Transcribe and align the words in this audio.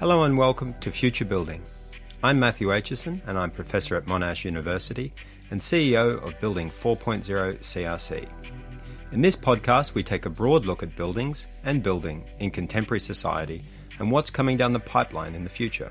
Hello 0.00 0.22
and 0.22 0.38
welcome 0.38 0.76
to 0.80 0.92
Future 0.92 1.24
Building. 1.24 1.60
I'm 2.22 2.38
Matthew 2.38 2.68
Aitchison 2.68 3.20
and 3.26 3.36
I'm 3.36 3.50
Professor 3.50 3.96
at 3.96 4.06
Monash 4.06 4.44
University 4.44 5.12
and 5.50 5.60
CEO 5.60 6.22
of 6.24 6.38
Building 6.38 6.70
4.0 6.70 7.24
CRC. 7.58 8.28
In 9.10 9.22
this 9.22 9.34
podcast, 9.34 9.94
we 9.94 10.04
take 10.04 10.24
a 10.24 10.30
broad 10.30 10.66
look 10.66 10.84
at 10.84 10.94
buildings 10.94 11.48
and 11.64 11.82
building 11.82 12.24
in 12.38 12.52
contemporary 12.52 13.00
society 13.00 13.64
and 13.98 14.12
what's 14.12 14.30
coming 14.30 14.56
down 14.56 14.72
the 14.72 14.78
pipeline 14.78 15.34
in 15.34 15.42
the 15.42 15.50
future. 15.50 15.90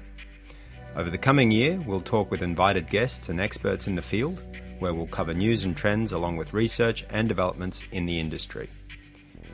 Over 0.95 1.09
the 1.09 1.17
coming 1.17 1.51
year, 1.51 1.77
we'll 1.85 1.99
talk 1.99 2.31
with 2.31 2.41
invited 2.41 2.89
guests 2.89 3.27
and 3.27 3.41
experts 3.41 3.87
in 3.87 3.95
the 3.95 4.01
field, 4.01 4.41
where 4.79 4.93
we'll 4.93 5.07
cover 5.07 5.33
news 5.33 5.65
and 5.65 5.75
trends 5.75 6.13
along 6.13 6.37
with 6.37 6.53
research 6.53 7.05
and 7.09 7.27
developments 7.27 7.83
in 7.91 8.05
the 8.05 8.21
industry. 8.21 8.69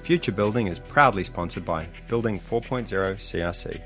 Future 0.03 0.31
Building 0.31 0.67
is 0.67 0.77
proudly 0.77 1.23
sponsored 1.23 1.65
by 1.65 1.87
Building 2.07 2.39
4.0 2.39 2.85
CRC. 3.15 3.81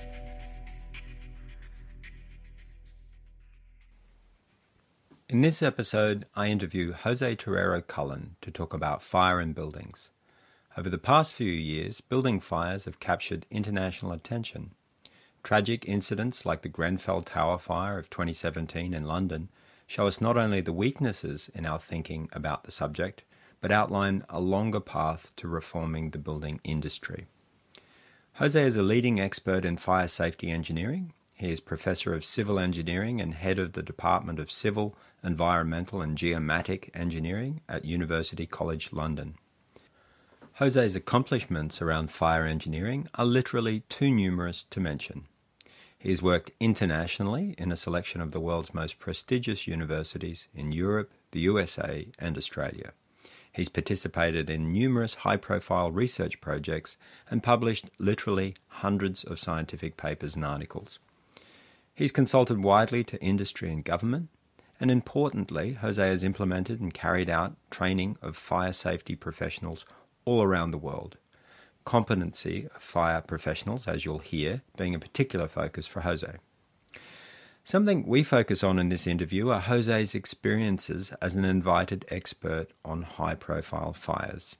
In 5.30 5.42
this 5.42 5.62
episode, 5.62 6.26
I 6.38 6.48
interview 6.48 6.94
Jose 6.94 7.36
Torero 7.36 7.82
Cullen 7.82 8.38
to 8.40 8.50
talk 8.50 8.74
about 8.74 9.04
fire 9.04 9.42
in 9.42 9.52
buildings. 9.52 10.10
Over 10.78 10.90
the 10.90 10.98
past 10.98 11.36
few 11.36 11.52
years, 11.52 12.00
building 12.00 12.40
fires 12.40 12.86
have 12.86 13.02
captured 13.02 13.46
international 13.52 14.14
attention. 14.14 14.72
Tragic 15.44 15.84
incidents 15.86 16.46
like 16.46 16.62
the 16.62 16.70
Grenfell 16.70 17.24
Tower 17.24 17.58
fire 17.58 18.00
of 18.00 18.10
2017 18.10 18.94
in 18.94 19.04
London 19.04 19.50
show 19.86 20.08
us 20.08 20.22
not 20.22 20.38
only 20.38 20.62
the 20.62 20.72
weaknesses 20.72 21.50
in 21.54 21.66
our 21.66 21.78
thinking 21.78 22.30
about 22.32 22.64
the 22.64 22.72
subject, 22.72 23.26
but 23.60 23.70
outline 23.70 24.24
a 24.30 24.40
longer 24.40 24.80
path 24.80 25.36
to 25.36 25.50
reforming 25.50 26.12
the 26.12 26.20
building 26.20 26.62
industry. 26.64 27.28
Jose 28.36 28.64
is 28.64 28.78
a 28.78 28.82
leading 28.82 29.20
expert 29.20 29.66
in 29.66 29.76
fire 29.76 30.08
safety 30.08 30.50
engineering. 30.50 31.12
He 31.34 31.52
is 31.52 31.60
Professor 31.60 32.14
of 32.14 32.24
Civil 32.24 32.60
Engineering 32.60 33.20
and 33.20 33.34
Head 33.34 33.60
of 33.60 33.74
the 33.74 33.84
Department 33.84 34.40
of 34.40 34.50
Civil 34.50 34.96
Environmental 35.24 36.02
and 36.02 36.18
Geomatic 36.18 36.90
Engineering 36.94 37.62
at 37.68 37.86
University 37.86 38.46
College 38.46 38.94
London. 38.94 39.36
Jose's 40.60 40.96
accomplishments 40.96 41.82
around 41.82 42.12
fire 42.12 42.46
engineering 42.46 43.08
are 43.16 43.26
literally 43.26 43.82
too 43.90 44.10
numerous 44.10 44.66
to 44.72 44.80
mention. 44.80 45.26
He 46.00 46.10
has 46.10 46.22
worked 46.22 46.52
internationally 46.60 47.56
in 47.58 47.72
a 47.72 47.78
selection 47.78 48.22
of 48.22 48.32
the 48.32 48.40
world's 48.40 48.74
most 48.74 49.00
prestigious 49.00 49.68
universities 49.68 50.48
in 50.56 50.72
Europe, 50.72 51.12
the 51.32 51.42
USA, 51.42 52.08
and 52.20 52.38
Australia. 52.38 52.94
He's 53.52 53.70
participated 53.70 54.50
in 54.50 54.72
numerous 54.72 55.16
high 55.16 55.38
profile 55.38 55.92
research 55.92 56.40
projects 56.42 56.96
and 57.30 57.42
published 57.42 57.90
literally 57.98 58.56
hundreds 58.68 59.24
of 59.24 59.40
scientific 59.40 59.98
papers 59.98 60.36
and 60.36 60.46
articles. 60.46 61.00
He's 61.96 62.12
consulted 62.12 62.62
widely 62.62 63.04
to 63.06 63.20
industry 63.20 63.72
and 63.72 63.84
government, 63.84 64.30
and 64.80 64.92
importantly, 64.92 65.74
Jose 65.74 66.06
has 66.06 66.24
implemented 66.24 66.80
and 66.80 66.94
carried 66.94 67.30
out 67.30 67.56
training 67.72 68.18
of 68.22 68.38
fire 68.38 68.74
safety 68.74 69.16
professionals 69.16 69.86
all 70.26 70.44
around 70.44 70.72
the 70.72 70.78
world. 70.78 71.18
Competency 71.86 72.68
of 72.76 72.82
fire 72.82 73.22
professionals, 73.22 73.88
as 73.88 74.06
you'll 74.06 74.20
hear, 74.20 74.62
being 74.78 74.94
a 74.94 75.00
particular 75.00 75.48
focus 75.48 75.88
for 75.88 76.02
Jose. 76.02 76.32
Something 77.64 78.06
we 78.06 78.24
focus 78.24 78.64
on 78.64 78.80
in 78.80 78.90
this 78.90 79.08
interview 79.08 79.50
are 79.50 79.60
Jose's 79.60 80.16
experiences 80.16 81.12
as 81.22 81.36
an 81.36 81.44
invited 81.44 82.06
expert 82.10 82.68
on 82.86 83.02
high 83.02 83.36
profile 83.36 83.94
fires. 83.94 84.56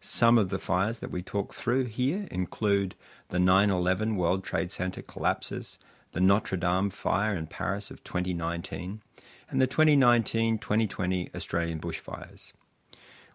Some 0.00 0.38
of 0.38 0.48
the 0.48 0.58
fires 0.58 1.00
that 1.00 1.10
we 1.10 1.22
talk 1.22 1.54
through 1.54 1.84
here 1.84 2.26
include 2.30 2.94
the 3.28 3.38
9 3.38 3.70
11 3.70 4.16
World 4.16 4.42
Trade 4.44 4.72
Center 4.72 5.02
collapses, 5.02 5.78
the 6.12 6.20
Notre 6.20 6.56
Dame 6.56 6.90
fire 6.90 7.36
in 7.36 7.46
Paris 7.46 7.90
of 7.90 8.02
2019, 8.02 9.02
and 9.50 9.62
the 9.62 9.66
2019 9.66 10.58
2020 10.58 11.30
Australian 11.34 11.80
bushfires. 11.80 12.52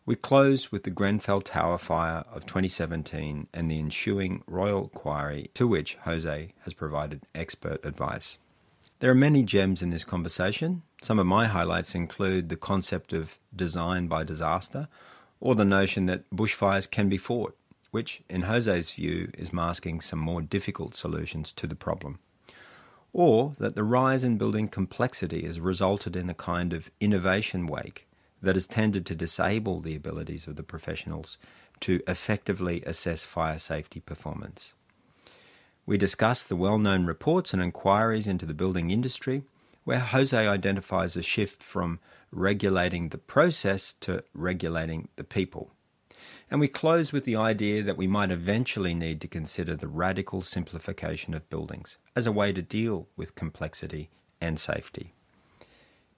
We 0.05 0.15
close 0.15 0.71
with 0.71 0.83
the 0.83 0.91
Grenfell 0.91 1.41
Tower 1.41 1.77
fire 1.77 2.25
of 2.31 2.45
2017 2.45 3.47
and 3.53 3.71
the 3.71 3.79
ensuing 3.79 4.43
Royal 4.45 4.83
inquiry 4.83 5.49
to 5.53 5.67
which 5.67 5.95
Jose 6.03 6.53
has 6.61 6.73
provided 6.73 7.21
expert 7.33 7.83
advice. 7.85 8.37
There 8.99 9.09
are 9.09 9.15
many 9.15 9.43
gems 9.43 9.81
in 9.81 9.89
this 9.89 10.05
conversation. 10.05 10.83
Some 11.01 11.19
of 11.19 11.25
my 11.25 11.45
highlights 11.45 11.95
include 11.95 12.49
the 12.49 12.57
concept 12.57 13.13
of 13.13 13.39
design 13.55 14.07
by 14.07 14.23
disaster, 14.23 14.87
or 15.39 15.55
the 15.55 15.65
notion 15.65 16.05
that 16.05 16.29
bushfires 16.31 16.89
can 16.89 17.09
be 17.09 17.17
fought, 17.17 17.57
which, 17.91 18.21
in 18.29 18.43
Jose's 18.43 18.91
view, 18.91 19.31
is 19.37 19.51
masking 19.51 19.99
some 19.99 20.19
more 20.19 20.41
difficult 20.41 20.95
solutions 20.95 21.51
to 21.53 21.67
the 21.67 21.75
problem 21.75 22.19
or 23.13 23.53
that 23.59 23.75
the 23.75 23.83
rise 23.83 24.23
in 24.23 24.37
building 24.37 24.67
complexity 24.67 25.45
has 25.45 25.59
resulted 25.59 26.15
in 26.15 26.29
a 26.29 26.33
kind 26.33 26.73
of 26.73 26.91
innovation 26.99 27.67
wake 27.67 28.07
that 28.41 28.55
has 28.55 28.67
tended 28.67 29.05
to 29.05 29.15
disable 29.15 29.79
the 29.79 29.95
abilities 29.95 30.47
of 30.47 30.55
the 30.55 30.63
professionals 30.63 31.37
to 31.79 32.01
effectively 32.07 32.83
assess 32.85 33.25
fire 33.25 33.59
safety 33.59 33.99
performance. 33.99 34.73
We 35.85 35.97
discuss 35.97 36.43
the 36.43 36.55
well 36.55 36.77
known 36.77 37.05
reports 37.05 37.53
and 37.53 37.61
inquiries 37.61 38.27
into 38.27 38.45
the 38.45 38.53
building 38.53 38.89
industry, 38.89 39.43
where 39.83 39.99
Jose 39.99 40.47
identifies 40.47 41.15
a 41.15 41.21
shift 41.21 41.61
from 41.61 41.99
regulating 42.31 43.09
the 43.09 43.17
process 43.17 43.93
to 44.01 44.23
regulating 44.33 45.09
the 45.17 45.23
people. 45.23 45.71
And 46.49 46.59
we 46.59 46.67
close 46.67 47.11
with 47.11 47.23
the 47.23 47.35
idea 47.35 47.81
that 47.83 47.97
we 47.97 48.07
might 48.07 48.31
eventually 48.31 48.93
need 48.93 49.21
to 49.21 49.27
consider 49.27 49.75
the 49.75 49.87
radical 49.87 50.41
simplification 50.41 51.33
of 51.33 51.49
buildings 51.49 51.97
as 52.15 52.27
a 52.27 52.31
way 52.31 52.53
to 52.53 52.61
deal 52.61 53.07
with 53.15 53.35
complexity 53.35 54.09
and 54.39 54.59
safety. 54.59 55.13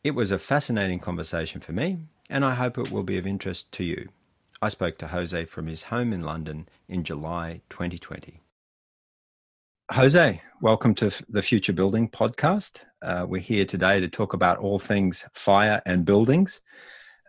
It 0.03 0.15
was 0.15 0.31
a 0.31 0.39
fascinating 0.39 0.99
conversation 0.99 1.61
for 1.61 1.71
me, 1.71 1.99
and 2.29 2.43
I 2.43 2.55
hope 2.55 2.77
it 2.77 2.91
will 2.91 3.03
be 3.03 3.17
of 3.17 3.25
interest 3.25 3.71
to 3.73 3.83
you. 3.83 4.09
I 4.61 4.69
spoke 4.69 4.97
to 4.99 5.07
Jose 5.07 5.45
from 5.45 5.67
his 5.67 5.83
home 5.83 6.13
in 6.13 6.21
London 6.21 6.67
in 6.87 7.03
July 7.03 7.61
2020. 7.69 8.41
Jose, 9.91 10.41
welcome 10.61 10.95
to 10.95 11.11
the 11.29 11.43
Future 11.43 11.73
Building 11.73 12.09
podcast. 12.09 12.81
Uh, 13.03 13.25
we're 13.29 13.41
here 13.41 13.65
today 13.65 13.99
to 13.99 14.07
talk 14.07 14.33
about 14.33 14.57
all 14.57 14.79
things 14.79 15.25
fire 15.33 15.81
and 15.85 16.05
buildings. 16.05 16.61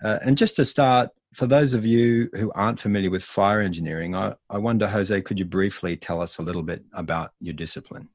Uh, 0.03 0.19
and 0.23 0.39
just 0.39 0.57
to 0.57 0.65
start, 0.65 1.11
for 1.37 1.47
those 1.47 1.75
of 1.75 1.85
you 1.85 2.31
who 2.35 2.51
aren't 2.55 2.81
familiar 2.81 3.11
with 3.11 3.23
fire 3.23 3.61
engineering, 3.61 4.17
I, 4.17 4.35
I 4.49 4.57
wonder, 4.57 4.89
Jose, 4.89 5.21
could 5.21 5.39
you 5.39 5.45
briefly 5.45 5.95
tell 5.95 6.23
us 6.23 6.39
a 6.39 6.43
little 6.43 6.63
bit 6.63 6.83
about 6.95 7.33
your 7.41 7.53
discipline? 7.53 8.09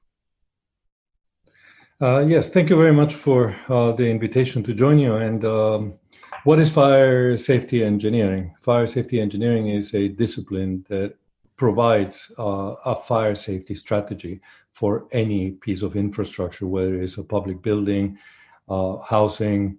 Uh, 2.02 2.22
yes, 2.22 2.50
thank 2.50 2.72
you 2.72 2.76
very 2.76 2.92
much 2.92 3.14
for 3.14 3.56
uh, 3.70 3.92
the 3.92 4.08
invitation 4.10 4.64
to 4.64 4.74
join 4.74 4.98
you. 4.98 5.18
And 5.18 5.46
um, 5.46 5.94
what 6.46 6.58
is 6.58 6.74
fire 6.74 7.38
safety 7.38 7.84
engineering? 7.84 8.56
Fire 8.60 8.88
safety 8.88 9.22
engineering 9.22 9.68
is 9.68 9.94
a 9.94 10.08
discipline 10.08 10.84
that 10.90 11.14
provides 11.58 12.31
uh, 12.40 12.74
a 12.86 12.96
fire 12.96 13.36
safety 13.36 13.76
strategy 13.76 14.42
for 14.74 15.06
any 15.12 15.52
piece 15.52 15.84
of 15.84 15.96
infrastructure, 15.96 16.66
whether 16.66 17.00
it's 17.00 17.20
a 17.20 17.24
public 17.24 17.62
building, 17.62 18.18
uh, 18.68 18.98
housing, 18.98 19.78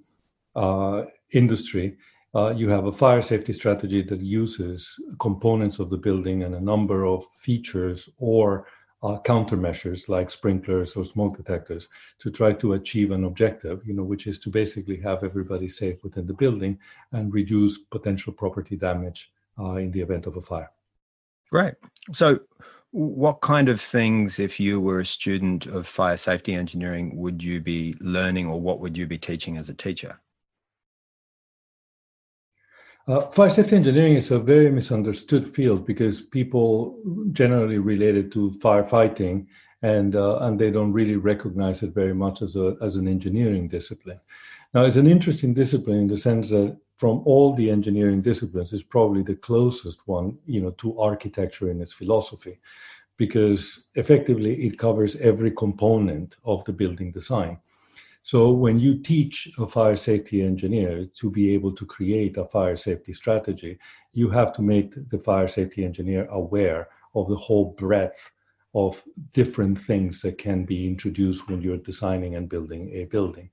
uh, 0.55 1.03
industry 1.33 1.97
uh, 2.35 2.53
you 2.57 2.69
have 2.69 2.87
a 2.87 2.93
fire 2.93 3.21
safety 3.21 3.53
strategy 3.53 4.03
that 4.03 4.21
uses 4.21 4.99
components 5.19 5.79
of 5.79 5.91
the 5.91 5.97
building 5.97 6.45
and 6.45 6.55
a 6.55 6.61
number 6.61 7.05
of 7.05 7.25
features 7.37 8.09
or 8.19 8.67
uh, 9.03 9.19
countermeasures 9.25 10.09
like 10.09 10.31
sprinklers 10.31 10.95
or 10.95 11.05
smoke 11.05 11.37
detectors 11.37 11.89
to 12.19 12.31
try 12.31 12.53
to 12.53 12.75
achieve 12.75 13.11
an 13.11 13.25
objective, 13.25 13.83
you 13.85 13.93
know, 13.93 14.05
which 14.05 14.27
is 14.27 14.39
to 14.39 14.49
basically 14.49 14.97
have 14.97 15.25
everybody 15.25 15.69
safe 15.69 16.03
within 16.05 16.27
the 16.27 16.35
building 16.35 16.79
and 17.11 17.35
reduce 17.35 17.79
potential 17.79 18.33
property 18.33 18.77
damage 18.77 19.33
uh, 19.59 19.75
in 19.75 19.91
the 19.91 20.01
event 20.01 20.27
of 20.27 20.37
a 20.37 20.41
fire. 20.41 20.71
Great. 21.51 21.75
So, 22.13 22.41
what 22.93 23.41
kind 23.41 23.69
of 23.71 23.81
things, 23.81 24.39
if 24.39 24.61
you 24.61 24.79
were 24.79 25.01
a 25.01 25.07
student 25.07 25.65
of 25.67 25.87
fire 25.87 26.17
safety 26.17 26.55
engineering, 26.55 27.17
would 27.17 27.43
you 27.43 27.61
be 27.61 27.95
learning, 28.01 28.47
or 28.47 28.61
what 28.61 28.81
would 28.81 28.99
you 28.99 29.07
be 29.07 29.17
teaching 29.17 29.57
as 29.57 29.71
a 29.71 29.75
teacher? 29.75 30.21
Uh, 33.09 33.23
fire 33.31 33.51
safety 33.51 33.75
engineering 33.75 34.15
is 34.15 34.31
a 34.31 34.39
very 34.39 34.71
misunderstood 34.71 35.53
field 35.53 35.85
because 35.85 36.21
people 36.21 37.01
generally 37.33 37.79
relate 37.79 38.17
it 38.17 38.31
to 38.31 38.53
firefighting, 38.53 39.47
and 39.83 40.15
uh, 40.15 40.39
and 40.43 40.59
they 40.59 40.71
don't 40.71 40.93
really 40.93 41.17
recognize 41.17 41.83
it 41.83 41.93
very 41.93 42.15
much 42.15 42.43
as 42.43 42.55
a 42.55 42.77
as 42.81 42.95
an 42.95 43.09
engineering 43.09 43.67
discipline. 43.67 44.21
Now, 44.73 44.85
it's 44.85 44.97
an 44.97 45.09
interesting 45.09 45.53
discipline 45.53 45.99
in 45.99 46.07
the 46.07 46.17
sense 46.17 46.51
that 46.51 46.79
from 46.97 47.23
all 47.25 47.55
the 47.55 47.71
engineering 47.71 48.23
disciplines, 48.23 48.73
it's 48.73 48.85
probably 48.85 49.23
the 49.25 49.35
closest 49.35 50.07
one, 50.07 50.39
you 50.47 50.61
know, 50.61 50.71
to 50.71 50.99
architecture 51.01 51.71
in 51.71 51.81
its 51.81 51.93
philosophy, 51.93 52.61
because 53.17 53.89
effectively 53.97 54.65
it 54.65 54.79
covers 54.79 55.17
every 55.17 55.51
component 55.51 56.37
of 56.45 56.65
the 56.65 56.73
building 56.73 57.11
design. 57.11 57.59
So 58.25 58.53
when 58.53 58.79
you 58.79 58.99
teach 58.99 59.51
a 59.59 59.67
fire 59.67 59.97
safety 59.97 60.43
engineer 60.43 61.07
to 61.17 61.31
be 61.31 61.53
able 61.55 61.73
to 61.73 61.85
create 61.85 62.37
a 62.37 62.45
fire 62.45 62.77
safety 62.77 63.13
strategy, 63.13 63.79
you 64.13 64.31
have 64.31 64.53
to 64.55 64.63
make 64.63 64.95
the 65.09 65.19
fire 65.19 65.49
safety 65.49 65.85
engineer 65.85 66.27
aware 66.27 66.89
of 67.15 67.29
the 67.29 67.37
whole 67.37 67.75
breadth 67.77 68.31
of 68.75 69.03
different 69.33 69.79
things 69.79 70.23
that 70.23 70.39
can 70.39 70.65
be 70.65 70.87
introduced 70.87 71.49
when 71.49 71.61
you're 71.61 71.77
designing 71.77 72.37
and 72.37 72.49
building 72.49 72.91
a 72.95 73.05
building. 73.05 73.51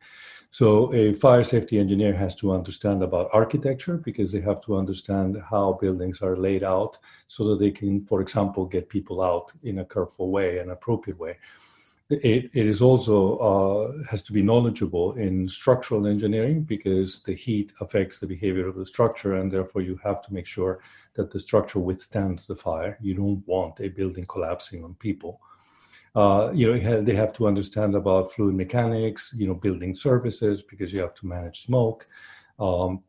So 0.52 0.94
a 0.94 1.14
fire 1.14 1.44
safety 1.44 1.78
engineer 1.78 2.14
has 2.14 2.36
to 2.38 2.52
understand 2.52 3.04
about 3.04 3.30
architecture 3.34 3.98
because 3.98 4.32
they 4.32 4.42
have 4.42 4.62
to 4.62 4.78
understand 4.78 5.38
how 5.48 5.74
buildings 5.74 6.22
are 6.22 6.38
laid 6.38 6.64
out 6.64 6.98
so 7.28 7.48
that 7.50 7.60
they 7.60 7.72
can, 7.72 8.06
for 8.06 8.22
example, 8.22 8.66
get 8.66 8.90
people 8.90 9.22
out 9.22 9.52
in 9.64 9.80
a 9.80 9.86
careful 9.86 10.32
way, 10.32 10.60
an 10.60 10.72
appropriate 10.72 11.20
way. 11.20 11.38
It, 12.10 12.50
it 12.54 12.66
is 12.66 12.82
also 12.82 13.38
uh, 13.38 14.04
has 14.10 14.24
to 14.24 14.34
be 14.34 14.42
knowledgeable 14.42 15.14
in 15.14 15.48
structural 15.48 16.08
engineering 16.08 16.64
because 16.64 17.22
the 17.22 17.36
heat 17.36 17.72
affects 17.82 18.20
the 18.20 18.26
behavior 18.26 18.68
of 18.68 18.76
the 18.76 18.86
structure 18.86 19.36
and 19.36 19.52
therefore 19.52 19.84
you 19.84 20.00
have 20.04 20.22
to 20.24 20.34
make 20.34 20.48
sure 20.48 20.80
that 21.14 21.30
the 21.30 21.40
structure 21.40 21.80
withstands 21.80 22.48
the 22.48 22.56
fire. 22.56 22.98
You 23.00 23.14
don't 23.14 23.48
want 23.48 23.80
a 23.80 23.90
building 23.90 24.26
collapsing 24.26 24.84
on 24.84 24.96
people. 24.96 25.40
Uh, 26.16 26.52
you 26.52 26.66
know, 26.74 27.02
they 27.02 27.16
have 27.16 27.34
to 27.34 27.48
understand 27.48 27.94
about 27.94 28.32
fluid 28.32 28.56
mechanics, 28.56 29.32
you 29.38 29.46
know, 29.46 29.54
building 29.54 29.94
services 29.94 30.64
because 30.64 30.92
you 30.92 31.00
have 31.00 31.14
to 31.14 31.28
manage 31.28 31.62
smoke. 31.62 32.08
Um, 32.60 33.04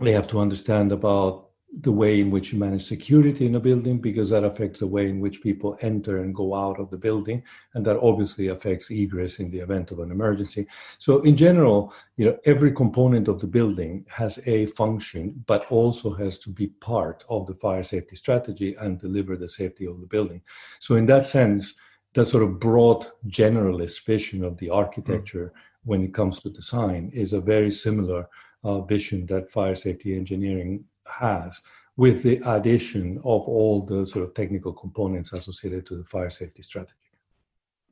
they 0.00 0.12
have 0.12 0.28
to 0.28 0.38
understand 0.38 0.92
about 0.92 1.48
the 1.80 1.92
way 1.92 2.20
in 2.20 2.30
which 2.30 2.52
you 2.52 2.58
manage 2.58 2.84
security 2.84 3.46
in 3.46 3.54
a 3.54 3.60
building 3.60 3.98
because 3.98 4.28
that 4.28 4.44
affects 4.44 4.80
the 4.80 4.86
way 4.86 5.08
in 5.08 5.20
which 5.20 5.42
people 5.42 5.78
enter 5.80 6.18
and 6.18 6.34
go 6.34 6.54
out 6.54 6.78
of 6.78 6.90
the 6.90 6.98
building 6.98 7.42
and 7.72 7.84
that 7.84 7.98
obviously 8.02 8.48
affects 8.48 8.90
egress 8.90 9.38
in 9.38 9.50
the 9.50 9.58
event 9.58 9.90
of 9.90 9.98
an 9.98 10.10
emergency 10.10 10.66
so 10.98 11.22
in 11.22 11.34
general 11.34 11.94
you 12.18 12.26
know 12.26 12.36
every 12.44 12.70
component 12.70 13.26
of 13.26 13.40
the 13.40 13.46
building 13.46 14.04
has 14.10 14.38
a 14.46 14.66
function 14.66 15.42
but 15.46 15.64
also 15.70 16.12
has 16.12 16.38
to 16.38 16.50
be 16.50 16.66
part 16.66 17.24
of 17.30 17.46
the 17.46 17.54
fire 17.54 17.82
safety 17.82 18.16
strategy 18.16 18.74
and 18.80 19.00
deliver 19.00 19.34
the 19.34 19.48
safety 19.48 19.86
of 19.86 19.98
the 19.98 20.06
building 20.06 20.42
so 20.78 20.96
in 20.96 21.06
that 21.06 21.24
sense 21.24 21.74
that 22.12 22.26
sort 22.26 22.42
of 22.42 22.60
broad 22.60 23.06
generalist 23.28 24.04
vision 24.04 24.44
of 24.44 24.58
the 24.58 24.68
architecture 24.68 25.54
mm. 25.54 25.60
when 25.84 26.04
it 26.04 26.12
comes 26.12 26.38
to 26.38 26.50
design 26.50 27.10
is 27.14 27.32
a 27.32 27.40
very 27.40 27.72
similar 27.72 28.28
uh, 28.64 28.80
vision 28.82 29.26
that 29.26 29.50
fire 29.50 29.74
safety 29.74 30.14
engineering 30.14 30.84
has 31.10 31.60
with 31.96 32.22
the 32.22 32.40
addition 32.46 33.18
of 33.18 33.42
all 33.42 33.84
the 33.84 34.06
sort 34.06 34.24
of 34.24 34.34
technical 34.34 34.72
components 34.72 35.32
associated 35.32 35.84
to 35.86 35.96
the 35.96 36.04
fire 36.04 36.30
safety 36.30 36.62
strategy. 36.62 36.96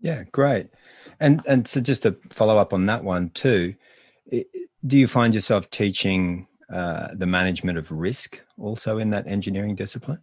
Yeah, 0.01 0.25
great. 0.33 0.69
And 1.21 1.43
and 1.47 1.69
so 1.69 1.81
just 1.81 2.03
to 2.03 2.17
follow 2.31 2.57
up 2.57 2.73
on 2.73 2.87
that 2.87 3.05
one 3.05 3.31
too, 3.31 3.75
do 4.31 4.97
you 4.99 5.07
find 5.07 5.35
yourself 5.35 5.69
teaching 5.71 6.47
uh, 6.73 7.09
the 7.15 7.27
management 7.27 7.77
of 7.77 7.91
risk 7.93 8.41
also 8.57 8.99
in 8.99 9.11
that 9.11 9.27
engineering 9.27 9.75
discipline? 9.75 10.23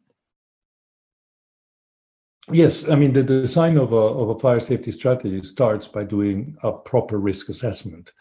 Yes, 2.52 2.90
I 2.90 2.96
mean 2.96 3.14
the 3.14 3.24
design 3.24 3.78
of 3.78 3.92
a 3.92 3.96
of 3.96 4.30
a 4.30 4.40
fire 4.40 4.62
safety 4.62 4.92
strategy 4.92 5.44
starts 5.44 5.88
by 5.88 6.04
doing 6.04 6.58
a 6.64 6.72
proper 6.72 7.20
risk 7.20 7.50
assessment. 7.50 8.14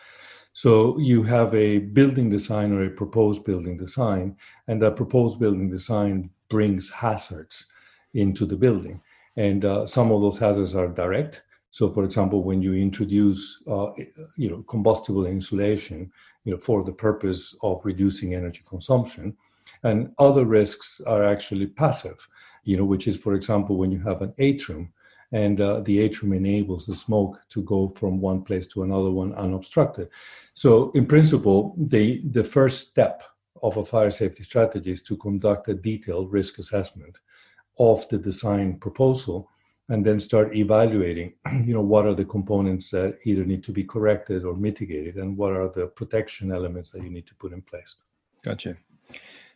So 0.56 0.97
you 0.97 1.23
have 1.25 1.55
a 1.55 1.81
building 1.81 2.31
design 2.31 2.73
or 2.73 2.82
a 2.87 2.88
proposed 2.88 3.44
building 3.44 3.76
design, 3.76 4.38
and 4.69 4.81
that 4.81 4.97
proposed 4.97 5.38
building 5.38 5.69
design 5.69 6.31
brings 6.49 6.88
hazards 6.88 7.67
into 8.14 8.47
the 8.47 8.56
building. 8.56 9.03
And 9.37 9.67
uh, 9.67 9.87
some 9.87 10.11
of 10.11 10.23
those 10.23 10.38
hazards 10.38 10.75
are 10.75 10.88
direct. 10.88 11.43
So, 11.69 11.91
for 11.91 12.05
example, 12.05 12.43
when 12.43 12.62
you 12.62 12.73
introduce, 12.73 13.62
uh, 13.69 13.91
you 14.38 14.49
know, 14.49 14.62
combustible 14.62 15.26
insulation, 15.26 16.11
you 16.44 16.53
know, 16.53 16.59
for 16.59 16.85
the 16.85 16.93
purpose 17.06 17.55
of 17.62 17.85
reducing 17.85 18.35
energy 18.35 18.62
consumption, 18.67 19.37
and 19.82 20.14
other 20.19 20.47
risks 20.47 21.02
are 21.06 21.23
actually 21.23 21.67
passive, 21.67 22.26
you 22.64 22.79
know, 22.79 22.87
which 22.87 23.06
is, 23.06 23.19
for 23.19 23.35
example, 23.35 23.76
when 23.76 23.93
you 23.93 23.99
have 23.99 24.23
an 24.23 24.32
atrium 24.38 24.91
and 25.32 25.61
uh, 25.61 25.81
the 25.81 26.00
atrium 26.00 26.32
enables 26.32 26.87
the 26.87 26.94
smoke 26.94 27.40
to 27.50 27.62
go 27.62 27.88
from 27.88 28.20
one 28.20 28.43
place 28.43 28.67
to 28.69 28.82
another 28.82 29.11
one 29.11 29.32
unobstructed. 29.34 30.08
So, 30.55 30.90
in 30.93 31.06
principle, 31.06 31.75
the 31.76 32.23
the 32.31 32.44
first 32.44 32.88
step 32.88 33.23
of 33.62 33.76
a 33.76 33.84
fire 33.84 34.11
safety 34.11 34.44
strategy 34.44 34.93
is 34.93 35.02
to 35.02 35.17
conduct 35.17 35.69
a 35.69 35.75
detailed 35.75 36.32
risk 36.32 36.58
assessment 36.58 37.20
of 37.78 38.08
the 38.08 38.19
design 38.19 38.78
proposal 38.78 39.50
and 39.88 40.05
then 40.05 40.19
start 40.19 40.55
evaluating 40.55 41.32
you 41.64 41.75
know 41.75 41.81
what 41.81 42.06
are 42.06 42.14
the 42.14 42.25
components 42.25 42.90
that 42.90 43.19
either 43.25 43.44
need 43.44 43.62
to 43.64 43.73
be 43.73 43.84
corrected 43.84 44.44
or 44.44 44.55
mitigated 44.55 45.17
and 45.17 45.37
what 45.37 45.52
are 45.52 45.69
the 45.69 45.87
protection 45.88 46.52
elements 46.52 46.90
that 46.90 47.02
you 47.02 47.11
need 47.11 47.26
to 47.26 47.34
put 47.37 47.52
in 47.52 47.62
place. 47.62 47.94
Gotcha. 48.44 48.76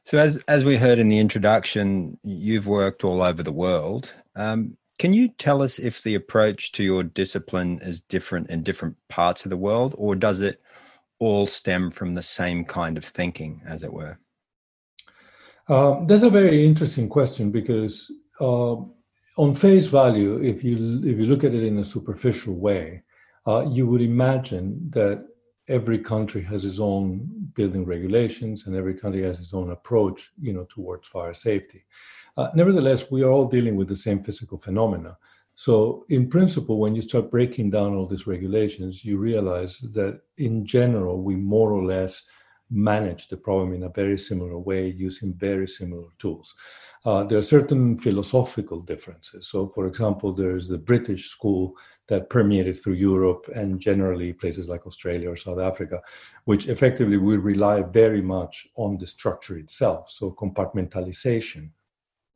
So 0.04 0.18
as 0.18 0.42
as 0.48 0.64
we 0.64 0.76
heard 0.76 0.98
in 0.98 1.08
the 1.08 1.18
introduction 1.18 2.18
you've 2.22 2.66
worked 2.66 3.04
all 3.04 3.22
over 3.22 3.42
the 3.42 3.52
world. 3.52 4.12
Um, 4.36 4.76
can 5.00 5.14
you 5.14 5.28
tell 5.28 5.62
us 5.62 5.78
if 5.78 6.02
the 6.02 6.14
approach 6.14 6.72
to 6.72 6.84
your 6.84 7.02
discipline 7.02 7.80
is 7.82 8.02
different 8.02 8.50
in 8.50 8.62
different 8.62 8.94
parts 9.08 9.46
of 9.46 9.50
the 9.50 9.56
world, 9.56 9.94
or 9.96 10.14
does 10.14 10.42
it 10.42 10.60
all 11.18 11.46
stem 11.46 11.90
from 11.90 12.14
the 12.14 12.22
same 12.22 12.66
kind 12.66 12.98
of 12.98 13.04
thinking, 13.06 13.62
as 13.66 13.82
it 13.82 13.90
were? 13.90 14.18
Um, 15.68 16.06
that's 16.06 16.22
a 16.22 16.28
very 16.28 16.66
interesting 16.66 17.08
question 17.08 17.50
because, 17.50 18.12
uh, 18.42 18.76
on 19.38 19.54
face 19.54 19.86
value, 19.86 20.36
if 20.42 20.62
you 20.62 21.00
if 21.02 21.18
you 21.18 21.24
look 21.24 21.44
at 21.44 21.54
it 21.54 21.64
in 21.64 21.78
a 21.78 21.84
superficial 21.84 22.56
way, 22.56 23.02
uh, 23.46 23.66
you 23.70 23.86
would 23.86 24.02
imagine 24.02 24.90
that 24.90 25.24
every 25.68 25.98
country 25.98 26.42
has 26.42 26.66
its 26.66 26.78
own 26.78 27.26
building 27.54 27.86
regulations 27.86 28.66
and 28.66 28.76
every 28.76 28.94
country 28.94 29.22
has 29.22 29.38
its 29.38 29.54
own 29.54 29.70
approach, 29.70 30.30
you 30.38 30.52
know, 30.52 30.66
towards 30.68 31.08
fire 31.08 31.32
safety. 31.32 31.86
Uh, 32.36 32.48
nevertheless, 32.54 33.10
we 33.10 33.22
are 33.22 33.30
all 33.30 33.48
dealing 33.48 33.76
with 33.76 33.88
the 33.88 33.96
same 33.96 34.22
physical 34.22 34.58
phenomena. 34.58 35.16
So, 35.54 36.04
in 36.08 36.30
principle, 36.30 36.78
when 36.78 36.94
you 36.94 37.02
start 37.02 37.30
breaking 37.30 37.70
down 37.70 37.94
all 37.94 38.06
these 38.06 38.26
regulations, 38.26 39.04
you 39.04 39.18
realize 39.18 39.78
that 39.92 40.20
in 40.38 40.64
general, 40.64 41.22
we 41.22 41.36
more 41.36 41.72
or 41.72 41.84
less 41.84 42.22
manage 42.70 43.28
the 43.28 43.36
problem 43.36 43.74
in 43.74 43.82
a 43.82 43.88
very 43.88 44.16
similar 44.16 44.56
way 44.58 44.88
using 44.88 45.34
very 45.34 45.66
similar 45.66 46.06
tools. 46.18 46.54
Uh, 47.04 47.24
there 47.24 47.38
are 47.38 47.42
certain 47.42 47.98
philosophical 47.98 48.80
differences. 48.80 49.48
So, 49.48 49.68
for 49.68 49.86
example, 49.86 50.32
there's 50.32 50.68
the 50.68 50.78
British 50.78 51.28
school 51.30 51.76
that 52.06 52.30
permeated 52.30 52.78
through 52.78 52.94
Europe 52.94 53.48
and 53.54 53.80
generally 53.80 54.32
places 54.32 54.68
like 54.68 54.86
Australia 54.86 55.30
or 55.30 55.36
South 55.36 55.58
Africa, 55.58 56.00
which 56.44 56.68
effectively 56.68 57.16
will 57.16 57.38
rely 57.38 57.82
very 57.82 58.22
much 58.22 58.68
on 58.76 58.98
the 58.98 59.06
structure 59.06 59.58
itself. 59.58 60.10
So, 60.10 60.30
compartmentalization 60.30 61.70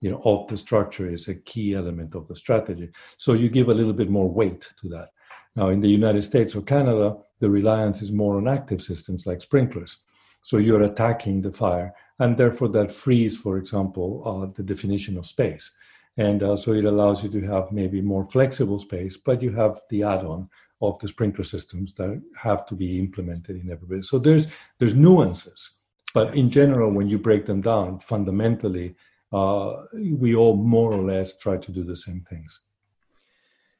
you 0.04 0.10
know, 0.10 0.20
of 0.26 0.46
the 0.48 0.56
structure 0.56 1.08
is 1.08 1.28
a 1.28 1.34
key 1.34 1.72
element 1.72 2.14
of 2.14 2.28
the 2.28 2.36
strategy. 2.36 2.90
So 3.16 3.32
you 3.32 3.48
give 3.48 3.70
a 3.70 3.74
little 3.74 3.94
bit 3.94 4.10
more 4.10 4.30
weight 4.30 4.68
to 4.82 4.88
that. 4.90 5.08
Now, 5.56 5.68
in 5.68 5.80
the 5.80 5.88
United 5.88 6.20
States 6.20 6.54
or 6.54 6.60
Canada, 6.60 7.16
the 7.40 7.48
reliance 7.48 8.02
is 8.02 8.12
more 8.12 8.36
on 8.36 8.46
active 8.46 8.82
systems 8.82 9.26
like 9.26 9.40
sprinklers. 9.40 10.00
So 10.42 10.58
you're 10.58 10.82
attacking 10.82 11.40
the 11.40 11.52
fire, 11.52 11.94
and 12.18 12.36
therefore 12.36 12.68
that 12.72 12.92
frees, 12.92 13.34
for 13.38 13.56
example, 13.56 14.08
uh, 14.26 14.52
the 14.54 14.62
definition 14.62 15.16
of 15.16 15.24
space. 15.24 15.70
And 16.18 16.42
uh, 16.42 16.56
so 16.56 16.74
it 16.74 16.84
allows 16.84 17.24
you 17.24 17.30
to 17.30 17.40
have 17.46 17.72
maybe 17.72 18.02
more 18.02 18.28
flexible 18.28 18.80
space, 18.80 19.16
but 19.16 19.40
you 19.40 19.52
have 19.52 19.80
the 19.88 20.02
add-on 20.02 20.50
of 20.82 20.98
the 20.98 21.08
sprinkler 21.08 21.44
systems 21.44 21.94
that 21.94 22.20
have 22.36 22.66
to 22.66 22.74
be 22.74 22.98
implemented 22.98 23.56
in 23.56 23.72
every 23.72 24.02
So 24.02 24.18
there's 24.18 24.48
there's 24.78 24.94
nuances, 24.94 25.70
but 26.12 26.36
in 26.36 26.50
general, 26.50 26.92
when 26.92 27.08
you 27.08 27.18
break 27.18 27.46
them 27.46 27.62
down, 27.62 28.00
fundamentally, 28.00 28.96
uh, 29.34 29.82
we 30.12 30.36
all 30.36 30.56
more 30.56 30.92
or 30.92 31.02
less 31.02 31.36
try 31.38 31.56
to 31.56 31.72
do 31.72 31.82
the 31.82 31.96
same 31.96 32.24
things. 32.30 32.60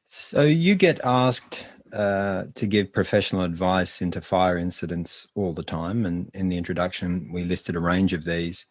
So 0.07 0.43
you 0.43 0.75
get 0.75 1.01
asked 1.05 1.65
uh, 1.93 2.45
to 2.57 2.67
give 2.67 2.93
professional 2.93 3.43
advice 3.43 4.03
into 4.03 4.21
fire 4.21 4.59
incidents 4.59 5.29
all 5.37 5.53
the 5.53 5.63
time, 5.63 6.07
and 6.07 6.29
in 6.35 6.49
the 6.49 6.59
introduction 6.59 7.31
we 7.33 7.45
listed 7.45 7.77
a 7.77 7.81
range 7.81 8.13
of 8.13 8.25
these. 8.25 8.67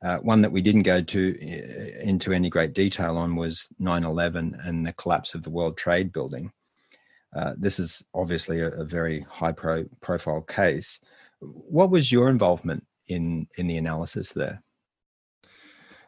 Uh, 0.00 0.18
one 0.18 0.40
that 0.42 0.52
we 0.52 0.62
didn't 0.62 0.84
go 0.84 1.02
to 1.02 1.36
uh, 1.42 2.08
into 2.08 2.32
any 2.32 2.48
great 2.48 2.72
detail 2.72 3.16
on 3.16 3.34
was 3.34 3.66
9/11 3.80 4.64
and 4.64 4.86
the 4.86 4.92
collapse 4.92 5.34
of 5.34 5.42
the 5.42 5.50
World 5.50 5.76
Trade 5.76 6.12
Building. 6.12 6.52
Uh, 7.34 7.54
this 7.58 7.80
is 7.80 8.04
obviously 8.14 8.60
a, 8.60 8.68
a 8.68 8.84
very 8.84 9.26
high 9.28 9.52
pro- 9.52 9.90
profile 10.00 10.42
case. 10.42 11.00
What 11.40 11.90
was 11.90 12.12
your 12.12 12.28
involvement 12.28 12.86
in 13.08 13.48
in 13.56 13.66
the 13.66 13.76
analysis 13.76 14.32
there? 14.32 14.62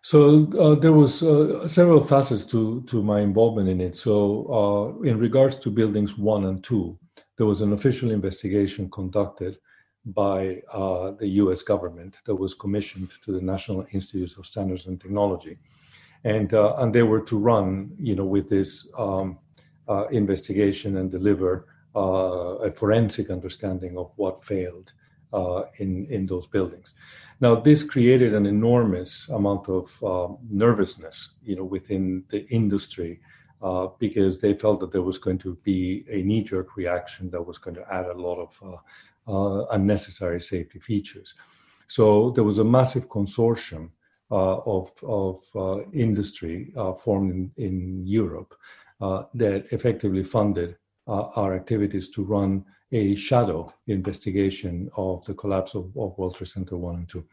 So 0.02 0.46
uh, 0.58 0.74
there 0.76 0.92
was 0.92 1.22
uh, 1.22 1.68
several 1.68 2.00
facets 2.00 2.44
to 2.46 2.82
to 2.84 3.02
my 3.02 3.20
involvement 3.20 3.68
in 3.68 3.80
it. 3.80 3.96
So 3.96 4.46
uh, 4.48 5.02
in 5.02 5.18
regards 5.18 5.58
to 5.58 5.70
buildings 5.70 6.16
one 6.16 6.46
and 6.46 6.64
two, 6.64 6.98
there 7.36 7.46
was 7.46 7.60
an 7.60 7.72
official 7.74 8.10
investigation 8.10 8.90
conducted 8.90 9.58
by 10.06 10.62
uh, 10.72 11.10
the 11.12 11.28
U.S. 11.42 11.60
government 11.60 12.16
that 12.24 12.34
was 12.34 12.54
commissioned 12.54 13.10
to 13.24 13.32
the 13.32 13.42
National 13.42 13.84
Institutes 13.92 14.38
of 14.38 14.46
Standards 14.46 14.86
and 14.86 14.98
Technology, 14.98 15.58
and 16.24 16.54
uh, 16.54 16.76
and 16.78 16.94
they 16.94 17.02
were 17.02 17.20
to 17.20 17.38
run, 17.38 17.94
you 17.98 18.16
know, 18.16 18.24
with 18.24 18.48
this 18.48 18.90
um, 18.96 19.38
uh, 19.86 20.06
investigation 20.06 20.96
and 20.96 21.10
deliver 21.10 21.66
a 21.94 22.70
forensic 22.70 23.30
understanding 23.30 23.98
of 23.98 24.12
what 24.14 24.44
failed 24.44 24.92
in 25.78 26.06
in 26.06 26.26
those 26.26 26.46
buildings. 26.46 26.94
Now, 27.40 27.54
this 27.54 27.82
created 27.82 28.34
an 28.34 28.46
enormous 28.46 29.28
amount 29.30 29.68
of 29.68 30.04
uh, 30.04 30.34
nervousness, 30.48 31.36
you 31.42 31.56
know, 31.56 31.64
within 31.64 32.24
the 32.28 32.46
industry 32.48 33.20
uh, 33.62 33.88
because 33.98 34.40
they 34.40 34.54
felt 34.54 34.80
that 34.80 34.92
there 34.92 35.02
was 35.02 35.18
going 35.18 35.38
to 35.38 35.54
be 35.62 36.04
a 36.10 36.22
knee 36.22 36.42
jerk 36.42 36.76
reaction 36.76 37.30
that 37.30 37.46
was 37.46 37.58
going 37.58 37.76
to 37.76 37.92
add 37.92 38.06
a 38.06 38.14
lot 38.14 38.38
of 38.38 38.62
uh, 38.62 38.76
uh, 39.30 39.66
unnecessary 39.72 40.40
safety 40.40 40.78
features. 40.78 41.34
So 41.86 42.30
there 42.30 42.44
was 42.44 42.58
a 42.58 42.64
massive 42.64 43.08
consortium 43.08 43.90
uh, 44.30 44.58
of, 44.58 44.92
of 45.02 45.40
uh, 45.56 45.82
industry 45.92 46.72
uh, 46.76 46.92
formed 46.92 47.32
in, 47.32 47.52
in 47.56 48.06
Europe 48.06 48.54
that 49.34 49.64
effectively 49.72 50.22
funded 50.22 50.76
our 51.06 51.54
activities 51.54 52.10
to 52.10 52.22
run 52.22 52.64
a 52.92 53.14
shadow 53.14 53.72
investigation 53.86 54.90
of 54.96 55.24
the 55.24 55.34
collapse 55.34 55.74
of, 55.74 55.84
of 55.96 56.16
World 56.18 56.36
Trade 56.36 56.48
Center 56.48 56.76
1 56.76 56.94
and 56.96 57.08
2 57.08 57.24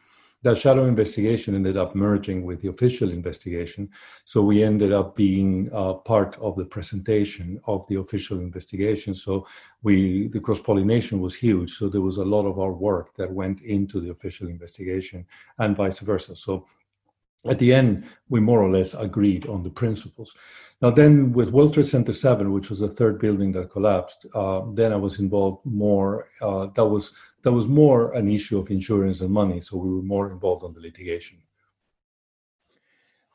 that 0.44 0.58
shadow 0.58 0.86
investigation 0.86 1.56
ended 1.56 1.78
up 1.78 1.96
merging 1.96 2.44
with 2.44 2.62
the 2.62 2.70
official 2.70 3.10
investigation. 3.10 3.90
So 4.26 4.42
we 4.44 4.64
ended 4.64 4.94
up 4.94 5.16
being 5.16 5.70
uh, 5.74 5.94
part 5.94 6.38
of 6.38 6.56
the 6.56 6.66
presentation 6.66 7.60
of 7.66 7.88
the 7.88 7.96
official 7.96 8.40
investigation. 8.40 9.16
So 9.16 9.48
we, 9.82 10.28
the 10.28 10.40
cross 10.40 10.62
pollination 10.62 11.22
was 11.22 11.36
huge. 11.36 11.72
So 11.72 11.90
there 11.90 12.02
was 12.02 12.18
a 12.18 12.26
lot 12.26 12.46
of 12.46 12.60
our 12.60 12.72
work 12.72 13.16
that 13.16 13.32
went 13.32 13.62
into 13.62 14.00
the 14.00 14.12
official 14.12 14.48
investigation 14.48 15.26
and 15.58 15.76
vice 15.76 16.00
versa. 16.00 16.36
So 16.36 16.68
at 17.50 17.60
the 17.60 17.74
end, 17.74 18.06
we 18.30 18.39
more 18.39 18.62
or 18.62 18.70
less 18.70 18.94
agreed 18.94 19.48
on 19.48 19.63
the 19.63 19.70
principles. 19.70 20.36
Now, 20.82 20.92
then 20.92 21.34
with 21.34 21.51
World 21.51 21.74
Trade 21.74 21.88
Center 21.88 22.13
7, 22.13 22.51
which 22.51 22.70
was 22.70 22.80
the 22.80 22.89
third 22.89 23.20
building 23.20 23.51
that 23.54 23.72
collapsed, 23.72 24.27
uh, 24.36 24.62
then 24.74 24.94
I 24.94 24.98
was 24.98 25.20
involved 25.20 25.66
more. 25.66 26.30
Uh, 26.42 26.68
that 26.75 26.86
was 26.86 27.13
that 27.44 27.51
was 27.51 27.68
more 27.68 28.13
an 28.13 28.30
issue 28.30 28.60
of 28.60 28.70
insurance 28.70 29.22
and 29.22 29.32
money. 29.32 29.62
So 29.62 29.77
we 29.77 29.89
were 29.89 30.01
more 30.01 30.32
involved 30.32 30.63
on 30.63 30.74
the 30.74 30.82
litigation. 30.82 31.39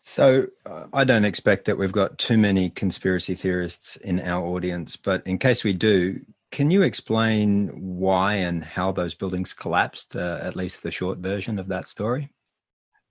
So 0.02 0.46
uh, 0.66 0.86
I 0.92 1.04
don't 1.04 1.24
expect 1.24 1.64
that 1.64 1.78
we've 1.78 1.92
got 1.92 2.18
too 2.18 2.36
many 2.36 2.70
conspiracy 2.70 3.34
theorists 3.34 3.96
in 3.96 4.20
our 4.20 4.44
audience, 4.44 4.96
but 4.96 5.24
in 5.26 5.38
case 5.38 5.62
we 5.62 5.72
do, 5.72 6.20
can 6.50 6.70
you 6.70 6.82
explain 6.82 7.68
why 7.68 8.34
and 8.34 8.62
how 8.62 8.92
those 8.92 9.14
buildings 9.14 9.54
collapsed? 9.54 10.14
Uh, 10.14 10.38
at 10.42 10.56
least 10.56 10.82
the 10.82 10.90
short 10.90 11.18
version 11.18 11.58
of 11.58 11.68
that 11.68 11.88
story. 11.88 12.30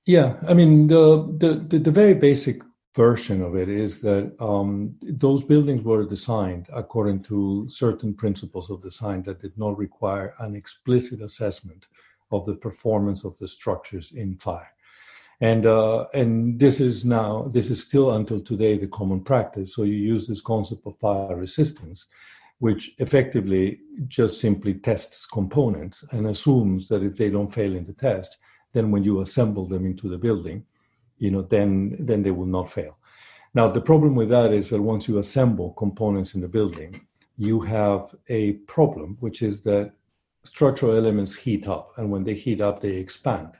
Yeah, 0.06 0.40
I 0.48 0.54
mean 0.54 0.88
the 0.88 1.28
the 1.38 1.54
the, 1.56 1.80
the 1.80 1.92
very 1.92 2.14
basic 2.14 2.62
version 2.96 3.42
of 3.42 3.56
it 3.56 3.70
is 3.70 4.02
that 4.02 4.36
um, 4.40 4.96
those 5.02 5.44
buildings 5.44 5.84
were 5.84 6.06
designed 6.06 6.68
according 6.74 7.24
to 7.24 7.66
certain 7.70 8.14
principles 8.14 8.70
of 8.70 8.82
design 8.82 9.24
that 9.24 9.42
did 9.42 9.58
not 9.58 9.78
require 9.78 10.34
an 10.40 10.56
explicit 10.56 11.22
assessment 11.22 11.88
of 12.32 12.46
the 12.46 12.56
performance 12.56 13.24
of 13.24 13.38
the 13.38 13.48
structures 13.48 14.12
in 14.12 14.36
fire. 14.38 14.74
And 15.40 15.66
uh, 15.66 16.06
and 16.14 16.60
this 16.60 16.80
is 16.80 17.06
now 17.06 17.50
this 17.54 17.70
is 17.70 17.82
still 17.82 18.12
until 18.12 18.42
today 18.42 18.78
the 18.78 18.88
common 18.88 19.22
practice. 19.22 19.76
So 19.76 19.84
you 19.84 19.94
use 19.94 20.28
this 20.28 20.42
concept 20.42 20.86
of 20.86 20.98
fire 21.00 21.36
resistance, 21.36 22.08
which 22.60 22.96
effectively 22.98 23.80
just 24.08 24.40
simply 24.40 24.74
tests 24.76 25.26
components 25.26 26.04
and 26.12 26.28
assumes 26.28 26.88
that 26.90 27.04
if 27.04 27.16
they 27.18 27.30
don't 27.30 27.54
fail 27.54 27.76
in 27.76 27.86
the 27.86 27.94
test, 27.94 28.38
then 28.74 28.92
when 28.92 29.04
you 29.04 29.22
assemble 29.22 29.66
them 29.66 29.86
into 29.86 30.10
the 30.10 30.18
building, 30.18 30.66
you 31.18 31.32
know, 31.32 31.42
then 31.42 31.96
then 32.00 32.24
they 32.24 32.32
will 32.32 32.46
not 32.46 32.72
fail. 32.72 32.98
Now 33.54 33.68
the 33.68 33.82
problem 33.82 34.16
with 34.16 34.30
that 34.30 34.54
is 34.54 34.70
that 34.70 34.82
once 34.82 35.08
you 35.08 35.20
assemble 35.20 35.72
components 35.72 36.36
in 36.36 36.42
the 36.42 36.48
building, 36.48 37.02
you 37.38 37.60
have 37.62 38.16
a 38.30 38.54
problem, 38.76 39.18
which 39.20 39.42
is 39.42 39.62
that 39.64 39.94
structural 40.44 40.96
elements 40.96 41.36
heat 41.36 41.68
up, 41.68 41.92
and 41.98 42.10
when 42.10 42.24
they 42.24 42.34
heat 42.34 42.62
up, 42.62 42.82
they 42.82 42.96
expand. 42.96 43.58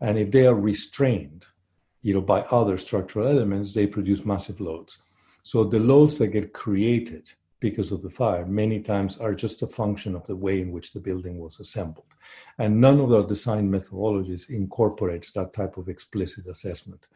And 0.00 0.18
if 0.18 0.30
they 0.30 0.46
are 0.46 0.54
restrained, 0.54 1.46
you 2.02 2.14
know, 2.14 2.20
by 2.20 2.40
other 2.42 2.78
structural 2.78 3.28
elements, 3.28 3.74
they 3.74 3.86
produce 3.86 4.24
massive 4.24 4.60
loads. 4.60 4.98
So 5.42 5.64
the 5.64 5.78
loads 5.78 6.18
that 6.18 6.28
get 6.28 6.52
created 6.52 7.30
because 7.60 7.92
of 7.92 8.02
the 8.02 8.10
fire 8.10 8.46
many 8.46 8.80
times 8.80 9.18
are 9.18 9.34
just 9.34 9.62
a 9.62 9.66
function 9.66 10.16
of 10.16 10.26
the 10.26 10.36
way 10.36 10.60
in 10.60 10.72
which 10.72 10.92
the 10.92 11.00
building 11.00 11.38
was 11.38 11.60
assembled. 11.60 12.14
And 12.58 12.80
none 12.80 13.00
of 13.00 13.12
our 13.12 13.26
design 13.26 13.70
methodologies 13.70 14.50
incorporates 14.50 15.32
that 15.32 15.52
type 15.52 15.76
of 15.76 15.88
explicit 15.88 16.46
assessment. 16.46 17.08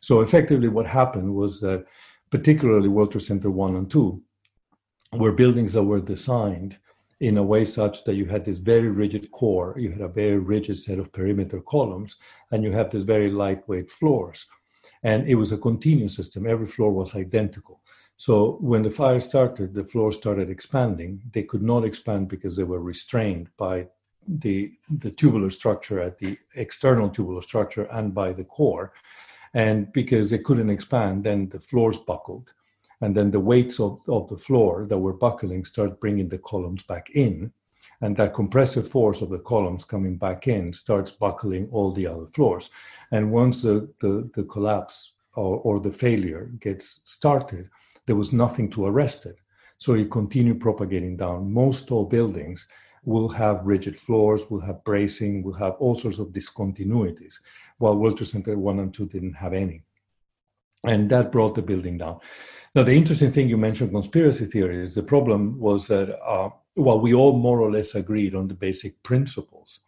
So 0.00 0.20
effectively 0.20 0.68
what 0.68 0.86
happened 0.86 1.34
was 1.34 1.60
that 1.60 1.86
particularly 2.30 2.88
World 2.88 3.12
Trade 3.12 3.22
Center 3.22 3.50
1 3.50 3.76
and 3.76 3.90
2 3.90 4.22
were 5.14 5.32
buildings 5.32 5.72
that 5.72 5.82
were 5.82 6.00
designed 6.00 6.78
in 7.20 7.38
a 7.38 7.42
way 7.42 7.64
such 7.64 8.04
that 8.04 8.14
you 8.14 8.26
had 8.26 8.44
this 8.44 8.58
very 8.58 8.90
rigid 8.90 9.30
core, 9.30 9.74
you 9.78 9.90
had 9.90 10.02
a 10.02 10.08
very 10.08 10.38
rigid 10.38 10.76
set 10.76 10.98
of 10.98 11.12
perimeter 11.12 11.60
columns, 11.62 12.16
and 12.50 12.62
you 12.62 12.70
have 12.70 12.90
this 12.90 13.04
very 13.04 13.30
lightweight 13.30 13.90
floors. 13.90 14.46
And 15.02 15.26
it 15.26 15.36
was 15.36 15.52
a 15.52 15.58
continuous 15.58 16.14
system. 16.14 16.46
Every 16.46 16.66
floor 16.66 16.92
was 16.92 17.14
identical. 17.14 17.80
So 18.16 18.56
when 18.60 18.82
the 18.82 18.90
fire 18.90 19.20
started, 19.20 19.74
the 19.74 19.84
floor 19.84 20.10
started 20.10 20.48
expanding. 20.48 21.20
They 21.32 21.42
could 21.42 21.62
not 21.62 21.84
expand 21.84 22.28
because 22.28 22.56
they 22.56 22.64
were 22.64 22.80
restrained 22.80 23.50
by 23.58 23.88
the, 24.26 24.72
the 24.98 25.10
tubular 25.10 25.50
structure 25.50 26.00
at 26.00 26.18
the 26.18 26.38
external 26.54 27.10
tubular 27.10 27.42
structure 27.42 27.84
and 27.84 28.14
by 28.14 28.32
the 28.32 28.44
core. 28.44 28.92
And 29.54 29.92
because 29.92 30.30
they 30.30 30.38
couldn't 30.38 30.70
expand, 30.70 31.24
then 31.24 31.48
the 31.50 31.60
floors 31.60 31.98
buckled. 31.98 32.52
And 33.02 33.14
then 33.14 33.30
the 33.30 33.40
weights 33.40 33.78
of, 33.78 34.00
of 34.08 34.28
the 34.28 34.38
floor 34.38 34.86
that 34.88 34.98
were 34.98 35.12
buckling 35.12 35.64
started 35.64 36.00
bringing 36.00 36.28
the 36.28 36.38
columns 36.38 36.82
back 36.82 37.10
in. 37.10 37.52
And 38.00 38.16
that 38.16 38.34
compressive 38.34 38.88
force 38.88 39.22
of 39.22 39.30
the 39.30 39.38
columns 39.38 39.84
coming 39.84 40.16
back 40.16 40.48
in 40.48 40.72
starts 40.72 41.10
buckling 41.10 41.68
all 41.70 41.92
the 41.92 42.06
other 42.06 42.26
floors. 42.34 42.70
And 43.12 43.30
once 43.30 43.62
the, 43.62 43.88
the, 44.00 44.28
the 44.34 44.44
collapse 44.44 45.12
or, 45.34 45.58
or 45.58 45.80
the 45.80 45.92
failure 45.92 46.50
gets 46.60 47.00
started, 47.04 47.70
there 48.06 48.16
was 48.16 48.32
nothing 48.32 48.70
to 48.70 48.86
arrest 48.86 49.26
it. 49.26 49.36
So 49.78 49.94
it 49.94 50.10
continued 50.10 50.60
propagating 50.60 51.16
down. 51.16 51.52
Most 51.52 51.88
tall 51.88 52.06
buildings 52.06 52.66
will 53.04 53.28
have 53.28 53.64
rigid 53.64 53.98
floors, 53.98 54.50
will 54.50 54.60
have 54.60 54.82
bracing, 54.84 55.42
will 55.42 55.54
have 55.54 55.74
all 55.74 55.94
sorts 55.94 56.18
of 56.18 56.28
discontinuities, 56.28 57.34
while 57.78 57.96
World 57.96 58.16
Trade 58.18 58.28
Center 58.28 58.58
1 58.58 58.78
and 58.80 58.92
2 58.92 59.06
didn't 59.06 59.34
have 59.34 59.52
any. 59.52 59.84
And 60.84 61.10
that 61.10 61.32
brought 61.32 61.54
the 61.54 61.62
building 61.62 61.98
down. 61.98 62.20
Now, 62.74 62.82
the 62.82 62.94
interesting 62.94 63.32
thing 63.32 63.48
you 63.48 63.56
mentioned 63.56 63.92
conspiracy 63.92 64.46
theories, 64.46 64.94
the 64.94 65.02
problem 65.02 65.58
was 65.58 65.86
that 65.88 66.18
uh, 66.20 66.50
while 66.74 67.00
we 67.00 67.14
all 67.14 67.38
more 67.38 67.60
or 67.60 67.70
less 67.70 67.94
agreed 67.94 68.34
on 68.34 68.48
the 68.48 68.54
basic 68.54 69.02
principles, 69.02 69.80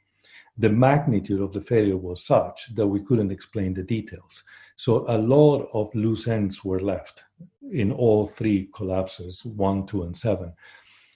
the 0.57 0.71
magnitude 0.71 1.41
of 1.41 1.53
the 1.53 1.61
failure 1.61 1.97
was 1.97 2.25
such 2.25 2.75
that 2.75 2.87
we 2.87 3.01
couldn't 3.01 3.31
explain 3.31 3.75
the 3.75 3.83
details. 3.83 4.43
So 4.79 5.05
a 5.09 5.19
lot 5.19 5.69
of 5.75 5.93
loose 5.93 6.29
ends 6.29 6.65
were 6.65 6.79
left 6.79 7.25
in 7.73 7.91
all 7.91 8.29
three 8.29 8.69
collapses, 8.73 9.45
one, 9.45 9.87
two, 9.87 10.05
and 10.05 10.17
seven. 10.17 10.53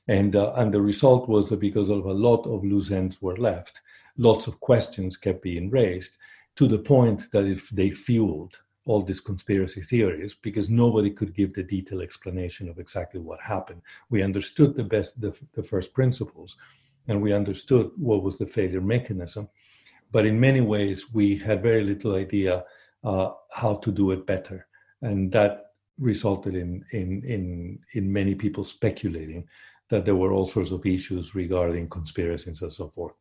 And, 0.08 0.34
uh, 0.34 0.52
and 0.56 0.74
the 0.74 0.82
result 0.82 1.28
was 1.28 1.48
that 1.48 1.60
because 1.60 1.88
of 1.88 2.04
a 2.04 2.12
lot 2.12 2.44
of 2.44 2.64
loose 2.64 2.90
ends 2.90 3.22
were 3.22 3.36
left, 3.36 3.80
lots 4.16 4.48
of 4.48 4.58
questions 4.58 5.16
kept 5.16 5.42
being 5.42 5.70
raised 5.70 6.18
to 6.56 6.66
the 6.66 6.80
point 6.80 7.30
that 7.30 7.46
if 7.46 7.70
they 7.70 7.90
fueled 7.90 8.58
all 8.84 9.00
these 9.00 9.20
conspiracy 9.20 9.80
theories 9.80 10.34
because 10.34 10.68
nobody 10.68 11.08
could 11.08 11.32
give 11.32 11.54
the 11.54 11.62
detailed 11.62 12.02
explanation 12.02 12.68
of 12.68 12.80
exactly 12.80 13.20
what 13.20 13.40
happened. 13.40 13.80
We 14.10 14.24
understood 14.24 14.74
the 14.74 14.82
best 14.82 15.20
the, 15.20 15.40
the 15.54 15.62
first 15.62 15.94
principles 15.94 16.56
and 17.06 17.22
we 17.22 17.32
understood 17.32 17.92
what 17.96 18.24
was 18.24 18.38
the 18.38 18.46
failure 18.46 18.80
mechanism, 18.80 19.48
but 20.10 20.26
in 20.26 20.40
many 20.40 20.60
ways 20.60 21.12
we 21.12 21.36
had 21.36 21.62
very 21.62 21.84
little 21.84 22.16
idea 22.16 22.64
uh, 23.04 23.32
how 23.52 23.74
to 23.76 23.92
do 23.92 24.10
it 24.12 24.26
better. 24.26 24.66
And 25.02 25.30
that 25.32 25.66
resulted 25.98 26.54
in, 26.54 26.84
in, 26.92 27.22
in, 27.24 27.78
in 27.94 28.12
many 28.12 28.34
people 28.34 28.64
speculating 28.64 29.46
that 29.88 30.04
there 30.04 30.16
were 30.16 30.32
all 30.32 30.46
sorts 30.46 30.70
of 30.70 30.86
issues 30.86 31.34
regarding 31.34 31.88
conspiracies 31.88 32.62
and 32.62 32.72
so 32.72 32.88
forth. 32.88 33.12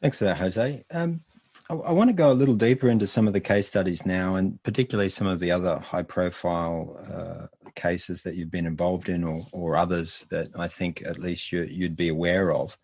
Thanks 0.00 0.18
for 0.18 0.24
that, 0.24 0.36
Jose. 0.36 0.84
Um, 0.90 1.20
I, 1.68 1.74
I, 1.74 1.92
want 1.92 2.08
to 2.10 2.14
go 2.14 2.30
a 2.30 2.34
little 2.34 2.54
deeper 2.54 2.88
into 2.88 3.06
some 3.06 3.26
of 3.26 3.32
the 3.32 3.40
case 3.40 3.66
studies 3.66 4.06
now, 4.06 4.36
and 4.36 4.62
particularly 4.62 5.08
some 5.08 5.26
of 5.26 5.40
the 5.40 5.50
other 5.50 5.78
high 5.78 6.02
profile 6.02 6.96
uh, 7.12 7.70
cases 7.74 8.22
that 8.22 8.36
you've 8.36 8.50
been 8.50 8.66
involved 8.66 9.08
in, 9.08 9.24
or, 9.24 9.44
or 9.52 9.76
others 9.76 10.26
that 10.30 10.48
I 10.54 10.68
think 10.68 11.02
at 11.04 11.18
least 11.18 11.50
you, 11.50 11.66
would 11.80 11.96
be 11.96 12.08
aware 12.08 12.52
of. 12.52 12.78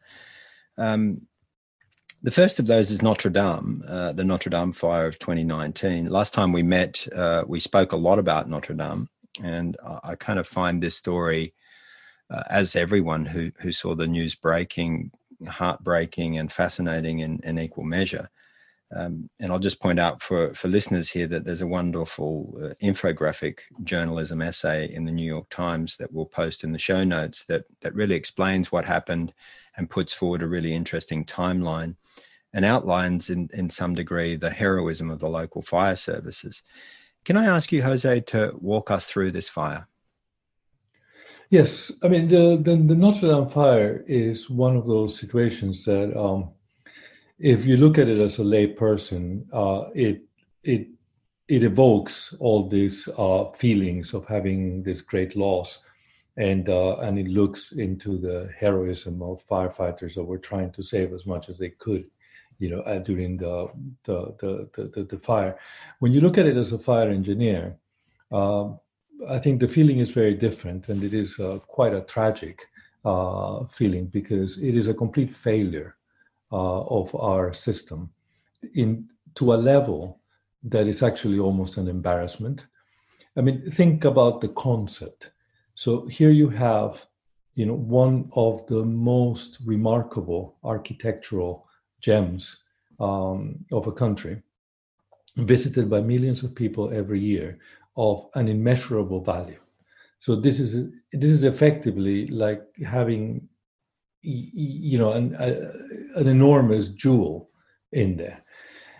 Um, 0.78 1.26
the 2.22 2.30
first 2.30 2.58
of 2.60 2.66
those 2.66 2.90
is 2.90 3.02
Notre 3.02 3.30
Dame, 3.30 3.84
uh, 3.88 4.12
the 4.12 4.24
Notre 4.24 4.50
Dame 4.50 4.72
fire 4.72 5.06
of 5.06 5.18
2019. 5.18 6.08
Last 6.08 6.32
time 6.32 6.52
we 6.52 6.62
met, 6.62 7.06
uh, 7.14 7.42
we 7.46 7.58
spoke 7.58 7.92
a 7.92 7.96
lot 7.96 8.18
about 8.18 8.48
Notre 8.48 8.74
Dame, 8.74 9.08
and 9.42 9.76
I, 9.84 9.98
I 10.10 10.14
kind 10.14 10.38
of 10.38 10.46
find 10.46 10.80
this 10.80 10.96
story, 10.96 11.52
uh, 12.30 12.44
as 12.48 12.76
everyone 12.76 13.26
who 13.26 13.50
who 13.58 13.72
saw 13.72 13.96
the 13.96 14.06
news 14.06 14.36
breaking, 14.36 15.10
heartbreaking 15.48 16.38
and 16.38 16.52
fascinating 16.52 17.18
in, 17.18 17.40
in 17.42 17.58
equal 17.58 17.84
measure. 17.84 18.30
Um, 18.94 19.28
and 19.40 19.50
I'll 19.50 19.58
just 19.58 19.80
point 19.80 19.98
out 19.98 20.20
for, 20.20 20.52
for 20.52 20.68
listeners 20.68 21.08
here 21.08 21.26
that 21.28 21.44
there's 21.44 21.62
a 21.62 21.66
wonderful 21.66 22.54
uh, 22.62 22.74
infographic 22.82 23.60
journalism 23.84 24.42
essay 24.42 24.92
in 24.92 25.06
the 25.06 25.12
New 25.12 25.24
York 25.24 25.48
Times 25.48 25.96
that 25.96 26.12
we'll 26.12 26.26
post 26.26 26.62
in 26.62 26.72
the 26.72 26.78
show 26.78 27.02
notes 27.02 27.46
that 27.46 27.64
that 27.80 27.94
really 27.94 28.14
explains 28.14 28.70
what 28.70 28.84
happened 28.84 29.32
and 29.76 29.90
puts 29.90 30.12
forward 30.12 30.42
a 30.42 30.46
really 30.46 30.74
interesting 30.74 31.24
timeline 31.24 31.96
and 32.52 32.64
outlines 32.64 33.30
in, 33.30 33.48
in 33.52 33.70
some 33.70 33.94
degree 33.94 34.36
the 34.36 34.50
heroism 34.50 35.10
of 35.10 35.18
the 35.18 35.28
local 35.28 35.62
fire 35.62 35.96
services. 35.96 36.62
Can 37.24 37.36
I 37.36 37.46
ask 37.46 37.72
you, 37.72 37.82
Jose, 37.82 38.20
to 38.20 38.52
walk 38.60 38.90
us 38.90 39.08
through 39.08 39.32
this 39.32 39.48
fire? 39.48 39.86
Yes, 41.50 41.92
I 42.02 42.08
mean 42.08 42.28
the, 42.28 42.56
the, 42.56 42.76
the 42.76 42.94
Notre 42.94 43.28
Dame 43.28 43.48
fire 43.48 44.04
is 44.06 44.48
one 44.48 44.76
of 44.76 44.86
those 44.86 45.18
situations 45.18 45.84
that, 45.84 46.18
um, 46.18 46.50
if 47.38 47.66
you 47.66 47.76
look 47.76 47.98
at 47.98 48.08
it 48.08 48.20
as 48.20 48.38
a 48.38 48.44
lay 48.44 48.68
person, 48.68 49.46
uh, 49.52 49.86
it 49.94 50.22
it 50.62 50.86
it 51.48 51.64
evokes 51.64 52.34
all 52.38 52.68
these 52.68 53.08
uh, 53.18 53.50
feelings 53.50 54.14
of 54.14 54.24
having 54.26 54.82
this 54.82 55.02
great 55.02 55.36
loss, 55.36 55.82
and 56.36 56.68
uh, 56.68 56.96
and 56.98 57.18
it 57.18 57.26
looks 57.26 57.72
into 57.72 58.16
the 58.16 58.48
heroism 58.56 59.20
of 59.22 59.44
firefighters 59.46 60.14
that 60.14 60.24
were 60.24 60.38
trying 60.38 60.70
to 60.72 60.82
save 60.82 61.12
as 61.12 61.26
much 61.26 61.48
as 61.48 61.58
they 61.58 61.70
could, 61.70 62.04
you 62.62 62.70
know, 62.70 62.82
uh, 62.82 63.00
during 63.00 63.36
the 63.36 63.68
the, 64.04 64.18
the 64.40 64.88
the, 64.94 65.02
the 65.04 65.18
fire. 65.18 65.58
When 65.98 66.12
you 66.12 66.20
look 66.20 66.38
at 66.38 66.46
it 66.46 66.56
as 66.56 66.72
a 66.72 66.78
fire 66.78 67.10
engineer, 67.10 67.76
um, 68.30 68.78
I 69.28 69.38
think 69.40 69.58
the 69.58 69.74
feeling 69.76 69.98
is 69.98 70.12
very 70.12 70.34
different, 70.34 70.88
and 70.88 71.02
it 71.02 71.12
is 71.12 71.40
uh, 71.40 71.58
quite 71.66 71.92
a 71.92 72.02
tragic 72.02 72.56
uh, 73.04 73.64
feeling 73.64 74.06
because 74.06 74.58
it 74.58 74.76
is 74.76 74.86
a 74.86 74.94
complete 74.94 75.34
failure 75.34 75.96
uh, 76.52 76.82
of 77.00 77.12
our 77.16 77.52
system 77.52 78.10
in 78.74 79.08
to 79.34 79.54
a 79.54 79.62
level 79.72 80.20
that 80.62 80.86
is 80.86 81.02
actually 81.02 81.40
almost 81.40 81.78
an 81.78 81.88
embarrassment. 81.88 82.68
I 83.36 83.40
mean, 83.40 83.64
think 83.80 84.04
about 84.04 84.40
the 84.40 84.52
concept. 84.68 85.32
So 85.74 86.06
here 86.06 86.30
you 86.30 86.48
have, 86.50 87.04
you 87.54 87.66
know, 87.66 87.80
one 88.04 88.30
of 88.36 88.64
the 88.68 88.84
most 88.84 89.58
remarkable 89.64 90.58
architectural 90.62 91.66
gems 92.02 92.58
um, 93.00 93.64
of 93.72 93.86
a 93.86 93.92
country, 93.92 94.42
visited 95.36 95.88
by 95.88 96.00
millions 96.00 96.42
of 96.42 96.54
people 96.54 96.92
every 96.92 97.20
year, 97.20 97.58
of 97.96 98.28
an 98.34 98.48
immeasurable 98.48 99.22
value. 99.24 99.58
So 100.20 100.36
this 100.36 100.60
is 100.60 100.90
this 101.12 101.30
is 101.30 101.42
effectively 101.42 102.26
like 102.28 102.62
having, 102.86 103.48
you 104.22 104.98
know, 104.98 105.12
an, 105.12 105.34
a, 105.38 106.20
an 106.20 106.28
enormous 106.28 106.88
jewel 106.90 107.50
in 107.92 108.16
there. 108.16 108.44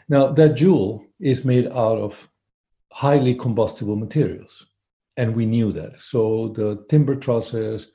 Now 0.09 0.33
that 0.33 0.57
jewel 0.57 1.05
is 1.21 1.45
made 1.45 1.69
out 1.69 1.99
of 1.99 2.29
highly 2.91 3.35
combustible 3.35 3.97
materials, 3.97 4.67
and 5.17 5.37
we 5.37 5.47
knew 5.47 5.73
that. 5.73 6.01
So 6.01 6.49
the 6.49 6.85
timber 6.89 7.17
trusses, 7.17 7.93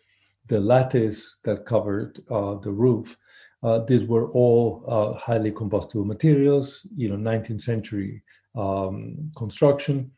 the 0.47 0.59
lattice 0.59 1.37
that 1.43 1.65
covered 1.65 2.21
uh, 2.31 2.55
the 2.55 2.71
roof, 2.71 3.17
uh, 3.63 3.79
these 3.79 4.05
were 4.05 4.29
all 4.31 4.83
uh, 4.87 5.17
highly 5.17 5.51
combustible 5.51 6.05
materials. 6.05 6.85
You 6.95 7.09
know, 7.09 7.31
19th 7.31 7.61
century 7.61 8.23
um, 8.55 9.31
construction 9.35 10.11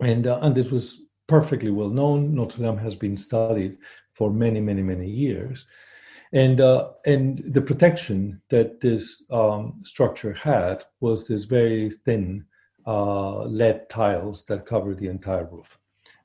and 0.00 0.26
uh, 0.26 0.38
and 0.42 0.54
this 0.54 0.70
was 0.70 1.02
perfectly 1.26 1.70
well 1.70 1.90
known. 1.90 2.34
Notre 2.34 2.62
Dame 2.62 2.78
has 2.78 2.96
been 2.96 3.16
studied 3.16 3.78
for 4.12 4.32
many, 4.32 4.60
many, 4.60 4.82
many 4.82 5.08
years, 5.08 5.66
and 6.32 6.60
uh, 6.60 6.90
and 7.06 7.38
the 7.38 7.62
protection 7.62 8.40
that 8.48 8.80
this 8.80 9.24
um, 9.30 9.80
structure 9.84 10.32
had 10.32 10.84
was 11.00 11.28
this 11.28 11.44
very 11.44 11.90
thin 11.90 12.44
uh, 12.86 13.42
lead 13.42 13.88
tiles 13.88 14.44
that 14.46 14.66
covered 14.66 14.98
the 14.98 15.08
entire 15.08 15.44
roof, 15.44 15.78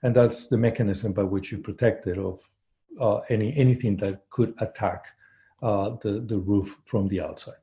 and 0.04 0.16
that's 0.16 0.48
the 0.48 0.58
mechanism 0.58 1.14
by 1.14 1.24
which 1.24 1.52
you 1.52 1.58
protect 1.58 2.08
it 2.08 2.18
of 2.18 2.42
uh, 3.00 3.18
any 3.30 3.56
anything 3.58 3.98
that 3.98 4.22
could 4.30 4.54
attack 4.60 5.08
the 5.62 6.24
the 6.26 6.38
roof 6.38 6.80
from 6.86 7.08
the 7.08 7.22
outside. 7.22 7.62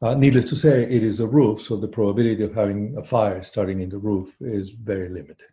Uh, 0.00 0.14
needless 0.14 0.48
to 0.48 0.56
say, 0.56 0.84
it 0.84 1.02
is 1.02 1.18
a 1.18 1.26
roof, 1.26 1.60
so 1.60 1.76
the 1.76 1.88
probability 1.88 2.44
of 2.44 2.54
having 2.54 2.96
a 2.96 3.02
fire 3.02 3.42
starting 3.42 3.80
in 3.80 3.88
the 3.88 3.98
roof 3.98 4.32
is 4.40 4.70
very 4.70 5.08
limited. 5.08 5.48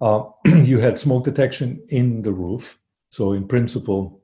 Uh, 0.00 0.24
you 0.44 0.78
had 0.78 0.98
smoke 0.98 1.24
detection 1.24 1.82
in 1.88 2.20
the 2.20 2.32
roof, 2.32 2.78
so 3.08 3.32
in 3.32 3.48
principle, 3.48 4.20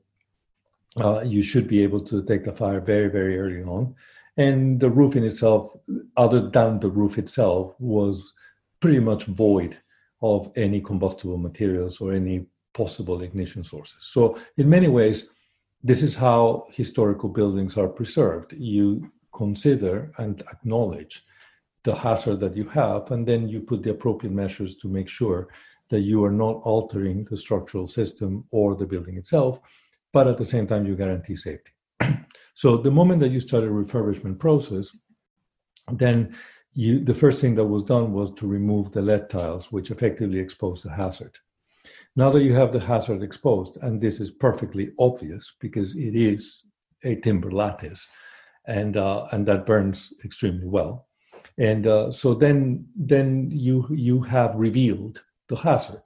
uh, 0.97 1.21
you 1.21 1.41
should 1.41 1.67
be 1.67 1.81
able 1.81 2.01
to 2.01 2.21
detect 2.21 2.47
a 2.47 2.51
fire 2.51 2.79
very, 2.79 3.07
very 3.07 3.39
early 3.39 3.63
on. 3.63 3.95
And 4.37 4.79
the 4.79 4.89
roof 4.89 5.15
in 5.15 5.23
itself, 5.23 5.75
other 6.15 6.41
than 6.41 6.79
the 6.79 6.89
roof 6.89 7.17
itself, 7.17 7.75
was 7.79 8.33
pretty 8.79 8.99
much 8.99 9.25
void 9.25 9.77
of 10.21 10.51
any 10.55 10.79
combustible 10.79 11.37
materials 11.37 11.99
or 12.01 12.13
any 12.13 12.45
possible 12.73 13.21
ignition 13.21 13.63
sources. 13.63 13.97
So, 14.01 14.37
in 14.57 14.69
many 14.69 14.87
ways, 14.87 15.29
this 15.83 16.03
is 16.03 16.15
how 16.15 16.65
historical 16.71 17.29
buildings 17.29 17.77
are 17.77 17.87
preserved. 17.87 18.53
You 18.53 19.11
consider 19.33 20.11
and 20.17 20.41
acknowledge 20.51 21.25
the 21.83 21.95
hazard 21.95 22.39
that 22.41 22.57
you 22.57 22.65
have, 22.65 23.11
and 23.11 23.25
then 23.25 23.47
you 23.47 23.61
put 23.61 23.83
the 23.83 23.91
appropriate 23.91 24.33
measures 24.33 24.75
to 24.77 24.89
make 24.89 25.07
sure 25.07 25.47
that 25.89 26.01
you 26.01 26.23
are 26.23 26.31
not 26.31 26.61
altering 26.63 27.25
the 27.25 27.37
structural 27.37 27.87
system 27.87 28.45
or 28.51 28.75
the 28.75 28.85
building 28.85 29.17
itself, 29.17 29.59
but 30.11 30.27
at 30.27 30.37
the 30.37 30.45
same 30.45 30.67
time 30.67 30.85
you 30.85 30.95
guarantee 30.95 31.35
safety. 31.35 31.71
so 32.53 32.77
the 32.77 32.91
moment 32.91 33.19
that 33.21 33.31
you 33.31 33.39
start 33.39 33.63
a 33.63 33.67
refurbishment 33.67 34.37
process, 34.39 34.95
then 35.93 36.35
you, 36.73 36.99
the 36.99 37.15
first 37.15 37.41
thing 37.41 37.55
that 37.55 37.65
was 37.65 37.83
done 37.83 38.13
was 38.13 38.31
to 38.33 38.47
remove 38.47 38.91
the 38.91 39.01
lead 39.01 39.29
tiles, 39.29 39.71
which 39.71 39.89
effectively 39.89 40.39
exposed 40.39 40.85
the 40.85 40.91
hazard. 40.91 41.37
Now 42.15 42.31
that 42.31 42.43
you 42.43 42.53
have 42.53 42.73
the 42.73 42.79
hazard 42.79 43.23
exposed, 43.23 43.77
and 43.81 44.01
this 44.01 44.19
is 44.19 44.31
perfectly 44.31 44.91
obvious 44.99 45.55
because 45.59 45.95
it 45.95 46.15
is 46.15 46.63
a 47.03 47.15
timber 47.15 47.51
lattice, 47.51 48.07
and 48.67 48.97
uh, 48.97 49.27
and 49.31 49.47
that 49.47 49.65
burns 49.65 50.13
extremely 50.25 50.67
well. 50.67 51.07
And 51.57 51.87
uh, 51.87 52.11
so 52.11 52.33
then 52.33 52.85
then 52.95 53.49
you 53.51 53.87
you 53.89 54.21
have 54.21 54.55
revealed 54.55 55.23
the 55.47 55.55
hazard, 55.55 56.03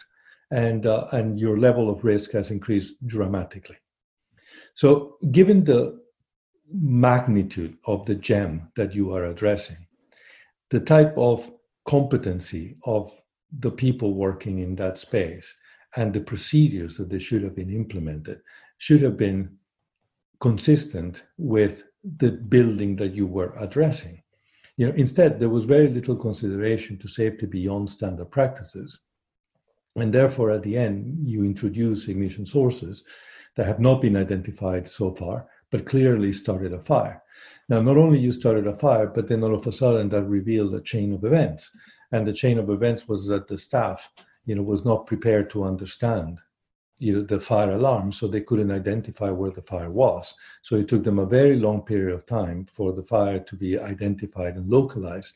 and 0.51 0.85
uh, 0.85 1.05
and 1.11 1.39
your 1.39 1.57
level 1.57 1.89
of 1.89 2.03
risk 2.03 2.31
has 2.31 2.51
increased 2.51 3.05
dramatically. 3.07 3.77
So 4.75 5.17
given 5.31 5.63
the 5.63 5.99
magnitude 6.71 7.77
of 7.85 8.05
the 8.05 8.15
gem 8.15 8.71
that 8.75 8.93
you 8.95 9.13
are 9.13 9.25
addressing, 9.25 9.87
the 10.69 10.79
type 10.79 11.15
of 11.17 11.51
competency 11.85 12.77
of 12.85 13.11
the 13.59 13.71
people 13.71 14.15
working 14.15 14.59
in 14.59 14.75
that 14.75 14.97
space 14.97 15.53
and 15.95 16.13
the 16.13 16.21
procedures 16.21 16.97
that 16.97 17.09
they 17.09 17.19
should 17.19 17.43
have 17.43 17.55
been 17.55 17.69
implemented 17.69 18.41
should 18.77 19.01
have 19.01 19.17
been 19.17 19.57
consistent 20.39 21.23
with 21.37 21.83
the 22.17 22.31
building 22.31 22.95
that 22.97 23.13
you 23.13 23.25
were 23.25 23.53
addressing. 23.57 24.21
You 24.77 24.87
know, 24.87 24.93
instead, 24.95 25.39
there 25.39 25.49
was 25.49 25.65
very 25.65 25.87
little 25.87 26.15
consideration 26.15 26.97
to 26.97 27.07
safety 27.07 27.45
beyond 27.45 27.89
standard 27.89 28.31
practices. 28.31 28.99
And 29.95 30.11
therefore, 30.11 30.49
at 30.51 30.63
the 30.63 30.77
end, 30.77 31.27
you 31.27 31.43
introduce 31.43 32.07
ignition 32.07 32.45
sources 32.45 33.03
that 33.55 33.67
have 33.67 33.79
not 33.79 34.01
been 34.01 34.17
identified 34.17 34.89
so 34.89 35.11
far, 35.11 35.47
but 35.69 35.85
clearly 35.85 36.33
started 36.33 36.73
a 36.73 36.79
fire. 36.79 37.21
Now, 37.69 37.81
not 37.81 37.97
only 37.97 38.19
you 38.19 38.31
started 38.31 38.67
a 38.67 38.77
fire, 38.77 39.07
but 39.07 39.27
then 39.27 39.43
all 39.43 39.53
of 39.55 39.67
a 39.67 39.71
sudden 39.71 40.09
that 40.09 40.23
revealed 40.23 40.73
a 40.73 40.81
chain 40.81 41.13
of 41.13 41.23
events. 41.23 41.69
And 42.11 42.25
the 42.25 42.33
chain 42.33 42.57
of 42.57 42.69
events 42.69 43.07
was 43.07 43.27
that 43.27 43.47
the 43.47 43.57
staff, 43.57 44.11
you 44.45 44.55
know, 44.55 44.63
was 44.63 44.85
not 44.85 45.07
prepared 45.07 45.49
to 45.51 45.63
understand 45.63 46.39
you 47.03 47.13
know, 47.13 47.21
the 47.21 47.39
fire 47.39 47.71
alarm, 47.71 48.13
so 48.13 48.27
they 48.27 48.39
couldn't 48.39 48.71
identify 48.71 49.29
where 49.29 49.51
the 49.51 49.61
fire 49.61 49.89
was. 49.89 50.33
So 50.61 50.75
it 50.77 50.87
took 50.87 51.03
them 51.03 51.19
a 51.19 51.25
very 51.25 51.57
long 51.57 51.81
period 51.81 52.13
of 52.13 52.25
time 52.25 52.65
for 52.65 52.93
the 52.93 53.03
fire 53.03 53.39
to 53.39 53.55
be 53.57 53.77
identified 53.77 54.55
and 54.55 54.69
localized. 54.69 55.33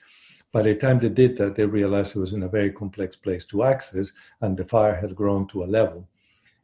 By 0.54 0.62
the 0.62 0.76
time 0.76 1.00
they 1.00 1.10
did 1.10 1.36
that, 1.38 1.56
they 1.56 1.66
realized 1.66 2.16
it 2.16 2.20
was 2.20 2.32
in 2.32 2.44
a 2.44 2.48
very 2.48 2.72
complex 2.72 3.18
place 3.18 3.44
to 3.48 3.64
access, 3.64 4.14
and 4.40 4.56
the 4.56 4.64
fire 4.64 4.96
had 4.96 5.14
grown 5.14 5.46
to 5.50 5.64
a 5.64 5.66
level, 5.66 6.08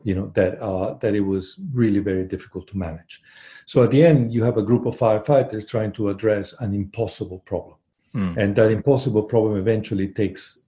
you 0.03 0.15
know, 0.15 0.31
that 0.35 0.57
uh, 0.61 0.93
that 0.95 1.13
it 1.13 1.25
was 1.33 1.59
really 1.73 1.99
very 1.99 2.23
difficult 2.23 2.67
to 2.67 2.77
manage. 2.77 3.21
So 3.65 3.83
at 3.83 3.91
the 3.91 4.05
end, 4.05 4.33
you 4.33 4.41
have 4.43 4.57
a 4.57 4.63
group 4.63 4.85
of 4.85 4.97
firefighters 4.97 5.67
trying 5.67 5.91
to 5.93 6.09
address 6.09 6.53
an 6.61 6.73
impossible 6.73 7.39
problem, 7.39 7.75
mm. 8.15 8.37
and 8.37 8.55
that 8.55 8.71
impossible 8.71 9.23
problem 9.23 9.57
eventually 9.57 10.07
takes 10.07 10.59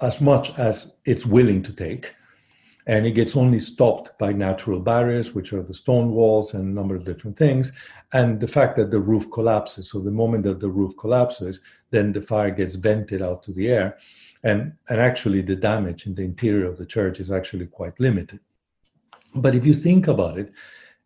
as 0.00 0.20
much 0.20 0.56
as 0.58 0.96
it's 1.04 1.26
willing 1.26 1.62
to 1.62 1.72
take 1.72 2.14
and 2.86 3.06
it 3.06 3.12
gets 3.12 3.36
only 3.36 3.58
stopped 3.58 4.16
by 4.18 4.32
natural 4.32 4.78
barriers, 4.78 5.34
which 5.34 5.52
are 5.52 5.62
the 5.62 5.74
stone 5.74 6.10
walls 6.10 6.52
and 6.52 6.64
a 6.64 6.74
number 6.74 6.94
of 6.94 7.04
different 7.04 7.36
things, 7.36 7.72
and 8.12 8.40
the 8.40 8.48
fact 8.48 8.76
that 8.76 8.90
the 8.90 9.00
roof 9.00 9.30
collapses. 9.32 9.90
So 9.90 10.00
the 10.00 10.10
moment 10.10 10.44
that 10.44 10.60
the 10.60 10.68
roof 10.68 10.94
collapses, 10.98 11.60
then 11.90 12.12
the 12.12 12.20
fire 12.20 12.50
gets 12.50 12.74
vented 12.74 13.22
out 13.22 13.42
to 13.44 13.52
the 13.52 13.68
air, 13.68 13.98
and 14.42 14.72
and 14.88 15.00
actually 15.00 15.40
the 15.40 15.56
damage 15.56 16.06
in 16.06 16.14
the 16.14 16.22
interior 16.22 16.66
of 16.66 16.76
the 16.76 16.86
church 16.86 17.20
is 17.20 17.30
actually 17.30 17.66
quite 17.66 17.98
limited. 17.98 18.40
But 19.34 19.54
if 19.54 19.64
you 19.64 19.72
think 19.72 20.06
about 20.06 20.38
it, 20.38 20.52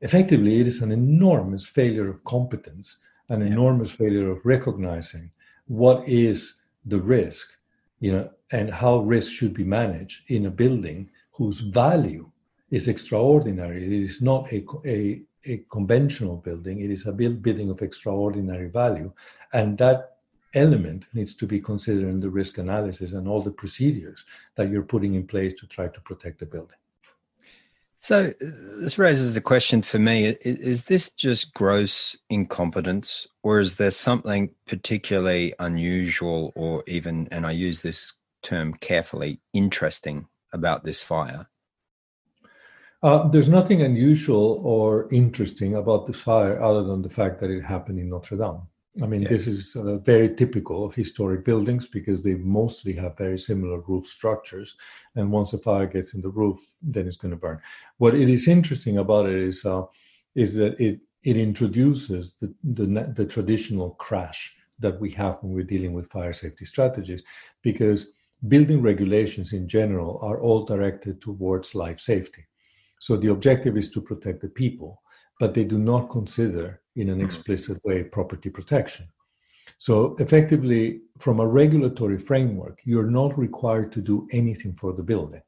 effectively, 0.01 0.61
it 0.61 0.67
is 0.67 0.83
an 0.83 0.91
enormous 0.91 1.65
failure 1.65 2.09
of 2.09 2.25
competence, 2.25 2.99
an 3.29 3.41
yeah. 3.41 3.47
enormous 3.47 3.93
failure 3.93 4.31
of 4.31 4.45
recognizing 4.45 5.31
what 5.67 6.07
is 6.09 6.57
the 6.85 7.01
risk, 7.01 7.58
you 8.01 8.13
know, 8.13 8.31
and 8.53 8.71
how 8.71 8.99
risk 8.99 9.31
should 9.31 9.55
be 9.55 9.65
managed 9.65 10.31
in 10.31 10.47
a 10.47 10.51
building 10.51 11.11
whose 11.33 11.61
value 11.61 12.31
is 12.71 12.89
extraordinary. 12.89 13.85
It 13.85 13.93
is 13.93 14.21
not 14.23 14.53
a, 14.53 14.65
a, 14.87 15.23
a 15.47 15.59
conventional 15.71 16.37
building, 16.37 16.81
it 16.81 16.91
is 16.91 17.07
a 17.07 17.13
building 17.13 17.71
of 17.71 17.83
extraordinary 17.83 18.69
value. 18.69 19.13
And 19.53 19.79
that 19.79 20.19
element 20.55 21.07
needs 21.13 21.35
to 21.35 21.47
be 21.47 21.61
considered 21.61 22.09
in 22.09 22.21
the 22.21 22.31
risk 22.31 22.59
analysis 22.59 23.13
and 23.13 23.29
all 23.29 23.43
the 23.43 23.51
procedures 23.51 24.25
that 24.55 24.71
you're 24.71 24.83
putting 24.83 25.15
in 25.15 25.27
place 25.27 25.55
to 25.55 25.67
try 25.67 25.89
to 25.89 26.01
protect 26.01 26.41
the 26.41 26.47
building. 26.47 26.77
So, 28.01 28.33
this 28.41 28.97
raises 28.97 29.35
the 29.35 29.41
question 29.41 29.83
for 29.83 29.99
me 29.99 30.27
is 30.43 30.85
this 30.85 31.11
just 31.11 31.53
gross 31.53 32.17
incompetence, 32.31 33.27
or 33.43 33.59
is 33.59 33.75
there 33.75 33.91
something 33.91 34.51
particularly 34.67 35.53
unusual, 35.59 36.53
or 36.55 36.85
even, 36.87 37.27
and 37.33 37.45
I 37.45 37.51
use 37.51 37.83
this 37.83 38.15
term 38.43 38.75
carefully, 38.75 39.41
interesting 39.53 40.29
about 40.53 40.85
this 40.85 41.03
fire? 41.03 41.49
Uh, 43.03 43.27
there's 43.29 43.49
nothing 43.49 43.83
unusual 43.83 44.61
or 44.65 45.09
interesting 45.13 45.75
about 45.75 46.07
the 46.07 46.13
fire 46.13 46.61
other 46.63 46.85
than 46.85 47.03
the 47.03 47.11
fact 47.11 47.41
that 47.41 47.51
it 47.51 47.63
happened 47.63 47.99
in 47.99 48.11
Notre 48.11 48.37
Dame. 48.37 48.63
I 49.03 49.07
mean, 49.07 49.23
yeah. 49.23 49.29
this 49.29 49.47
is 49.47 49.77
uh, 49.77 49.99
very 49.99 50.35
typical 50.35 50.85
of 50.85 50.95
historic 50.95 51.45
buildings 51.45 51.87
because 51.87 52.23
they 52.23 52.35
mostly 52.35 52.93
have 52.95 53.17
very 53.17 53.39
similar 53.39 53.81
roof 53.81 54.07
structures. 54.07 54.77
And 55.15 55.31
once 55.31 55.53
a 55.53 55.59
fire 55.59 55.87
gets 55.87 56.15
in 56.15 56.21
the 56.21 56.31
roof, 56.31 56.59
then 56.83 57.07
it's 57.07 57.17
going 57.17 57.31
to 57.31 57.37
burn. 57.37 57.61
What 57.99 58.15
it 58.15 58.29
is 58.29 58.49
interesting 58.49 58.99
about 58.99 59.27
it 59.27 59.37
is 59.37 59.65
uh, 59.65 59.85
is 60.35 60.57
that 60.57 60.81
it 60.81 61.01
it 61.23 61.37
introduces 61.37 62.35
the, 62.35 62.55
the 62.65 63.13
the 63.15 63.27
traditional 63.27 63.91
crash 63.91 64.57
that 64.81 65.01
we 65.01 65.11
have 65.11 65.39
when 65.43 65.53
we're 65.53 65.65
dealing 65.65 65.93
with 65.93 66.11
fire 66.11 66.33
safety 66.33 66.65
strategies, 66.65 67.23
because 67.63 68.09
building 68.47 68.81
regulations 68.81 69.53
in 69.53 69.69
general 69.69 70.19
are 70.23 70.41
all 70.41 70.65
directed 70.65 71.21
towards 71.21 71.75
life 71.75 72.01
safety. 72.01 72.45
So 73.01 73.17
the 73.17 73.31
objective 73.31 73.77
is 73.77 73.91
to 73.91 74.01
protect 74.01 74.41
the 74.41 74.49
people, 74.49 75.03
but 75.39 75.55
they 75.55 75.65
do 75.65 75.79
not 75.79 76.11
consider 76.11 76.81
in 76.97 77.09
an 77.09 77.19
hmm. 77.19 77.25
explicit 77.25 77.79
way 77.85 78.05
property 78.05 78.51
protection. 78.51 79.07
So 79.79 80.17
effectively, 80.19 81.03
from 81.19 81.39
a 81.39 81.47
regulatory 81.47 82.19
framework, 82.19 82.81
you're 82.85 83.11
not 83.11 83.39
required 83.39 83.93
to 83.93 84.01
do 84.01 84.27
anything 84.33 84.75
for 84.75 84.93
the 84.93 85.05
building. 85.05 85.43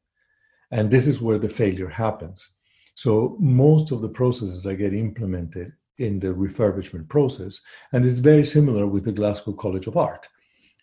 And 0.70 0.88
this 0.88 1.08
is 1.08 1.20
where 1.20 1.38
the 1.38 1.48
failure 1.48 1.88
happens. 1.88 2.48
So 2.94 3.36
most 3.40 3.90
of 3.90 4.02
the 4.02 4.08
processes 4.08 4.62
that 4.62 4.76
get 4.76 4.94
implemented 4.94 5.72
in 5.98 6.20
the 6.20 6.28
refurbishment 6.28 7.08
process, 7.08 7.60
and 7.92 8.04
it's 8.04 8.18
very 8.18 8.44
similar 8.44 8.86
with 8.86 9.04
the 9.04 9.12
Glasgow 9.12 9.52
College 9.52 9.88
of 9.88 9.96
Art. 9.96 10.28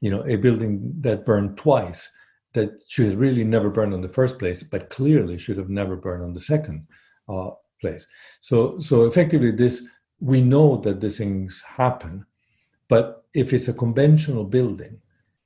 You 0.01 0.11
know, 0.11 0.23
a 0.25 0.35
building 0.35 0.93
that 1.01 1.25
burned 1.25 1.57
twice 1.57 2.09
that 2.53 2.71
should 2.87 3.17
really 3.17 3.43
never 3.43 3.69
burn 3.69 3.93
in 3.93 4.01
the 4.01 4.09
first 4.09 4.39
place, 4.39 4.61
but 4.61 4.89
clearly 4.89 5.37
should 5.37 5.57
have 5.57 5.69
never 5.69 5.95
burned 5.95 6.23
on 6.23 6.33
the 6.33 6.39
second 6.39 6.87
uh, 7.29 7.51
place. 7.79 8.05
So, 8.41 8.79
so 8.79 9.05
effectively, 9.05 9.51
this 9.51 9.87
we 10.19 10.41
know 10.41 10.77
that 10.77 10.99
these 10.99 11.17
things 11.17 11.61
happen, 11.61 12.25
but 12.87 13.25
if 13.33 13.53
it's 13.53 13.67
a 13.67 13.73
conventional 13.73 14.43
building, 14.43 14.99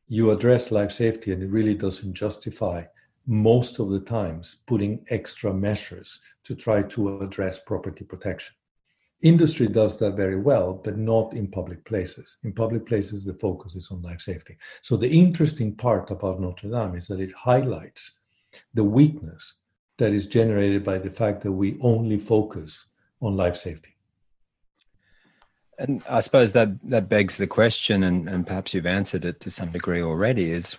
you 0.08 0.32
address 0.32 0.72
life 0.72 0.92
safety, 0.92 1.32
and 1.32 1.44
it 1.44 1.50
really 1.50 1.76
doesn't 1.76 2.14
justify 2.14 2.84
most 3.28 3.80
of 3.80 3.90
the 3.90 4.00
times 4.00 4.58
putting 4.68 5.06
extra 5.10 5.54
measures 5.54 6.20
to 6.44 6.56
try 6.56 6.82
to 6.84 7.22
address 7.22 7.64
property 7.64 8.04
protection. 8.04 8.56
Industry 9.22 9.68
does 9.68 10.00
that 10.00 10.16
very 10.16 10.40
well, 10.40 10.74
but 10.74 10.98
not 10.98 11.34
in 11.34 11.48
public 11.48 11.86
places. 11.86 12.38
In 12.44 12.54
public 12.54 12.88
places, 12.88 13.24
the 13.24 13.36
focus 13.36 13.76
is 13.76 13.92
on 13.92 14.02
life 14.02 14.20
safety. 14.20 14.58
So, 14.82 14.98
the 14.98 15.10
interesting 15.10 15.76
part 15.76 16.10
about 16.10 16.42
Notre 16.42 16.72
Dame 16.72 16.96
is 16.96 17.08
that 17.08 17.20
it 17.20 17.32
highlights 17.34 18.20
the 18.74 18.84
weakness 18.84 19.58
that 20.02 20.14
is 20.14 20.26
generated 20.26 20.84
by 20.84 20.98
the 20.98 21.12
fact 21.12 21.44
that 21.44 21.52
we 21.52 21.78
only 21.80 22.20
focus 22.20 22.88
on 23.22 23.38
life 23.38 23.56
safety. 23.56 23.96
And 25.78 26.04
I 26.10 26.22
suppose 26.22 26.54
that 26.54 26.70
that 26.90 27.08
begs 27.08 27.38
the 27.38 27.46
question, 27.46 28.04
and, 28.04 28.28
and 28.28 28.46
perhaps 28.48 28.74
you've 28.74 28.88
answered 28.88 29.26
it 29.26 29.40
to 29.42 29.52
some 29.52 29.72
degree 29.72 30.02
already: 30.02 30.52
is 30.52 30.76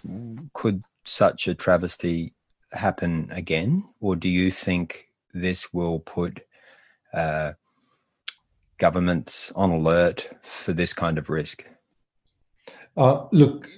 could 0.55 0.83
such 1.05 1.47
a 1.47 1.55
travesty 1.55 2.35
happen 2.73 3.29
again, 3.31 3.85
or 4.01 4.17
do 4.17 4.29
you 4.29 4.51
think 4.51 5.09
this 5.33 5.73
will 5.73 6.01
put 6.01 6.41
uh, 7.15 7.53
governments 8.79 9.53
on 9.55 9.71
alert 9.71 10.31
for 10.43 10.73
this 10.73 10.93
kind 10.93 11.17
of 11.17 11.31
risk? 11.31 11.65
Uh, 12.97 13.27
look, 13.31 13.69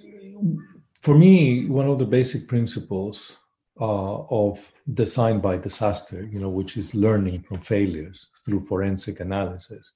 for 1.01 1.17
me, 1.17 1.67
one 1.69 1.89
of 1.89 1.99
the 1.99 2.07
basic 2.07 2.49
principles 2.49 3.37
uh, 3.81 4.23
of 4.25 4.73
design 4.95 5.41
by 5.41 5.57
disaster, 5.57 6.29
you 6.31 6.39
know, 6.39 6.49
which 6.49 6.77
is 6.77 6.95
learning 6.95 7.43
from 7.43 7.61
failures 7.61 8.29
through 8.45 8.65
forensic 8.65 9.21
analysis, 9.21 9.93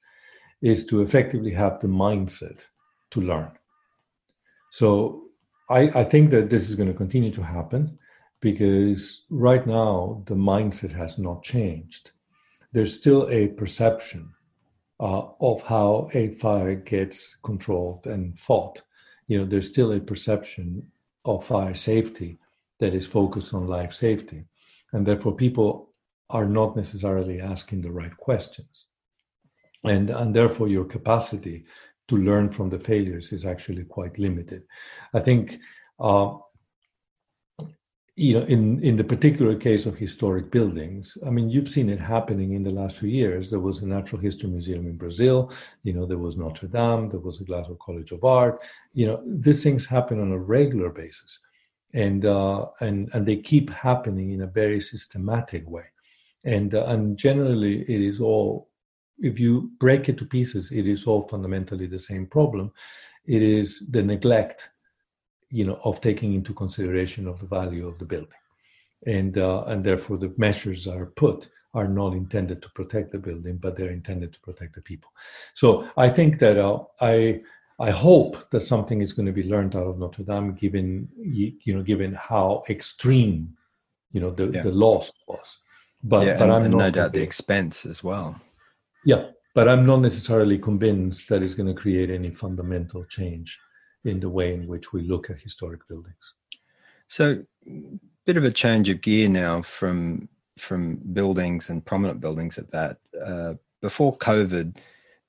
is 0.62 0.84
to 0.86 1.02
effectively 1.02 1.52
have 1.52 1.80
the 1.80 1.88
mindset 1.88 2.66
to 3.10 3.20
learn. 3.20 3.50
So 4.70 5.28
I, 5.70 5.82
I 6.00 6.04
think 6.04 6.30
that 6.30 6.50
this 6.50 6.68
is 6.68 6.74
going 6.74 6.90
to 6.90 6.96
continue 6.96 7.30
to 7.32 7.42
happen 7.42 7.98
because 8.40 9.22
right 9.30 9.66
now 9.66 10.22
the 10.26 10.34
mindset 10.34 10.92
has 10.92 11.18
not 11.18 11.42
changed. 11.42 12.10
There's 12.72 12.98
still 12.98 13.28
a 13.30 13.48
perception 13.48 14.30
uh, 15.00 15.28
of 15.40 15.62
how 15.62 16.10
a 16.14 16.28
fire 16.34 16.74
gets 16.74 17.36
controlled 17.42 18.06
and 18.06 18.38
fought. 18.38 18.82
You 19.28 19.38
know, 19.38 19.44
there's 19.44 19.70
still 19.70 19.92
a 19.92 20.00
perception 20.00 20.90
of 21.24 21.44
fire 21.44 21.74
safety 21.74 22.38
that 22.78 22.94
is 22.94 23.06
focused 23.06 23.54
on 23.54 23.66
life 23.66 23.92
safety. 23.92 24.44
And 24.92 25.06
therefore, 25.06 25.34
people 25.34 25.92
are 26.30 26.46
not 26.46 26.76
necessarily 26.76 27.40
asking 27.40 27.82
the 27.82 27.92
right 27.92 28.16
questions. 28.16 28.86
And, 29.84 30.10
and 30.10 30.34
therefore, 30.34 30.68
your 30.68 30.84
capacity 30.84 31.64
to 32.08 32.16
learn 32.16 32.50
from 32.50 32.70
the 32.70 32.78
failures 32.78 33.32
is 33.32 33.44
actually 33.44 33.84
quite 33.84 34.18
limited. 34.18 34.62
I 35.14 35.20
think 35.20 35.58
uh, 36.00 36.34
you 38.20 38.34
know, 38.34 38.44
in, 38.46 38.82
in 38.82 38.96
the 38.96 39.04
particular 39.04 39.54
case 39.54 39.86
of 39.86 39.96
historic 39.96 40.50
buildings, 40.50 41.16
I 41.24 41.30
mean, 41.30 41.48
you've 41.48 41.68
seen 41.68 41.88
it 41.88 42.00
happening 42.00 42.54
in 42.54 42.64
the 42.64 42.72
last 42.72 42.98
few 42.98 43.08
years. 43.08 43.48
There 43.48 43.60
was 43.60 43.78
a 43.78 43.86
Natural 43.86 44.20
History 44.20 44.48
Museum 44.48 44.88
in 44.88 44.96
Brazil, 44.96 45.52
you 45.84 45.92
know, 45.92 46.04
there 46.04 46.18
was 46.18 46.36
Notre 46.36 46.66
Dame, 46.66 47.08
there 47.08 47.20
was 47.20 47.38
the 47.38 47.44
Glasgow 47.44 47.78
College 47.80 48.10
of 48.10 48.24
Art. 48.24 48.60
You 48.92 49.06
know, 49.06 49.22
these 49.24 49.62
things 49.62 49.86
happen 49.86 50.20
on 50.20 50.32
a 50.32 50.38
regular 50.38 50.90
basis. 50.90 51.38
And, 51.94 52.24
uh, 52.26 52.66
and, 52.80 53.08
and 53.14 53.26
they 53.26 53.36
keep 53.36 53.70
happening 53.70 54.32
in 54.32 54.42
a 54.42 54.46
very 54.46 54.80
systematic 54.80 55.68
way. 55.68 55.84
And, 56.44 56.74
uh, 56.74 56.84
and 56.86 57.16
generally, 57.16 57.82
it 57.82 58.00
is 58.00 58.20
all, 58.20 58.68
if 59.18 59.40
you 59.40 59.70
break 59.80 60.08
it 60.08 60.18
to 60.18 60.24
pieces, 60.24 60.70
it 60.70 60.86
is 60.86 61.06
all 61.06 61.26
fundamentally 61.28 61.86
the 61.86 61.98
same 61.98 62.26
problem. 62.26 62.72
It 63.24 63.42
is 63.42 63.86
the 63.90 64.02
neglect 64.02 64.70
you 65.50 65.64
know, 65.64 65.80
of 65.84 66.00
taking 66.00 66.34
into 66.34 66.52
consideration 66.52 67.26
of 67.26 67.40
the 67.40 67.46
value 67.46 67.86
of 67.86 67.98
the 67.98 68.04
building. 68.04 68.28
And, 69.06 69.38
uh, 69.38 69.64
and 69.64 69.82
therefore 69.82 70.18
the 70.18 70.32
measures 70.36 70.86
are 70.86 71.06
put 71.06 71.48
are 71.74 71.88
not 71.88 72.12
intended 72.12 72.62
to 72.62 72.70
protect 72.70 73.12
the 73.12 73.18
building, 73.18 73.56
but 73.56 73.76
they're 73.76 73.90
intended 73.90 74.32
to 74.32 74.40
protect 74.40 74.74
the 74.74 74.80
people. 74.80 75.10
So 75.54 75.88
I 75.96 76.08
think 76.08 76.38
that 76.38 76.58
uh, 76.58 76.80
I, 77.00 77.42
I 77.80 77.90
hope 77.90 78.50
that 78.50 78.60
something 78.60 79.00
is 79.00 79.12
going 79.12 79.26
to 79.26 79.32
be 79.32 79.44
learned 79.44 79.76
out 79.76 79.86
of 79.86 79.98
Notre 79.98 80.24
Dame, 80.24 80.54
given 80.54 81.08
you 81.16 81.74
know, 81.74 81.82
given 81.82 82.12
how 82.14 82.64
extreme, 82.68 83.56
you 84.12 84.20
know, 84.20 84.30
the, 84.30 84.48
yeah. 84.48 84.62
the 84.62 84.72
loss 84.72 85.12
was. 85.28 85.58
But, 86.02 86.26
yeah, 86.26 86.34
but 86.34 86.44
and, 86.44 86.52
I'm 86.52 86.64
and 86.64 86.74
no 86.74 86.90
doubt 86.90 87.12
the 87.12 87.22
expense 87.22 87.86
as 87.86 88.02
well. 88.02 88.40
Yeah, 89.04 89.28
but 89.54 89.68
I'm 89.68 89.86
not 89.86 90.00
necessarily 90.00 90.58
convinced 90.58 91.28
that 91.28 91.42
it's 91.42 91.54
going 91.54 91.68
to 91.68 91.80
create 91.80 92.10
any 92.10 92.30
fundamental 92.30 93.04
change 93.04 93.58
in 94.04 94.20
the 94.20 94.28
way 94.28 94.54
in 94.54 94.66
which 94.66 94.92
we 94.92 95.02
look 95.02 95.30
at 95.30 95.40
historic 95.40 95.86
buildings. 95.88 96.34
So, 97.08 97.44
a 97.66 97.98
bit 98.26 98.36
of 98.36 98.44
a 98.44 98.50
change 98.50 98.88
of 98.88 99.00
gear 99.00 99.28
now 99.28 99.62
from 99.62 100.28
from 100.58 100.96
buildings 101.12 101.70
and 101.70 101.84
prominent 101.84 102.20
buildings 102.20 102.58
at 102.58 102.70
that. 102.72 102.98
Uh, 103.24 103.54
before 103.80 104.16
COVID, 104.18 104.76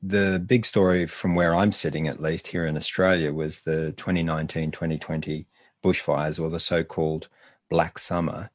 the 0.01 0.43
big 0.45 0.65
story 0.65 1.05
from 1.05 1.35
where 1.35 1.53
I'm 1.53 1.71
sitting, 1.71 2.07
at 2.07 2.21
least 2.21 2.47
here 2.47 2.65
in 2.65 2.77
Australia, 2.77 3.33
was 3.33 3.61
the 3.61 3.91
2019 3.93 4.71
2020 4.71 5.45
bushfires 5.83 6.39
or 6.39 6.49
the 6.49 6.59
so 6.59 6.83
called 6.83 7.27
Black 7.69 7.99
Summer. 7.99 8.49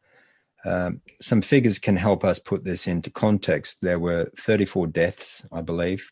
Um, 0.65 1.03
some 1.21 1.43
figures 1.43 1.79
can 1.79 1.97
help 1.97 2.25
us 2.25 2.39
put 2.39 2.65
this 2.65 2.87
into 2.87 3.11
context. 3.11 3.79
There 3.83 3.99
were 3.99 4.31
34 4.39 4.87
deaths, 4.87 5.45
I 5.53 5.61
believe, 5.61 6.11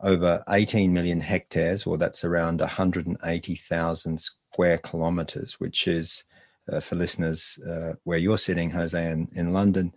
over 0.00 0.44
18 0.50 0.92
million 0.92 1.20
hectares, 1.20 1.86
or 1.86 1.96
that's 1.96 2.24
around 2.24 2.60
180,000 2.60 4.20
square 4.20 4.78
kilometers, 4.78 5.58
which 5.58 5.88
is, 5.88 6.24
uh, 6.70 6.80
for 6.80 6.96
listeners 6.96 7.58
uh, 7.66 7.94
where 8.04 8.18
you're 8.18 8.36
sitting, 8.36 8.70
Jose, 8.70 9.10
in, 9.10 9.28
in 9.34 9.54
London, 9.54 9.94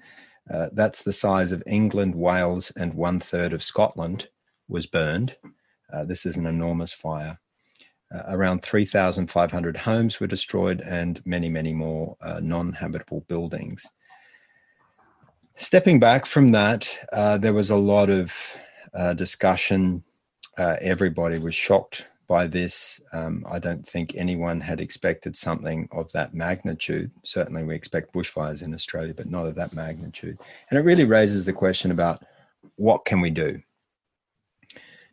uh, 0.49 0.69
that's 0.71 1.03
the 1.03 1.13
size 1.13 1.51
of 1.51 1.61
England, 1.67 2.15
Wales, 2.15 2.71
and 2.77 2.93
one 2.93 3.19
third 3.19 3.51
of 3.51 3.61
Scotland 3.61 4.29
was 4.71 4.87
burned. 4.87 5.35
Uh, 5.93 6.03
this 6.05 6.25
is 6.25 6.37
an 6.37 6.45
enormous 6.45 6.93
fire. 6.93 7.39
Uh, 8.13 8.23
around 8.27 8.61
3,500 8.63 9.77
homes 9.77 10.19
were 10.19 10.27
destroyed, 10.27 10.81
and 10.81 11.21
many, 11.25 11.49
many 11.49 11.73
more 11.73 12.17
uh, 12.21 12.39
non 12.41 12.73
habitable 12.73 13.21
buildings. 13.27 13.85
Stepping 15.57 15.99
back 15.99 16.25
from 16.25 16.51
that, 16.51 16.89
there 17.39 17.53
was 17.53 17.69
a 17.69 17.75
lot 17.75 18.09
of 18.09 18.33
uh, 18.93 19.13
discussion. 19.13 20.03
Uh, 20.57 20.75
everybody 20.81 21.39
was 21.39 21.55
shocked 21.55 22.05
by 22.27 22.47
this. 22.47 22.99
Um, 23.13 23.43
I 23.49 23.59
don't 23.59 23.85
think 23.85 24.13
anyone 24.15 24.59
had 24.59 24.79
expected 24.79 25.35
something 25.35 25.87
of 25.91 26.11
that 26.13 26.33
magnitude. 26.33 27.11
Certainly, 27.23 27.63
we 27.63 27.75
expect 27.75 28.13
bushfires 28.13 28.61
in 28.61 28.73
Australia, 28.73 29.13
but 29.13 29.29
not 29.29 29.47
of 29.47 29.55
that 29.55 29.73
magnitude. 29.73 30.37
And 30.69 30.79
it 30.79 30.83
really 30.83 31.05
raises 31.05 31.45
the 31.45 31.53
question 31.53 31.91
about 31.91 32.23
what 32.75 33.05
can 33.05 33.21
we 33.21 33.29
do? 33.29 33.61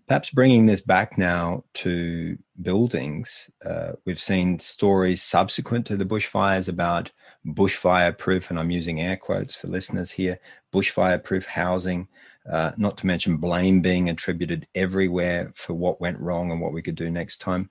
Perhaps 0.09 0.31
bringing 0.31 0.65
this 0.65 0.81
back 0.81 1.19
now 1.19 1.65
to 1.75 2.39
buildings, 2.63 3.51
uh, 3.65 3.93
we've 4.07 4.21
seen 4.21 4.59
stories 4.59 5.23
subsequent 5.23 5.85
to 5.87 5.99
the 5.99 6.07
bushfires 6.07 6.67
about 6.67 7.11
bushfire 7.47 8.17
proof, 8.17 8.49
and 8.49 8.59
I'm 8.59 8.71
using 8.71 9.03
air 9.03 9.19
quotes 9.19 9.55
for 9.55 9.69
listeners 9.69 10.11
here 10.11 10.41
bushfire 10.73 11.23
proof 11.23 11.45
housing 11.45 12.09
uh, 12.51 12.73
not 12.79 12.97
to 12.99 13.07
mention 13.07 13.37
blame 13.37 13.83
being 13.83 14.09
attributed 14.09 14.67
everywhere 14.75 15.53
for 15.55 15.75
what 15.75 16.01
went 16.01 16.19
wrong 16.19 16.51
and 16.51 16.61
what 16.61 16.73
we 16.73 16.81
could 16.81 16.95
do 16.95 17.11
next 17.11 17.39
time. 17.39 17.69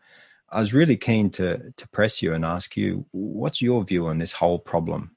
I 0.50 0.60
was 0.60 0.76
really 0.76 0.95
keen 0.95 1.32
to 1.32 1.73
to 1.76 1.88
press 1.89 2.21
you 2.21 2.34
and 2.34 2.45
ask 2.45 2.78
you, 2.78 3.08
what's 3.12 3.63
your 3.63 3.84
view 3.84 4.06
on 4.08 4.19
this 4.19 4.34
whole 4.34 4.60
problem? 4.60 5.16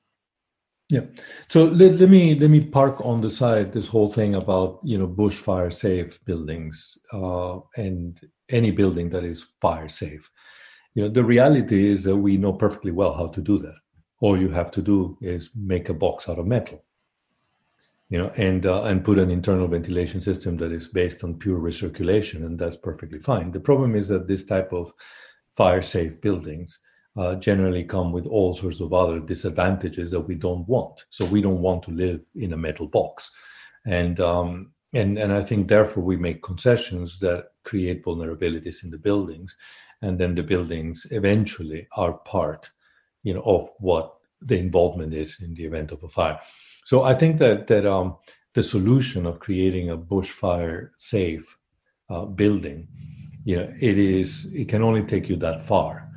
Yeah. 0.91 1.03
So 1.49 1.65
let, 1.65 2.01
let 2.01 2.11
me 2.11 2.35
let 2.35 2.51
me 2.51 2.61
park 2.61 3.01
on 3.05 3.21
the 3.21 3.31
side 3.31 3.73
this 3.73 3.87
whole 3.87 4.11
thing 4.11 4.35
about 4.35 4.81
you 4.83 4.99
know 4.99 5.07
bushfire 5.07 5.73
safe 5.73 6.23
buildings 6.25 6.99
uh, 7.13 7.61
and 7.77 8.21
any 8.49 8.73
building 8.73 9.09
that 9.11 9.25
is 9.25 9.51
fire 9.61 9.89
safe. 9.89 10.29
You 10.95 11.03
know 11.03 11.09
the 11.09 11.25
reality 11.25 11.93
is 11.93 12.03
that 12.05 12.17
we 12.17 12.37
know 12.37 12.53
perfectly 12.53 12.91
well 12.91 13.15
how 13.15 13.29
to 13.29 13.41
do 13.41 13.59
that. 13.59 13.77
All 14.21 14.39
you 14.39 14.51
have 14.51 14.73
to 14.73 14.83
do 14.83 15.17
is 15.21 15.51
make 15.55 15.89
a 15.89 15.95
box 15.95 16.29
out 16.29 16.41
of 16.41 16.47
metal 16.47 16.85
you 18.11 18.19
know, 18.19 18.33
and 18.37 18.67
uh, 18.67 18.83
and 18.83 19.05
put 19.05 19.21
an 19.21 19.31
internal 19.31 19.69
ventilation 19.69 20.21
system 20.21 20.57
that 20.57 20.73
is 20.73 20.89
based 20.89 21.23
on 21.23 21.39
pure 21.39 21.61
recirculation, 21.61 22.45
and 22.45 22.59
that's 22.59 22.77
perfectly 22.77 23.21
fine. 23.21 23.53
The 23.53 23.61
problem 23.61 23.95
is 23.95 24.09
that 24.09 24.27
this 24.27 24.45
type 24.45 24.73
of 24.73 24.93
fire-safe 25.57 26.21
buildings 26.21 26.81
uh, 27.17 27.35
generally 27.37 27.85
come 27.85 28.13
with 28.13 28.27
all 28.27 28.55
sorts 28.55 28.81
of 28.81 28.93
other 28.93 29.21
disadvantages 29.21 30.11
that 30.11 30.21
we 30.21 30.35
don't 30.35 30.67
want. 30.69 31.05
So 31.11 31.25
we 31.25 31.43
don't 31.43 31.61
want 31.61 31.83
to 31.85 31.91
live 31.91 32.21
in 32.35 32.53
a 32.53 32.57
metal 32.57 32.87
box, 32.87 33.31
and 33.87 34.21
um, 34.21 34.73
and 34.93 35.19
and 35.19 35.33
I 35.33 35.43
think 35.43 35.69
therefore 35.69 36.03
we 36.03 36.17
make 36.17 36.43
concessions 36.43 37.19
that 37.21 37.49
create 37.65 38.05
vulnerabilities 38.05 38.85
in 38.85 38.91
the 38.91 38.99
buildings, 38.99 39.57
and 40.03 40.19
then 40.19 40.35
the 40.35 40.43
buildings 40.43 41.07
eventually 41.11 41.87
are 41.97 42.15
part, 42.15 42.71
you 43.23 43.35
know, 43.35 43.43
of 43.43 43.71
what 43.79 44.15
the 44.43 44.59
involvement 44.59 45.13
is 45.13 45.41
in 45.43 45.55
the 45.55 45.65
event 45.65 45.93
of 45.93 46.03
a 46.03 46.09
fire. 46.09 46.41
So 46.85 47.03
I 47.03 47.15
think 47.15 47.39
that 47.39 47.67
that 47.67 47.87
um, 47.87 48.17
the 48.55 48.63
solution 48.63 49.27
of 49.27 49.41
creating 49.41 49.91
a 49.91 49.99
bushfire 49.99 50.91
safe 50.97 51.59
uh, 52.09 52.25
building, 52.25 52.89
you 53.45 53.57
know, 53.57 53.73
it 53.81 53.99
is 53.99 54.51
it 54.55 54.69
can 54.69 54.83
only 54.83 55.03
take 55.03 55.29
you 55.29 55.37
that 55.37 55.63
far, 55.63 56.10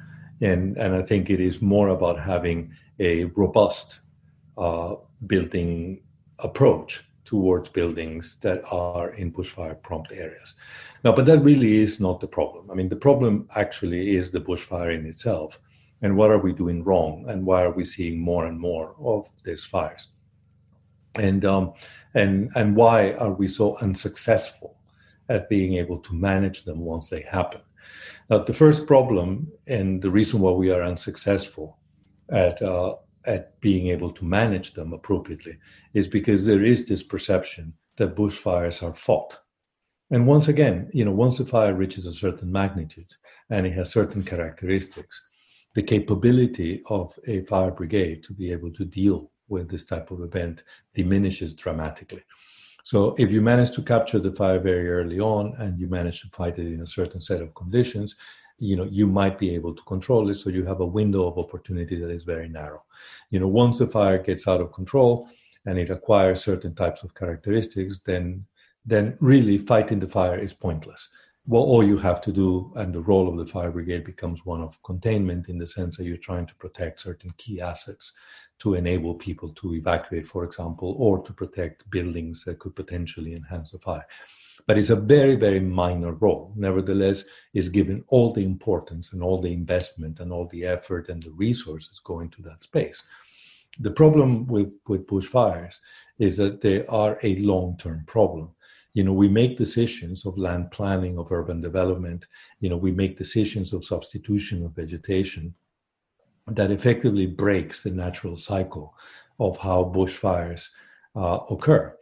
and 0.43 0.77
and 0.77 0.95
I 0.95 1.01
think 1.01 1.29
it 1.29 1.39
is 1.39 1.61
more 1.61 1.89
about 1.89 2.19
having 2.19 2.73
a 2.99 3.25
robust 3.41 4.01
uh, 4.57 4.95
building 5.27 6.01
approach 6.39 7.03
towards 7.25 7.69
buildings 7.69 8.37
that 8.41 8.61
are 8.69 9.09
in 9.13 9.31
bushfire 9.31 9.81
prompt 9.81 10.11
areas. 10.11 10.53
Now, 11.03 11.13
but 11.13 11.25
that 11.25 11.39
really 11.39 11.79
is 11.79 11.99
not 11.99 12.19
the 12.19 12.27
problem. 12.27 12.69
I 12.69 12.75
mean, 12.75 12.89
the 12.89 13.03
problem 13.07 13.47
actually 13.55 14.15
is 14.15 14.31
the 14.31 14.41
bushfire 14.41 14.93
in 14.93 15.05
itself, 15.05 15.59
and 16.01 16.15
what 16.17 16.31
are 16.31 16.37
we 16.37 16.53
doing 16.53 16.83
wrong, 16.83 17.25
and 17.29 17.45
why 17.45 17.63
are 17.63 17.71
we 17.71 17.85
seeing 17.85 18.19
more 18.19 18.45
and 18.45 18.59
more 18.59 18.95
of 18.99 19.29
these 19.43 19.65
fires? 19.65 20.07
and 21.15 21.45
um, 21.45 21.73
and 22.13 22.51
and 22.55 22.75
why 22.75 23.13
are 23.13 23.31
we 23.31 23.47
so 23.47 23.77
unsuccessful 23.77 24.77
at 25.29 25.49
being 25.49 25.75
able 25.75 25.97
to 25.99 26.13
manage 26.13 26.63
them 26.63 26.79
once 26.79 27.09
they 27.09 27.21
happen? 27.21 27.61
Now, 28.29 28.39
the 28.39 28.53
first 28.53 28.87
problem 28.87 29.51
and 29.67 30.01
the 30.01 30.09
reason 30.09 30.39
why 30.39 30.51
we 30.51 30.71
are 30.71 30.81
unsuccessful 30.81 31.79
at 32.29 32.61
uh, 32.61 32.95
at 33.25 33.59
being 33.61 33.87
able 33.87 34.11
to 34.11 34.25
manage 34.25 34.73
them 34.73 34.93
appropriately 34.93 35.57
is 35.93 36.07
because 36.07 36.45
there 36.45 36.63
is 36.63 36.85
this 36.85 37.03
perception 37.03 37.73
that 37.95 38.15
bushfires 38.15 38.83
are 38.83 38.93
fought. 38.93 39.39
And 40.11 40.27
once 40.27 40.47
again, 40.47 40.89
you 40.93 41.05
know, 41.05 41.11
once 41.11 41.39
a 41.39 41.45
fire 41.45 41.73
reaches 41.73 42.05
a 42.05 42.11
certain 42.11 42.51
magnitude 42.51 43.11
and 43.49 43.65
it 43.65 43.73
has 43.73 43.91
certain 43.91 44.23
characteristics, 44.23 45.21
the 45.73 45.83
capability 45.83 46.81
of 46.87 47.17
a 47.27 47.41
fire 47.45 47.71
brigade 47.71 48.23
to 48.25 48.33
be 48.33 48.51
able 48.51 48.71
to 48.73 48.85
deal 48.85 49.31
with 49.47 49.69
this 49.69 49.85
type 49.85 50.11
of 50.11 50.21
event 50.21 50.63
diminishes 50.93 51.53
dramatically. 51.53 52.23
So 52.83 53.15
if 53.17 53.31
you 53.31 53.41
manage 53.41 53.71
to 53.71 53.81
capture 53.81 54.19
the 54.19 54.33
fire 54.33 54.59
very 54.59 54.89
early 54.89 55.19
on 55.19 55.55
and 55.57 55.79
you 55.79 55.87
manage 55.87 56.21
to 56.21 56.27
fight 56.27 56.59
it 56.59 56.67
in 56.67 56.81
a 56.81 56.87
certain 56.87 57.21
set 57.21 57.41
of 57.41 57.55
conditions, 57.55 58.17
you 58.59 58.75
know 58.75 58.83
you 58.83 59.07
might 59.07 59.37
be 59.37 59.55
able 59.55 59.73
to 59.73 59.83
control 59.83 60.29
it. 60.29 60.35
So 60.35 60.49
you 60.49 60.65
have 60.65 60.81
a 60.81 60.85
window 60.85 61.25
of 61.25 61.37
opportunity 61.37 61.99
that 61.99 62.11
is 62.11 62.23
very 62.23 62.49
narrow. 62.49 62.83
You 63.29 63.39
know 63.39 63.47
once 63.47 63.79
the 63.79 63.87
fire 63.87 64.17
gets 64.21 64.47
out 64.47 64.61
of 64.61 64.73
control 64.73 65.29
and 65.65 65.79
it 65.79 65.89
acquires 65.89 66.43
certain 66.43 66.75
types 66.75 67.03
of 67.03 67.15
characteristics 67.15 68.01
then 68.01 68.45
then 68.85 69.15
really 69.21 69.57
fighting 69.57 69.99
the 69.99 70.09
fire 70.09 70.37
is 70.37 70.53
pointless. 70.53 71.09
Well 71.47 71.63
all 71.63 71.85
you 71.85 71.97
have 71.97 72.21
to 72.21 72.33
do 72.33 72.73
and 72.75 72.93
the 72.93 73.01
role 73.01 73.29
of 73.29 73.37
the 73.37 73.45
fire 73.45 73.71
brigade 73.71 74.03
becomes 74.03 74.45
one 74.45 74.61
of 74.61 74.81
containment 74.83 75.47
in 75.47 75.57
the 75.57 75.67
sense 75.67 75.95
that 75.97 76.05
you're 76.05 76.17
trying 76.17 76.47
to 76.47 76.55
protect 76.55 76.99
certain 76.99 77.31
key 77.37 77.61
assets 77.61 78.11
to 78.59 78.75
enable 78.75 79.15
people 79.15 79.49
to 79.49 79.75
evacuate, 79.75 80.27
for 80.27 80.43
example, 80.43 80.95
or 80.97 81.21
to 81.23 81.33
protect 81.33 81.89
buildings 81.89 82.43
that 82.45 82.59
could 82.59 82.75
potentially 82.75 83.33
enhance 83.33 83.71
the 83.71 83.79
fire. 83.79 84.05
But 84.67 84.77
it's 84.77 84.89
a 84.89 84.95
very, 84.95 85.35
very 85.35 85.59
minor 85.59 86.13
role. 86.13 86.53
Nevertheless, 86.55 87.25
is 87.53 87.69
given 87.69 88.03
all 88.07 88.31
the 88.31 88.43
importance 88.43 89.11
and 89.11 89.21
all 89.21 89.41
the 89.41 89.51
investment 89.51 90.19
and 90.19 90.31
all 90.31 90.47
the 90.47 90.65
effort 90.65 91.09
and 91.09 91.21
the 91.21 91.31
resources 91.31 91.99
going 91.99 92.29
to 92.31 92.41
that 92.43 92.63
space. 92.63 93.03
The 93.79 93.91
problem 93.91 94.45
with, 94.47 94.71
with 94.87 95.07
bushfires 95.07 95.79
is 96.19 96.37
that 96.37 96.61
they 96.61 96.85
are 96.85 97.17
a 97.23 97.35
long-term 97.37 98.03
problem 98.07 98.51
you 98.93 99.03
know 99.03 99.13
we 99.13 99.27
make 99.27 99.57
decisions 99.57 100.25
of 100.25 100.37
land 100.37 100.69
planning 100.71 101.17
of 101.17 101.31
urban 101.31 101.59
development 101.61 102.27
you 102.59 102.69
know 102.69 102.77
we 102.77 102.91
make 102.91 103.17
decisions 103.17 103.73
of 103.73 103.83
substitution 103.83 104.63
of 104.63 104.75
vegetation 104.75 105.53
that 106.47 106.71
effectively 106.71 107.25
breaks 107.25 107.83
the 107.83 107.91
natural 107.91 108.35
cycle 108.35 108.95
of 109.39 109.57
how 109.57 109.91
bushfires 109.95 110.69
uh, 111.15 111.39
occur 111.49 111.95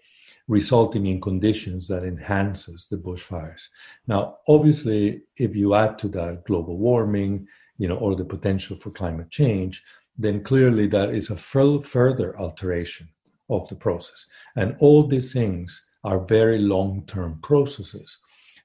resulting 0.48 1.06
in 1.06 1.22
conditions 1.22 1.88
that 1.88 2.04
enhances 2.04 2.88
the 2.90 2.98
bushfires. 2.98 3.68
Now 4.08 4.38
obviously 4.48 5.22
if 5.38 5.56
you 5.56 5.76
add 5.76 5.98
to 6.00 6.10
that 6.10 6.44
global 6.46 6.78
warming 6.78 7.48
you 7.78 7.88
know 7.88 7.96
or 7.96 8.16
the 8.16 8.26
potential 8.26 8.76
for 8.78 8.92
climate 8.92 9.30
change 9.30 9.84
then 10.18 10.44
clearly 10.44 10.88
that 10.88 11.10
is 11.10 11.30
a 11.30 11.36
further 11.38 12.38
alteration 12.40 13.08
of 13.50 13.68
the 13.70 13.76
process. 13.76 14.26
And 14.56 14.76
all 14.80 15.08
these 15.08 15.34
things 15.34 15.88
are 16.04 16.26
very 16.26 16.60
long-term 16.60 17.40
processes 17.44 18.18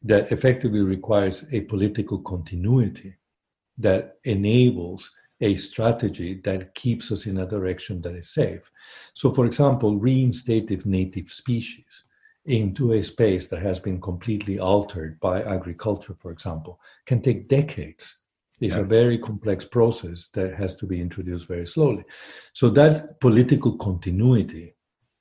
that 0.02 0.30
effectively 0.32 0.80
requires 0.80 1.46
a 1.52 1.62
political 1.62 2.18
continuity 2.20 3.14
that 3.78 4.18
enables 4.24 5.10
a 5.40 5.54
strategy 5.56 6.40
that 6.44 6.74
keeps 6.74 7.12
us 7.12 7.26
in 7.26 7.38
a 7.38 7.46
direction 7.46 8.00
that 8.02 8.14
is 8.14 8.30
safe. 8.30 8.70
So, 9.14 9.30
for 9.32 9.44
example, 9.46 9.98
reinstative 9.98 10.86
native 10.86 11.28
species 11.28 12.04
into 12.46 12.92
a 12.92 13.02
space 13.02 13.48
that 13.48 13.62
has 13.62 13.80
been 13.80 14.00
completely 14.00 14.58
altered 14.58 15.18
by 15.20 15.42
agriculture, 15.42 16.16
for 16.20 16.30
example, 16.30 16.80
can 17.04 17.20
take 17.20 17.48
decades. 17.48 18.18
It's 18.60 18.76
yeah. 18.76 18.82
a 18.82 18.84
very 18.84 19.18
complex 19.18 19.64
process 19.66 20.28
that 20.28 20.54
has 20.54 20.76
to 20.76 20.86
be 20.86 21.00
introduced 21.00 21.48
very 21.48 21.66
slowly. 21.66 22.04
So, 22.54 22.70
that 22.70 23.20
political 23.20 23.76
continuity 23.76 24.74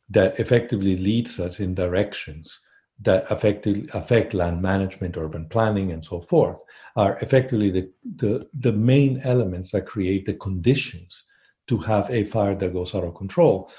that 0.10 0.40
effectively 0.40 0.96
leads 0.96 1.40
us 1.40 1.60
in 1.60 1.74
directions 1.74 2.60
that 3.02 3.30
affect, 3.30 3.68
affect 3.94 4.34
land 4.34 4.62
management, 4.62 5.18
urban 5.18 5.48
planning, 5.48 5.92
and 5.92 6.04
so 6.04 6.22
forth 6.22 6.62
are 6.96 7.18
effectively 7.20 7.70
the, 7.70 7.92
the, 8.16 8.48
the 8.54 8.72
main 8.72 9.20
elements 9.24 9.72
that 9.72 9.86
create 9.86 10.26
the 10.26 10.34
conditions 10.34 11.24
to 11.68 11.78
have 11.78 12.10
a 12.10 12.24
fire 12.26 12.56
that 12.56 12.74
goes 12.74 12.96
out 12.96 13.04
of 13.04 13.16
control. 13.16 13.70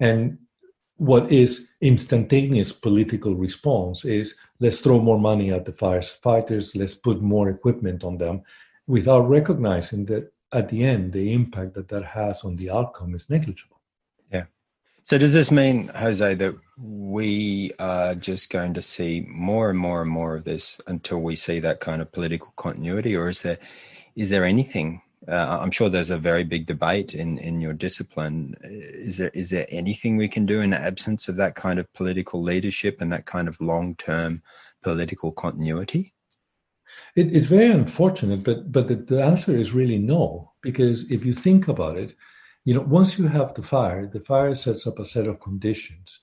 And 0.00 0.38
what 0.96 1.30
is 1.30 1.70
instantaneous 1.80 2.72
political 2.72 3.34
response 3.36 4.04
is 4.04 4.34
let's 4.60 4.80
throw 4.80 5.00
more 5.00 5.18
money 5.18 5.52
at 5.52 5.64
the 5.64 5.72
firefighters, 5.72 6.76
let's 6.76 6.94
put 6.94 7.22
more 7.22 7.48
equipment 7.48 8.04
on 8.04 8.18
them, 8.18 8.42
without 8.86 9.28
recognizing 9.28 10.04
that 10.06 10.32
at 10.52 10.68
the 10.68 10.82
end 10.82 11.12
the 11.12 11.32
impact 11.32 11.74
that 11.74 11.88
that 11.88 12.04
has 12.04 12.44
on 12.44 12.56
the 12.56 12.70
outcome 12.70 13.14
is 13.14 13.30
negligible. 13.30 13.77
So 15.08 15.16
does 15.16 15.32
this 15.32 15.50
mean, 15.50 15.88
Jose, 15.96 16.34
that 16.34 16.54
we 16.76 17.70
are 17.78 18.14
just 18.14 18.50
going 18.50 18.74
to 18.74 18.82
see 18.82 19.24
more 19.26 19.70
and 19.70 19.78
more 19.78 20.02
and 20.02 20.10
more 20.10 20.36
of 20.36 20.44
this 20.44 20.82
until 20.86 21.22
we 21.22 21.34
see 21.34 21.60
that 21.60 21.80
kind 21.80 22.02
of 22.02 22.12
political 22.12 22.52
continuity, 22.56 23.16
or 23.16 23.30
is 23.30 23.40
there 23.40 23.56
is 24.16 24.28
there 24.28 24.44
anything? 24.44 25.00
Uh, 25.26 25.60
I'm 25.62 25.70
sure 25.70 25.88
there's 25.88 26.10
a 26.10 26.18
very 26.18 26.44
big 26.44 26.66
debate 26.66 27.14
in 27.14 27.38
in 27.38 27.58
your 27.62 27.72
discipline. 27.72 28.54
Is 28.62 29.16
there 29.16 29.30
is 29.32 29.48
there 29.48 29.66
anything 29.70 30.18
we 30.18 30.28
can 30.28 30.44
do 30.44 30.60
in 30.60 30.68
the 30.70 30.78
absence 30.78 31.26
of 31.26 31.36
that 31.36 31.54
kind 31.54 31.78
of 31.78 31.90
political 31.94 32.42
leadership 32.42 33.00
and 33.00 33.10
that 33.10 33.24
kind 33.24 33.48
of 33.48 33.58
long 33.62 33.94
term 33.94 34.42
political 34.82 35.32
continuity? 35.32 36.12
It, 37.16 37.34
it's 37.34 37.46
very 37.46 37.72
unfortunate, 37.72 38.44
but 38.44 38.70
but 38.70 38.88
the, 38.88 38.96
the 38.96 39.24
answer 39.24 39.56
is 39.56 39.72
really 39.72 39.96
no. 39.96 40.52
Because 40.60 41.10
if 41.10 41.24
you 41.24 41.32
think 41.32 41.68
about 41.68 41.96
it, 41.96 42.14
you 42.68 42.74
know, 42.74 42.82
once 42.82 43.18
you 43.18 43.26
have 43.26 43.54
the 43.54 43.62
fire, 43.62 44.06
the 44.06 44.20
fire 44.20 44.54
sets 44.54 44.86
up 44.86 44.98
a 44.98 45.04
set 45.06 45.26
of 45.26 45.40
conditions 45.40 46.20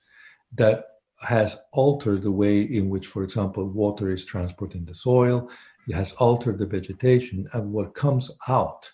that 0.54 0.84
has 1.20 1.60
altered 1.72 2.22
the 2.22 2.30
way 2.30 2.60
in 2.60 2.88
which, 2.88 3.08
for 3.08 3.24
example, 3.24 3.66
water 3.68 4.12
is 4.12 4.24
transported 4.24 4.78
in 4.78 4.84
the 4.84 4.94
soil. 4.94 5.50
It 5.88 5.96
has 5.96 6.12
altered 6.12 6.58
the 6.58 6.66
vegetation, 6.66 7.48
and 7.52 7.72
what 7.72 7.96
comes 7.96 8.30
out, 8.46 8.88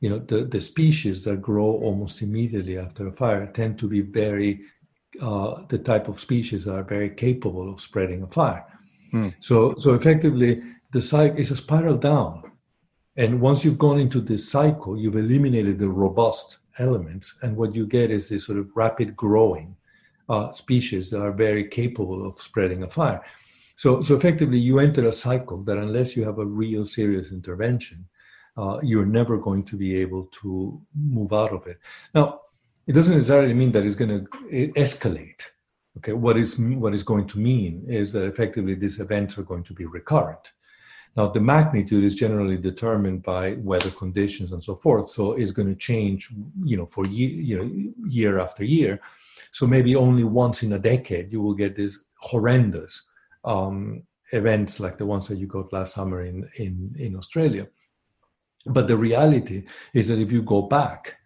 you 0.00 0.10
know, 0.10 0.18
the, 0.18 0.38
the 0.44 0.60
species 0.60 1.22
that 1.22 1.40
grow 1.40 1.70
almost 1.86 2.20
immediately 2.20 2.78
after 2.78 3.06
a 3.06 3.12
fire 3.12 3.46
tend 3.46 3.78
to 3.78 3.86
be 3.86 4.00
very 4.00 4.62
uh, 5.22 5.62
the 5.68 5.78
type 5.78 6.08
of 6.08 6.18
species 6.18 6.64
that 6.64 6.74
are 6.74 6.82
very 6.82 7.10
capable 7.10 7.72
of 7.72 7.80
spreading 7.80 8.24
a 8.24 8.26
fire. 8.26 8.66
Mm. 9.12 9.36
So, 9.38 9.76
so 9.78 9.94
effectively, 9.94 10.64
the 10.92 11.00
cycle 11.00 11.38
is 11.38 11.52
a 11.52 11.56
spiral 11.56 11.96
down. 11.96 12.49
And 13.16 13.40
once 13.40 13.64
you've 13.64 13.78
gone 13.78 13.98
into 13.98 14.20
this 14.20 14.48
cycle, 14.48 14.98
you've 14.98 15.16
eliminated 15.16 15.78
the 15.78 15.88
robust 15.88 16.58
elements, 16.78 17.36
and 17.42 17.56
what 17.56 17.74
you 17.74 17.86
get 17.86 18.10
is 18.10 18.28
this 18.28 18.46
sort 18.46 18.58
of 18.58 18.70
rapid 18.74 19.16
growing 19.16 19.76
uh, 20.28 20.52
species 20.52 21.10
that 21.10 21.20
are 21.20 21.32
very 21.32 21.68
capable 21.68 22.26
of 22.26 22.40
spreading 22.40 22.84
a 22.84 22.88
fire. 22.88 23.20
So, 23.76 24.02
so 24.02 24.14
effectively, 24.14 24.58
you 24.58 24.78
enter 24.78 25.06
a 25.08 25.12
cycle 25.12 25.62
that 25.64 25.78
unless 25.78 26.16
you 26.16 26.24
have 26.24 26.38
a 26.38 26.44
real 26.44 26.86
serious 26.86 27.32
intervention, 27.32 28.06
uh, 28.56 28.78
you're 28.82 29.06
never 29.06 29.38
going 29.38 29.64
to 29.64 29.76
be 29.76 29.96
able 29.96 30.26
to 30.42 30.80
move 30.94 31.32
out 31.32 31.52
of 31.52 31.66
it. 31.66 31.78
Now, 32.14 32.40
it 32.86 32.92
doesn't 32.92 33.14
necessarily 33.14 33.54
mean 33.54 33.72
that 33.72 33.84
it's 33.84 33.94
going 33.94 34.24
to 34.24 34.72
escalate. 34.76 35.42
Okay, 35.98 36.12
what 36.12 36.36
is 36.36 36.58
what 36.58 36.94
is 36.94 37.02
going 37.02 37.26
to 37.28 37.38
mean 37.38 37.84
is 37.88 38.12
that 38.12 38.24
effectively 38.24 38.74
these 38.74 39.00
events 39.00 39.36
are 39.38 39.42
going 39.42 39.64
to 39.64 39.74
be 39.74 39.86
recurrent. 39.86 40.52
Now, 41.16 41.28
the 41.28 41.40
magnitude 41.40 42.04
is 42.04 42.14
generally 42.14 42.56
determined 42.56 43.22
by 43.22 43.54
weather 43.54 43.90
conditions 43.90 44.52
and 44.52 44.62
so 44.62 44.76
forth. 44.76 45.08
So 45.08 45.32
it's 45.32 45.50
going 45.50 45.68
to 45.68 45.74
change, 45.74 46.30
you 46.64 46.76
know, 46.76 46.86
for 46.86 47.06
year, 47.06 47.30
you 47.30 47.58
know, 47.58 48.08
year 48.08 48.38
after 48.38 48.64
year. 48.64 49.00
So 49.50 49.66
maybe 49.66 49.96
only 49.96 50.24
once 50.24 50.62
in 50.62 50.72
a 50.72 50.78
decade 50.78 51.32
you 51.32 51.40
will 51.40 51.54
get 51.54 51.74
these 51.74 52.06
horrendous 52.20 53.08
um, 53.44 54.04
events 54.32 54.78
like 54.78 54.96
the 54.98 55.06
ones 55.06 55.26
that 55.28 55.38
you 55.38 55.46
got 55.46 55.72
last 55.72 55.94
summer 55.94 56.22
in, 56.22 56.48
in, 56.58 56.94
in 56.98 57.16
Australia. 57.16 57.66
But 58.66 58.86
the 58.86 58.96
reality 58.96 59.64
is 59.94 60.08
that 60.08 60.20
if 60.20 60.30
you 60.30 60.42
go 60.42 60.62
back, 60.62 61.16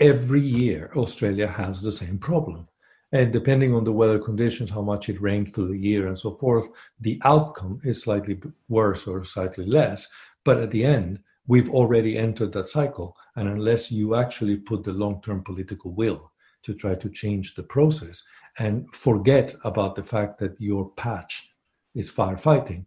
every 0.00 0.40
year 0.40 0.90
Australia 0.96 1.46
has 1.46 1.82
the 1.82 1.92
same 1.92 2.18
problem. 2.18 2.66
And 3.12 3.32
depending 3.32 3.74
on 3.74 3.84
the 3.84 3.92
weather 3.92 4.18
conditions, 4.18 4.70
how 4.70 4.82
much 4.82 5.08
it 5.08 5.20
rained 5.20 5.52
through 5.52 5.68
the 5.68 5.78
year 5.78 6.06
and 6.06 6.18
so 6.18 6.36
forth, 6.36 6.68
the 7.00 7.20
outcome 7.24 7.80
is 7.84 8.02
slightly 8.02 8.40
worse 8.68 9.06
or 9.06 9.24
slightly 9.24 9.66
less. 9.66 10.06
But 10.44 10.58
at 10.58 10.70
the 10.70 10.84
end, 10.84 11.18
we've 11.46 11.70
already 11.70 12.16
entered 12.16 12.52
that 12.52 12.66
cycle. 12.66 13.16
And 13.34 13.48
unless 13.48 13.90
you 13.90 14.14
actually 14.14 14.56
put 14.56 14.84
the 14.84 14.92
long 14.92 15.20
term 15.22 15.42
political 15.42 15.92
will 15.92 16.32
to 16.62 16.74
try 16.74 16.94
to 16.94 17.10
change 17.10 17.54
the 17.54 17.62
process 17.64 18.22
and 18.58 18.86
forget 18.94 19.54
about 19.64 19.96
the 19.96 20.02
fact 20.02 20.38
that 20.38 20.60
your 20.60 20.90
patch 20.90 21.52
is 21.94 22.10
firefighting, 22.10 22.86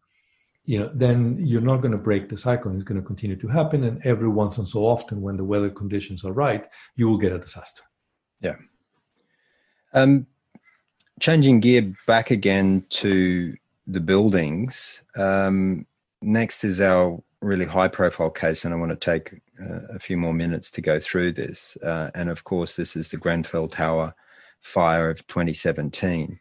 you 0.66 0.80
know, 0.80 0.90
then 0.94 1.36
you're 1.38 1.60
not 1.60 1.82
going 1.82 1.92
to 1.92 1.98
break 1.98 2.30
the 2.30 2.38
cycle. 2.38 2.72
And 2.72 2.80
it's 2.80 2.88
going 2.88 3.02
to 3.02 3.06
continue 3.06 3.36
to 3.36 3.48
happen. 3.50 3.84
And 3.84 4.02
every 4.06 4.30
once 4.30 4.58
and 4.58 4.68
so 4.68 4.86
often, 4.86 5.22
when 5.22 5.36
the 5.36 5.44
weather 5.44 5.70
conditions 5.70 6.24
are 6.24 6.32
right, 6.32 6.66
you 6.96 7.10
will 7.10 7.18
get 7.18 7.34
a 7.34 7.40
disaster. 7.40 7.84
Yeah. 8.40 8.56
Um, 9.94 10.28
changing 11.20 11.60
gear 11.60 11.94
back 12.08 12.32
again 12.32 12.86
to 12.90 13.56
the 13.88 14.00
buildings. 14.00 15.04
Um, 15.16 15.86
next 16.22 16.64
is 16.64 16.82
our 16.82 17.22
really 17.42 17.66
high 17.66 17.88
profile 17.88 18.32
case, 18.32 18.66
and 18.66 18.74
I 18.74 18.78
want 18.78 18.92
to 18.92 18.96
take 18.96 19.42
uh, 19.62 19.96
a 19.96 20.00
few 20.00 20.18
more 20.18 20.34
minutes 20.34 20.72
to 20.72 20.82
go 20.82 21.00
through 21.00 21.34
this. 21.34 21.78
Uh, 21.84 22.10
and 22.16 22.30
of 22.30 22.44
course, 22.44 22.76
this 22.76 22.96
is 22.96 23.10
the 23.10 23.18
Grenfell 23.18 23.68
Tower 23.68 24.16
fire 24.62 25.10
of 25.10 25.26
2017. 25.28 26.40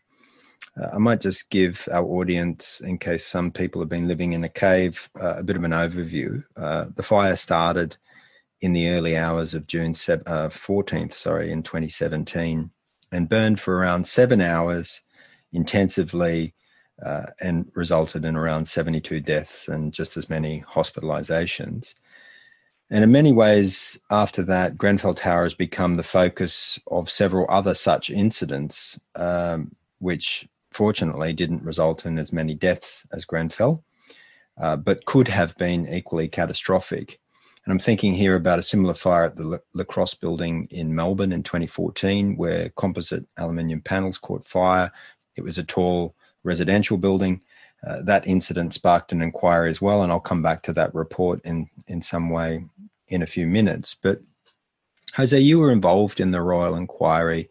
Uh, 0.81 0.89
I 0.95 0.99
might 0.99 1.21
just 1.21 1.51
give 1.51 1.87
our 1.93 2.05
audience, 2.05 2.81
in 2.81 2.97
case 2.97 3.27
some 3.27 3.51
people 3.51 3.83
have 3.83 3.91
been 3.91 4.09
living 4.09 4.33
in 4.33 4.45
a 4.45 4.49
cave, 4.49 5.11
uh, 5.21 5.35
a 5.37 5.43
bit 5.43 5.57
of 5.57 5.65
an 5.65 5.73
overview. 5.73 6.43
Uh, 6.57 6.87
the 6.97 7.03
fire 7.03 7.37
started 7.37 7.97
in 8.63 8.73
the 8.73 8.89
early 8.91 9.17
hours 9.17 9.55
of 9.55 9.67
June 9.67 9.93
14th, 9.93 11.11
uh, 11.11 11.15
sorry, 11.15 11.51
in 11.51 11.63
2017, 11.63 12.71
and 13.13 13.29
burned 13.29 13.61
for 13.61 13.77
around 13.77 14.07
seven 14.07 14.41
hours 14.41 15.03
intensively 15.53 16.55
uh, 17.05 17.27
and 17.41 17.71
resulted 17.75 18.25
in 18.25 18.37
around 18.37 18.67
72 18.67 19.21
deaths 19.21 19.69
and 19.69 19.93
just 19.93 20.17
as 20.17 20.31
many 20.31 20.65
hospitalizations. 20.69 21.95
And 22.91 23.03
in 23.03 23.11
many 23.11 23.33
ways, 23.33 23.99
after 24.11 24.43
that, 24.43 24.77
Grenfell 24.77 25.15
Tower 25.15 25.45
has 25.45 25.55
become 25.55 25.97
the 25.97 26.03
focus 26.03 26.79
of 26.89 27.11
several 27.11 27.47
other 27.49 27.75
such 27.75 28.11
incidents, 28.11 29.01
um, 29.15 29.75
which 29.99 30.47
fortunately 30.71 31.33
didn't 31.33 31.65
result 31.65 32.05
in 32.05 32.19
as 32.19 32.33
many 32.33 32.55
deaths 32.55 33.07
as 33.13 33.25
Grenfell, 33.25 33.83
uh, 34.61 34.77
but 34.77 35.07
could 35.07 35.29
have 35.29 35.57
been 35.57 35.89
equally 35.89 36.29
catastrophic. 36.29 37.19
And 37.65 37.73
I'm 37.73 37.79
thinking 37.79 38.13
here 38.13 38.35
about 38.35 38.59
a 38.59 38.63
similar 38.63 38.95
fire 38.95 39.25
at 39.25 39.37
the 39.37 39.61
Lacrosse 39.73 40.15
building 40.15 40.67
in 40.71 40.95
Melbourne 40.95 41.33
in 41.33 41.43
2014, 41.43 42.37
where 42.37 42.71
composite 42.71 43.25
aluminium 43.37 43.81
panels 43.81 44.19
caught 44.19 44.45
fire. 44.45 44.91
It 45.37 45.43
was 45.43 45.59
a 45.59 45.65
tall 45.65 46.15
residential 46.43 46.97
building. 46.97 47.41
Uh, 47.87 48.03
that 48.03 48.27
incident 48.27 48.75
sparked 48.75 49.13
an 49.13 49.23
inquiry 49.23 49.71
as 49.71 49.81
well, 49.81 50.03
and 50.03 50.11
I'll 50.11 50.21
come 50.21 50.43
back 50.43 50.63
to 50.65 50.73
that 50.73 50.95
report 50.95 51.41
in, 51.45 51.69
in 51.87 52.03
some 52.03 52.31
way 52.31 52.65
in 53.09 53.23
a 53.23 53.27
few 53.27 53.47
minutes. 53.47 53.97
But 54.01 54.21
Jose, 55.17 55.39
you 55.39 55.59
were 55.59 55.71
involved 55.71 56.21
in 56.21 56.31
the 56.31 56.41
Royal 56.41 56.75
Inquiry 56.75 57.49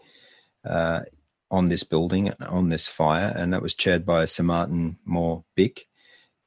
uh, 0.65 1.01
on 1.49 1.69
this 1.69 1.83
building, 1.83 2.33
on 2.47 2.69
this 2.69 2.87
fire, 2.87 3.33
and 3.35 3.53
that 3.53 3.61
was 3.61 3.75
chaired 3.75 4.05
by 4.05 4.25
Sir 4.25 4.43
Martin 4.43 4.97
Moore 5.05 5.43
Bick. 5.55 5.87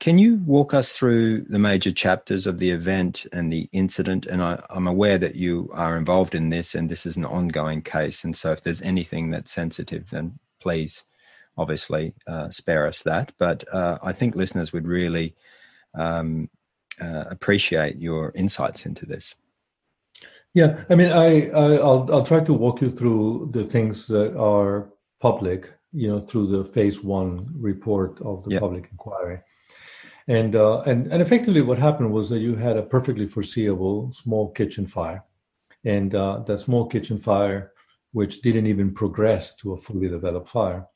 Can 0.00 0.18
you 0.18 0.36
walk 0.44 0.74
us 0.74 0.92
through 0.92 1.42
the 1.42 1.58
major 1.58 1.92
chapters 1.92 2.46
of 2.46 2.58
the 2.58 2.70
event 2.70 3.26
and 3.32 3.52
the 3.52 3.68
incident? 3.72 4.26
And 4.26 4.42
I, 4.42 4.62
am 4.70 4.86
aware 4.86 5.18
that 5.18 5.36
you 5.36 5.70
are 5.72 5.96
involved 5.96 6.34
in 6.34 6.50
this, 6.50 6.74
and 6.74 6.90
this 6.90 7.06
is 7.06 7.16
an 7.16 7.24
ongoing 7.24 7.80
case. 7.80 8.24
And 8.24 8.36
so, 8.36 8.52
if 8.52 8.62
there's 8.62 8.82
anything 8.82 9.30
that's 9.30 9.52
sensitive, 9.52 10.10
then 10.10 10.38
please, 10.60 11.04
obviously, 11.56 12.14
uh, 12.26 12.50
spare 12.50 12.86
us 12.86 13.02
that. 13.02 13.32
But 13.38 13.64
uh, 13.72 13.98
I 14.02 14.12
think 14.12 14.34
listeners 14.34 14.72
would 14.72 14.86
really 14.86 15.34
um, 15.94 16.50
uh, 17.00 17.24
appreciate 17.30 17.96
your 17.96 18.32
insights 18.34 18.86
into 18.86 19.06
this. 19.06 19.34
Yeah, 20.54 20.84
I 20.88 20.94
mean, 20.94 21.10
I, 21.10 21.48
I 21.50 21.68
will 21.68 22.08
I'll 22.12 22.24
try 22.24 22.40
to 22.40 22.54
walk 22.54 22.80
you 22.80 22.88
through 22.88 23.50
the 23.52 23.64
things 23.64 24.06
that 24.08 24.36
are 24.36 24.92
public, 25.20 25.72
you 25.92 26.08
know, 26.08 26.20
through 26.20 26.46
the 26.46 26.64
phase 26.72 27.02
one 27.02 27.48
report 27.58 28.20
of 28.20 28.44
the 28.44 28.60
public 28.60 28.88
inquiry. 28.90 29.40
And, 30.26 30.56
uh, 30.56 30.80
and, 30.82 31.06
and 31.12 31.20
effectively, 31.20 31.60
what 31.60 31.78
happened 31.78 32.12
was 32.12 32.30
that 32.30 32.38
you 32.38 32.56
had 32.56 32.76
a 32.76 32.82
perfectly 32.82 33.26
foreseeable 33.26 34.10
small 34.10 34.50
kitchen 34.52 34.86
fire. 34.86 35.22
And 35.84 36.14
uh, 36.14 36.38
that 36.46 36.60
small 36.60 36.86
kitchen 36.86 37.18
fire, 37.18 37.72
which 38.12 38.40
didn't 38.40 38.66
even 38.66 38.94
progress 38.94 39.54
to 39.56 39.74
a 39.74 39.80
fully 39.80 40.08
developed 40.08 40.48
fire, 40.48 40.86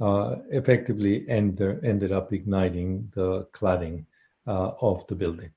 uh, 0.00 0.36
effectively 0.50 1.28
end, 1.28 1.60
ended 1.60 2.12
up 2.12 2.32
igniting 2.32 3.10
the 3.14 3.44
cladding 3.52 4.04
uh, 4.46 4.72
of 4.80 5.06
the 5.08 5.14
building. 5.14 5.50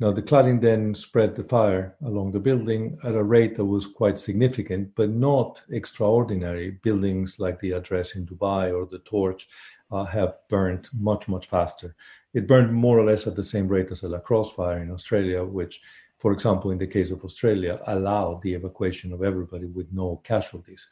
Now, 0.00 0.10
the 0.10 0.22
cladding 0.22 0.60
then 0.60 0.94
spread 0.94 1.36
the 1.36 1.44
fire 1.44 1.94
along 2.02 2.32
the 2.32 2.40
building 2.40 2.98
at 3.04 3.14
a 3.14 3.22
rate 3.22 3.54
that 3.56 3.64
was 3.64 3.86
quite 3.86 4.18
significant, 4.18 4.94
but 4.96 5.10
not 5.10 5.62
extraordinary. 5.70 6.72
Buildings 6.82 7.38
like 7.38 7.60
the 7.60 7.72
address 7.72 8.16
in 8.16 8.26
Dubai 8.26 8.74
or 8.74 8.86
the 8.86 8.98
torch 9.00 9.48
uh, 9.92 10.04
have 10.04 10.38
burned 10.48 10.88
much, 10.92 11.28
much 11.28 11.46
faster. 11.46 11.94
It 12.34 12.46
burned 12.46 12.72
more 12.72 12.98
or 12.98 13.04
less 13.04 13.26
at 13.26 13.36
the 13.36 13.44
same 13.44 13.68
rate 13.68 13.90
as 13.90 14.00
the 14.00 14.08
Lacrosse 14.08 14.52
fire 14.52 14.80
in 14.82 14.90
Australia, 14.90 15.44
which, 15.44 15.80
for 16.18 16.32
example, 16.32 16.70
in 16.70 16.78
the 16.78 16.86
case 16.86 17.10
of 17.10 17.24
Australia, 17.24 17.80
allowed 17.86 18.42
the 18.42 18.54
evacuation 18.54 19.12
of 19.12 19.22
everybody 19.22 19.66
with 19.66 19.92
no 19.92 20.20
casualties. 20.24 20.86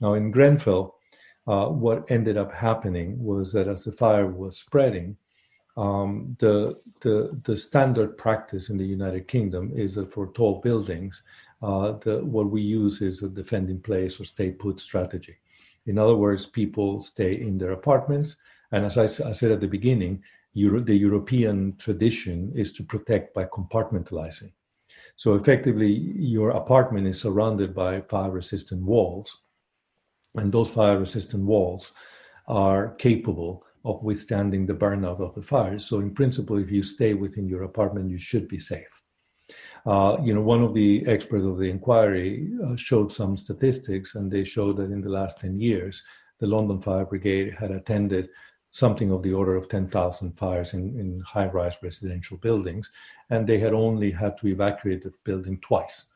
Now, 0.00 0.14
in 0.14 0.30
Grenfell, 0.30 0.96
uh, 1.46 1.66
what 1.66 2.10
ended 2.10 2.36
up 2.36 2.52
happening 2.52 3.22
was 3.22 3.52
that 3.52 3.68
as 3.68 3.84
the 3.84 3.92
fire 3.92 4.26
was 4.26 4.58
spreading, 4.58 5.16
um, 5.76 6.36
the, 6.38 6.78
the, 7.00 7.38
the 7.44 7.56
standard 7.56 8.16
practice 8.16 8.70
in 8.70 8.76
the 8.76 8.84
United 8.84 9.28
Kingdom 9.28 9.72
is 9.74 9.94
that 9.94 10.12
for 10.12 10.32
tall 10.32 10.60
buildings, 10.60 11.22
uh, 11.62 11.92
the, 11.92 12.24
what 12.24 12.50
we 12.50 12.62
use 12.62 13.02
is 13.02 13.22
a 13.22 13.28
defend 13.28 13.70
in 13.70 13.80
place 13.80 14.20
or 14.20 14.24
stay 14.24 14.50
put 14.50 14.80
strategy. 14.80 15.36
In 15.86 15.98
other 15.98 16.16
words, 16.16 16.46
people 16.46 17.00
stay 17.00 17.34
in 17.40 17.58
their 17.58 17.72
apartments. 17.72 18.36
And 18.72 18.84
as 18.84 18.98
I, 18.98 19.04
I 19.28 19.32
said 19.32 19.52
at 19.52 19.60
the 19.60 19.66
beginning, 19.66 20.22
Euro, 20.54 20.80
the 20.80 20.94
European 20.94 21.76
tradition 21.76 22.52
is 22.54 22.72
to 22.72 22.82
protect 22.82 23.34
by 23.34 23.44
compartmentalizing. 23.44 24.52
So 25.16 25.34
effectively, 25.34 25.92
your 25.92 26.50
apartment 26.50 27.06
is 27.06 27.20
surrounded 27.20 27.74
by 27.74 28.00
fire 28.02 28.30
resistant 28.30 28.84
walls. 28.84 29.42
And 30.34 30.52
those 30.52 30.70
fire 30.70 30.98
resistant 30.98 31.44
walls 31.44 31.92
are 32.48 32.94
capable 32.94 33.64
of 33.84 34.02
withstanding 34.02 34.66
the 34.66 34.74
burnout 34.74 35.20
of 35.20 35.34
the 35.34 35.42
fires. 35.42 35.84
So, 35.86 36.00
in 36.00 36.12
principle, 36.14 36.58
if 36.58 36.70
you 36.70 36.82
stay 36.82 37.14
within 37.14 37.48
your 37.48 37.62
apartment, 37.62 38.10
you 38.10 38.18
should 38.18 38.48
be 38.48 38.58
safe. 38.58 39.02
Uh, 39.86 40.18
you 40.22 40.34
know, 40.34 40.42
one 40.42 40.62
of 40.62 40.74
the 40.74 41.04
experts 41.06 41.44
of 41.44 41.58
the 41.58 41.70
inquiry 41.70 42.50
uh, 42.64 42.76
showed 42.76 43.10
some 43.10 43.36
statistics, 43.36 44.14
and 44.14 44.30
they 44.30 44.44
showed 44.44 44.76
that 44.76 44.92
in 44.92 45.00
the 45.00 45.08
last 45.08 45.40
10 45.40 45.58
years, 45.58 46.02
the 46.38 46.46
London 46.46 46.80
Fire 46.80 47.06
Brigade 47.06 47.54
had 47.58 47.70
attended 47.70 48.28
something 48.70 49.10
of 49.10 49.22
the 49.22 49.32
order 49.32 49.56
of 49.56 49.68
10,000 49.68 50.32
fires 50.38 50.74
in, 50.74 50.98
in 50.98 51.20
high 51.20 51.46
rise 51.46 51.76
residential 51.82 52.36
buildings, 52.38 52.90
and 53.30 53.46
they 53.46 53.58
had 53.58 53.72
only 53.72 54.10
had 54.10 54.38
to 54.38 54.48
evacuate 54.48 55.02
the 55.02 55.12
building 55.24 55.58
twice. 55.60 56.06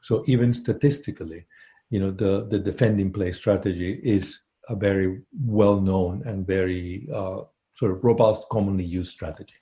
So, 0.00 0.24
even 0.26 0.54
statistically, 0.54 1.46
you 1.90 2.00
know, 2.00 2.10
the, 2.10 2.46
the 2.48 2.58
defend 2.58 3.00
in 3.00 3.12
place 3.12 3.36
strategy 3.36 4.00
is 4.04 4.40
a 4.68 4.76
very 4.76 5.22
well 5.44 5.80
known 5.80 6.22
and 6.26 6.46
very 6.46 7.08
uh, 7.12 7.42
sort 7.74 7.92
of 7.92 8.04
robust, 8.04 8.48
commonly 8.50 8.84
used 8.84 9.12
strategy. 9.12 9.54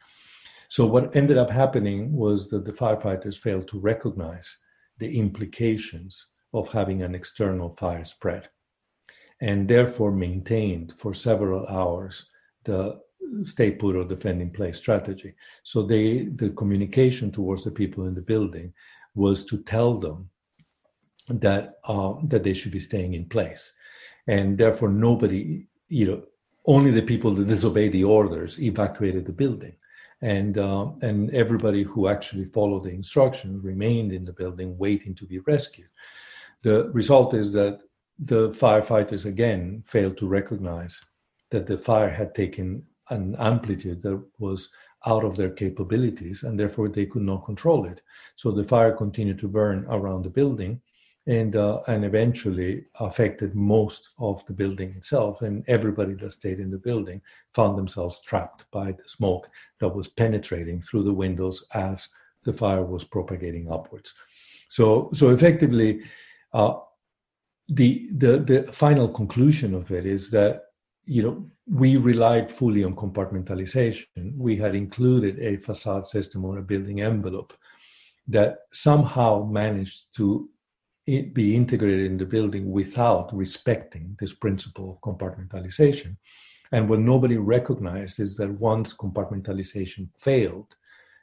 So, 0.69 0.87
what 0.87 1.15
ended 1.17 1.39
up 1.39 1.51
happening 1.51 2.13
was 2.13 2.51
that 2.51 2.65
the 2.65 2.73
firefighters 2.73 3.39
failed 3.39 3.69
to 3.69 3.79
recognize 3.79 4.57
the 4.99 5.19
implications 5.19 6.29
of 6.55 6.69
having 6.69 7.03
an 7.03 7.15
external 7.15 7.75
fire 7.77 8.05
spread 8.05 8.49
and 9.41 9.67
therefore 9.67 10.13
maintained 10.13 10.95
for 10.97 11.13
several 11.15 11.67
hours 11.67 12.27
the 12.65 13.01
stay 13.45 13.71
put 13.71 13.97
or 13.97 14.05
defend 14.05 14.43
in 14.43 14.51
place 14.51 14.77
strategy. 14.77 15.35
So 15.63 15.83
they 15.83 16.25
the 16.25 16.51
communication 16.51 17.31
towards 17.31 17.65
the 17.65 17.71
people 17.71 18.07
in 18.07 18.15
the 18.15 18.21
building 18.21 18.73
was 19.15 19.45
to 19.47 19.63
tell 19.63 19.99
them 19.99 20.29
that 21.29 21.79
uh, 21.85 22.15
that 22.25 22.43
they 22.43 22.55
should 22.55 22.73
be 22.73 22.81
staying 22.81 23.15
in 23.15 23.27
place, 23.27 23.73
and 24.27 24.59
therefore 24.59 24.89
nobody, 24.89 25.67
you 25.89 26.07
know, 26.07 26.23
only 26.67 26.91
the 26.91 27.03
people 27.03 27.31
that 27.33 27.49
disobeyed 27.49 27.93
the 27.93 28.05
orders 28.05 28.61
evacuated 28.61 29.25
the 29.27 29.33
building, 29.33 29.75
and 30.21 30.59
uh, 30.59 30.91
and 31.03 31.31
everybody 31.31 31.83
who 31.83 32.09
actually 32.09 32.47
followed 32.47 32.85
the 32.85 32.91
instructions 32.91 33.65
remained 33.65 34.13
in 34.13 34.25
the 34.25 34.33
building 34.33 34.77
waiting 34.79 35.15
to 35.15 35.27
be 35.27 35.39
rescued. 35.41 35.89
The 36.63 36.91
result 36.93 37.35
is 37.35 37.53
that 37.55 37.81
the 38.19 38.51
firefighters 38.51 39.27
again 39.27 39.83
failed 39.87 40.17
to 40.19 40.29
recognize 40.29 41.01
that 41.53 41.67
the 41.67 41.79
fire 41.79 42.11
had 42.11 42.35
taken 42.35 42.85
an 43.11 43.37
amplitude 43.39 44.03
that 44.03 44.23
was 44.39 44.71
out 45.07 45.25
of 45.25 45.37
their 45.37 45.51
capabilities 45.51 46.43
and 46.43 46.59
therefore 46.59 46.89
they 46.89 47.07
could 47.07 47.23
not 47.23 47.45
control 47.45 47.85
it. 47.85 48.03
So 48.37 48.51
the 48.51 48.65
fire 48.65 48.93
continued 48.93 49.39
to 49.41 49.49
burn 49.49 49.87
around 49.89 50.23
the 50.23 50.31
building 50.31 50.81
and 51.27 51.55
uh, 51.55 51.81
and 51.87 52.05
eventually 52.05 52.85
affected 52.99 53.55
most 53.55 54.11
of 54.19 54.45
the 54.47 54.53
building 54.53 54.93
itself 54.97 55.43
and 55.43 55.65
everybody 55.69 56.15
that 56.15 56.33
stayed 56.33 56.59
in 56.59 56.71
the 56.71 56.79
building 56.79 57.21
found 57.55 57.79
themselves 57.79 58.21
trapped 58.23 58.65
by 58.73 58.91
the 58.91 59.07
smoke 59.07 59.49
that 59.79 59.95
was 59.95 60.09
penetrating 60.09 60.81
through 60.81 61.05
the 61.05 61.13
windows 61.13 61.65
as 61.75 62.09
the 62.43 62.53
fire 62.53 62.85
was 62.85 63.05
propagating 63.05 63.71
upwards 63.71 64.13
so 64.69 65.09
so 65.13 65.31
effectively 65.31 66.01
uh, 66.55 66.75
the 67.69 68.09
the 68.17 68.39
the 68.39 68.73
final 68.73 69.09
conclusion 69.09 69.75
of 69.75 69.93
it 69.93 70.07
is 70.07 70.29
that 70.31 70.63
you 71.05 71.23
know, 71.23 71.51
we 71.67 71.97
relied 71.97 72.51
fully 72.51 72.85
on 72.85 72.95
compartmentalization. 72.95 74.07
We 74.37 74.57
had 74.57 74.75
included 74.75 75.39
a 75.41 75.57
facade 75.57 76.07
system 76.07 76.45
or 76.45 76.59
a 76.59 76.63
building 76.63 77.01
envelope 77.01 77.53
that 78.29 78.59
somehow 78.71 79.45
managed 79.45 80.15
to 80.17 80.49
be 81.07 81.57
integrated 81.57 82.07
in 82.07 82.17
the 82.17 82.25
building 82.25 82.71
without 82.71 83.35
respecting 83.35 84.17
this 84.21 84.33
principle 84.33 84.93
of 84.93 85.01
compartmentalization. 85.01 86.17
And 86.71 86.89
what 86.89 87.01
nobody 87.01 87.37
recognized 87.37 88.21
is 88.21 88.37
that 88.37 88.51
once 88.61 88.95
compartmentalization 88.95 90.09
failed, 90.19 90.77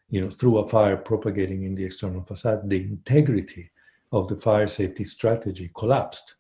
you 0.09 0.21
know, 0.21 0.30
through 0.30 0.57
a 0.57 0.67
fire 0.67 0.97
propagating 0.97 1.63
in 1.63 1.75
the 1.75 1.86
external 1.86 2.23
facade, 2.23 2.69
the 2.69 2.84
integrity 2.84 3.71
of 4.11 4.27
the 4.27 4.36
fire 4.36 4.67
safety 4.67 5.03
strategy 5.03 5.71
collapsed. 5.77 6.36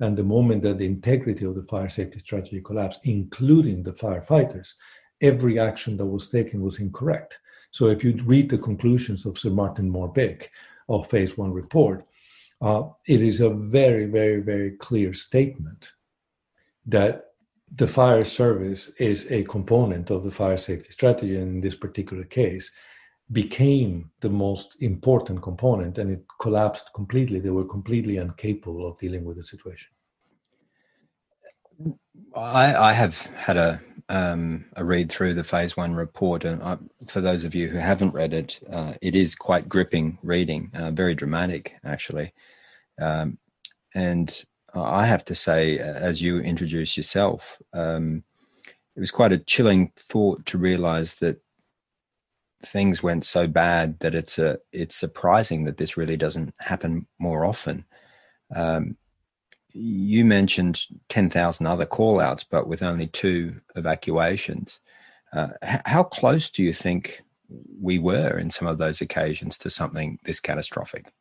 And 0.00 0.16
the 0.16 0.22
moment 0.22 0.62
that 0.62 0.78
the 0.78 0.86
integrity 0.86 1.44
of 1.44 1.54
the 1.54 1.64
fire 1.64 1.88
safety 1.88 2.18
strategy 2.20 2.60
collapsed, 2.60 3.00
including 3.04 3.82
the 3.82 3.92
firefighters, 3.92 4.74
every 5.20 5.58
action 5.58 5.96
that 5.96 6.06
was 6.06 6.28
taken 6.28 6.62
was 6.62 6.78
incorrect. 6.78 7.38
So 7.70 7.88
if 7.88 8.04
you 8.04 8.12
read 8.24 8.48
the 8.48 8.58
conclusions 8.58 9.26
of 9.26 9.38
Sir 9.38 9.50
Martin 9.50 9.90
Moore-Bick 9.90 10.50
of 10.88 11.08
Phase 11.08 11.36
One 11.36 11.52
report, 11.52 12.06
uh, 12.60 12.84
it 13.06 13.22
is 13.22 13.40
a 13.40 13.50
very, 13.50 14.06
very, 14.06 14.40
very 14.40 14.72
clear 14.72 15.12
statement 15.12 15.92
that 16.86 17.26
the 17.76 17.88
fire 17.88 18.24
service 18.24 18.88
is 18.98 19.30
a 19.30 19.44
component 19.44 20.10
of 20.10 20.24
the 20.24 20.30
fire 20.30 20.56
safety 20.56 20.90
strategy, 20.90 21.36
and 21.36 21.48
in 21.48 21.60
this 21.60 21.74
particular 21.74 22.24
case, 22.24 22.70
became 23.32 24.10
the 24.20 24.28
most 24.28 24.80
important 24.80 25.42
component 25.42 25.98
and 25.98 26.10
it 26.10 26.24
collapsed 26.40 26.92
completely. 26.94 27.40
They 27.40 27.50
were 27.50 27.64
completely 27.64 28.16
incapable 28.16 28.88
of 28.88 28.98
dealing 28.98 29.24
with 29.24 29.36
the 29.36 29.44
situation. 29.44 29.90
I, 32.34 32.74
I 32.74 32.92
have 32.92 33.18
had 33.36 33.56
a 33.56 33.80
um, 34.10 34.64
a 34.76 34.84
read 34.84 35.12
through 35.12 35.34
the 35.34 35.44
phase 35.44 35.76
one 35.76 35.94
report, 35.94 36.44
and 36.44 36.62
I, 36.62 36.78
for 37.08 37.20
those 37.20 37.44
of 37.44 37.54
you 37.54 37.68
who 37.68 37.76
haven't 37.76 38.14
read 38.14 38.32
it, 38.32 38.58
uh, 38.70 38.94
it 39.02 39.14
is 39.14 39.34
quite 39.34 39.68
gripping 39.68 40.18
reading, 40.22 40.70
uh, 40.74 40.90
very 40.92 41.14
dramatic 41.14 41.74
actually. 41.84 42.32
Um, 43.00 43.38
and 43.94 44.44
I 44.74 45.06
have 45.06 45.24
to 45.26 45.34
say, 45.34 45.78
as 45.78 46.22
you 46.22 46.40
introduce 46.40 46.96
yourself, 46.96 47.58
um, 47.74 48.24
it 48.96 49.00
was 49.00 49.10
quite 49.10 49.32
a 49.32 49.38
chilling 49.38 49.92
thought 49.96 50.44
to 50.46 50.58
realize 50.58 51.16
that 51.16 51.40
things 52.64 53.02
went 53.02 53.24
so 53.24 53.46
bad 53.46 53.98
that 54.00 54.14
it's 54.14 54.38
a 54.38 54.58
it's 54.72 54.96
surprising 54.96 55.64
that 55.64 55.76
this 55.76 55.96
really 55.96 56.16
doesn't 56.16 56.54
happen 56.60 57.06
more 57.18 57.44
often. 57.44 57.84
Um, 58.54 58.96
you 59.72 60.24
mentioned 60.24 60.86
10,000 61.08 61.66
other 61.66 61.86
callouts, 61.86 62.44
but 62.50 62.66
with 62.66 62.82
only 62.82 63.06
two 63.06 63.54
evacuations. 63.76 64.80
Uh, 65.32 65.48
how 65.62 66.02
close 66.02 66.50
do 66.50 66.62
you 66.62 66.72
think 66.72 67.20
we 67.80 67.98
were 67.98 68.38
in 68.38 68.50
some 68.50 68.66
of 68.66 68.78
those 68.78 69.00
occasions 69.00 69.58
to 69.58 69.70
something 69.70 70.18
this 70.24 70.40
catastrophic? 70.40 71.12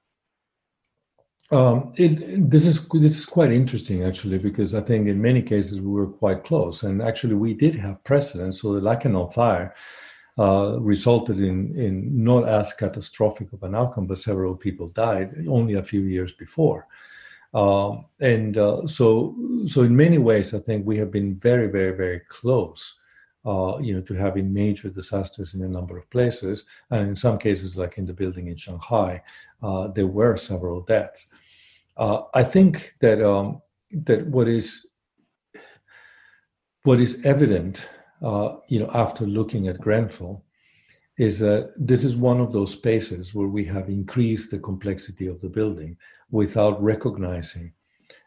Um, 1.52 1.94
it, 1.96 2.50
this 2.50 2.66
is 2.66 2.88
this 2.90 3.18
is 3.18 3.26
quite 3.26 3.54
interesting 3.54 4.04
actually 4.04 4.38
because 4.38 4.74
I 4.74 4.82
think 4.82 5.08
in 5.08 5.22
many 5.22 5.42
cases 5.42 5.80
we 5.80 5.92
were 5.92 6.08
quite 6.08 6.44
close, 6.44 6.84
and 6.84 7.02
actually 7.02 7.36
we 7.36 7.54
did 7.54 7.76
have 7.76 8.04
precedent. 8.04 8.56
So 8.56 8.74
the 8.74 8.82
Lakanal 8.82 9.34
fire 9.34 9.74
uh, 10.38 10.78
resulted 10.80 11.40
in, 11.40 11.74
in 11.76 12.24
not 12.24 12.48
as 12.48 12.74
catastrophic 12.74 13.52
of 13.54 13.64
an 13.64 13.76
outcome, 13.76 14.06
but 14.06 14.20
several 14.20 14.56
people 14.56 14.88
died 14.90 15.34
only 15.48 15.76
a 15.76 15.84
few 15.84 16.02
years 16.02 16.34
before. 16.34 16.88
Um, 17.54 18.06
and 18.20 18.58
uh, 18.58 18.86
so, 18.88 19.36
so 19.66 19.82
in 19.82 19.96
many 19.96 20.20
ways, 20.20 20.54
I 20.54 20.60
think 20.60 20.86
we 20.86 20.98
have 20.98 21.12
been 21.12 21.36
very, 21.36 21.68
very, 21.68 21.96
very 21.96 22.22
close, 22.28 23.00
uh, 23.46 23.80
you 23.80 23.96
know, 23.96 24.02
to 24.02 24.14
having 24.14 24.54
major 24.54 24.90
disasters 24.90 25.54
in 25.54 25.64
a 25.64 25.68
number 25.68 25.98
of 25.98 26.10
places. 26.12 26.66
And 26.92 27.10
in 27.10 27.16
some 27.16 27.40
cases, 27.40 27.76
like 27.76 27.98
in 27.98 28.06
the 28.06 28.14
building 28.14 28.48
in 28.48 28.58
Shanghai, 28.58 29.24
uh, 29.64 29.88
there 29.88 30.08
were 30.08 30.38
several 30.38 30.82
deaths. 30.82 31.28
I 31.98 32.44
think 32.44 32.94
that 33.02 33.28
um, 33.28 33.60
that 33.92 34.28
what 34.28 34.48
is 34.48 34.86
what 36.84 37.00
is 37.00 37.26
evident 37.26 37.88
uh, 38.22 38.56
you 38.68 38.80
know, 38.80 38.90
after 38.94 39.26
looking 39.26 39.68
at 39.68 39.82
Grenfell, 39.82 40.44
is 41.18 41.40
that 41.40 41.74
this 41.76 42.04
is 42.04 42.16
one 42.16 42.40
of 42.40 42.52
those 42.52 42.72
spaces 42.72 43.34
where 43.34 43.48
we 43.48 43.66
have 43.66 43.90
increased 43.90 44.52
the 44.52 44.60
complexity 44.60 45.28
of 45.28 45.42
the 45.42 45.50
building 45.50 45.98
without 46.30 46.82
recognizing 46.82 47.74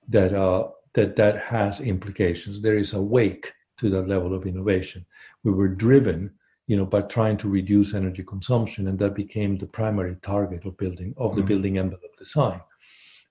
that 0.08 0.34
uh, 0.34 0.68
that 0.92 1.14
that 1.16 1.38
has 1.38 1.80
implications. 1.80 2.60
There 2.60 2.76
is 2.76 2.94
a 2.94 3.02
wake 3.02 3.52
to 3.78 3.90
that 3.90 4.08
level 4.08 4.34
of 4.34 4.46
innovation. 4.46 5.06
We 5.44 5.52
were 5.52 5.68
driven, 5.68 6.32
you 6.66 6.76
know, 6.76 6.84
by 6.84 7.02
trying 7.02 7.36
to 7.38 7.48
reduce 7.48 7.94
energy 7.94 8.24
consumption, 8.24 8.88
and 8.88 8.98
that 8.98 9.14
became 9.14 9.56
the 9.56 9.66
primary 9.66 10.16
target 10.22 10.64
of 10.66 10.76
building 10.76 11.14
of 11.16 11.34
the 11.34 11.42
mm-hmm. 11.42 11.48
building 11.48 11.78
envelope 11.78 12.18
design. 12.18 12.60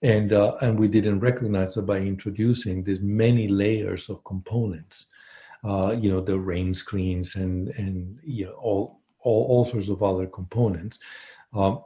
And 0.01 0.31
uh, 0.31 0.55
and 0.61 0.79
we 0.79 0.87
didn't 0.87 1.19
recognize 1.19 1.73
that 1.73 1.81
by 1.81 1.97
introducing 1.97 2.83
these 2.83 3.01
many 3.01 3.49
layers 3.49 4.09
of 4.09 4.23
components 4.23 5.07
uh, 5.63 5.95
you 5.99 6.09
know, 6.09 6.21
the 6.21 6.39
rain 6.39 6.73
screens 6.73 7.35
and 7.35 7.69
and 7.69 8.19
you 8.23 8.45
know 8.45 8.53
all 8.53 9.01
all, 9.19 9.45
all 9.49 9.65
sorts 9.65 9.89
of 9.89 10.01
other 10.03 10.27
components. 10.27 10.99
Um, 11.53 11.83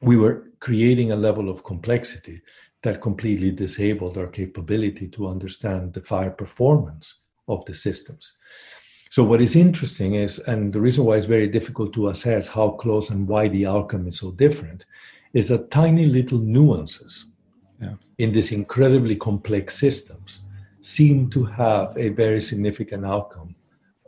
we 0.00 0.16
were 0.16 0.50
creating 0.60 1.12
a 1.12 1.16
level 1.16 1.48
of 1.48 1.64
complexity 1.64 2.40
that 2.82 3.00
completely 3.00 3.50
disabled 3.50 4.18
our 4.18 4.26
capability 4.26 5.08
to 5.08 5.26
understand 5.26 5.92
the 5.92 6.02
fire 6.02 6.30
performance 6.30 7.22
of 7.48 7.64
the 7.64 7.74
systems. 7.74 8.34
So 9.10 9.24
what 9.24 9.40
is 9.40 9.56
interesting 9.56 10.14
is, 10.14 10.38
and 10.40 10.72
the 10.72 10.80
reason 10.80 11.04
why 11.04 11.16
it's 11.16 11.26
very 11.26 11.48
difficult 11.48 11.92
to 11.94 12.08
assess 12.08 12.48
how 12.48 12.70
close 12.70 13.10
and 13.10 13.26
why 13.26 13.48
the 13.48 13.66
outcome 13.66 14.06
is 14.06 14.18
so 14.18 14.32
different, 14.32 14.84
is 15.32 15.48
that 15.48 15.70
tiny 15.70 16.06
little 16.06 16.38
nuances 16.38 17.26
yeah. 17.80 17.94
in 18.18 18.32
these 18.32 18.52
incredibly 18.52 19.16
complex 19.16 19.78
systems 19.78 20.40
seem 20.80 21.30
to 21.30 21.44
have 21.44 21.96
a 21.96 22.10
very 22.10 22.40
significant 22.40 23.04
outcome 23.04 23.54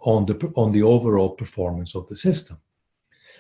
on 0.03 0.25
the 0.27 0.53
on 0.55 0.73
the 0.73 0.83
overall 0.83 1.31
performance 1.31 1.95
of 1.95 2.09
the 2.09 2.17
system. 2.17 2.57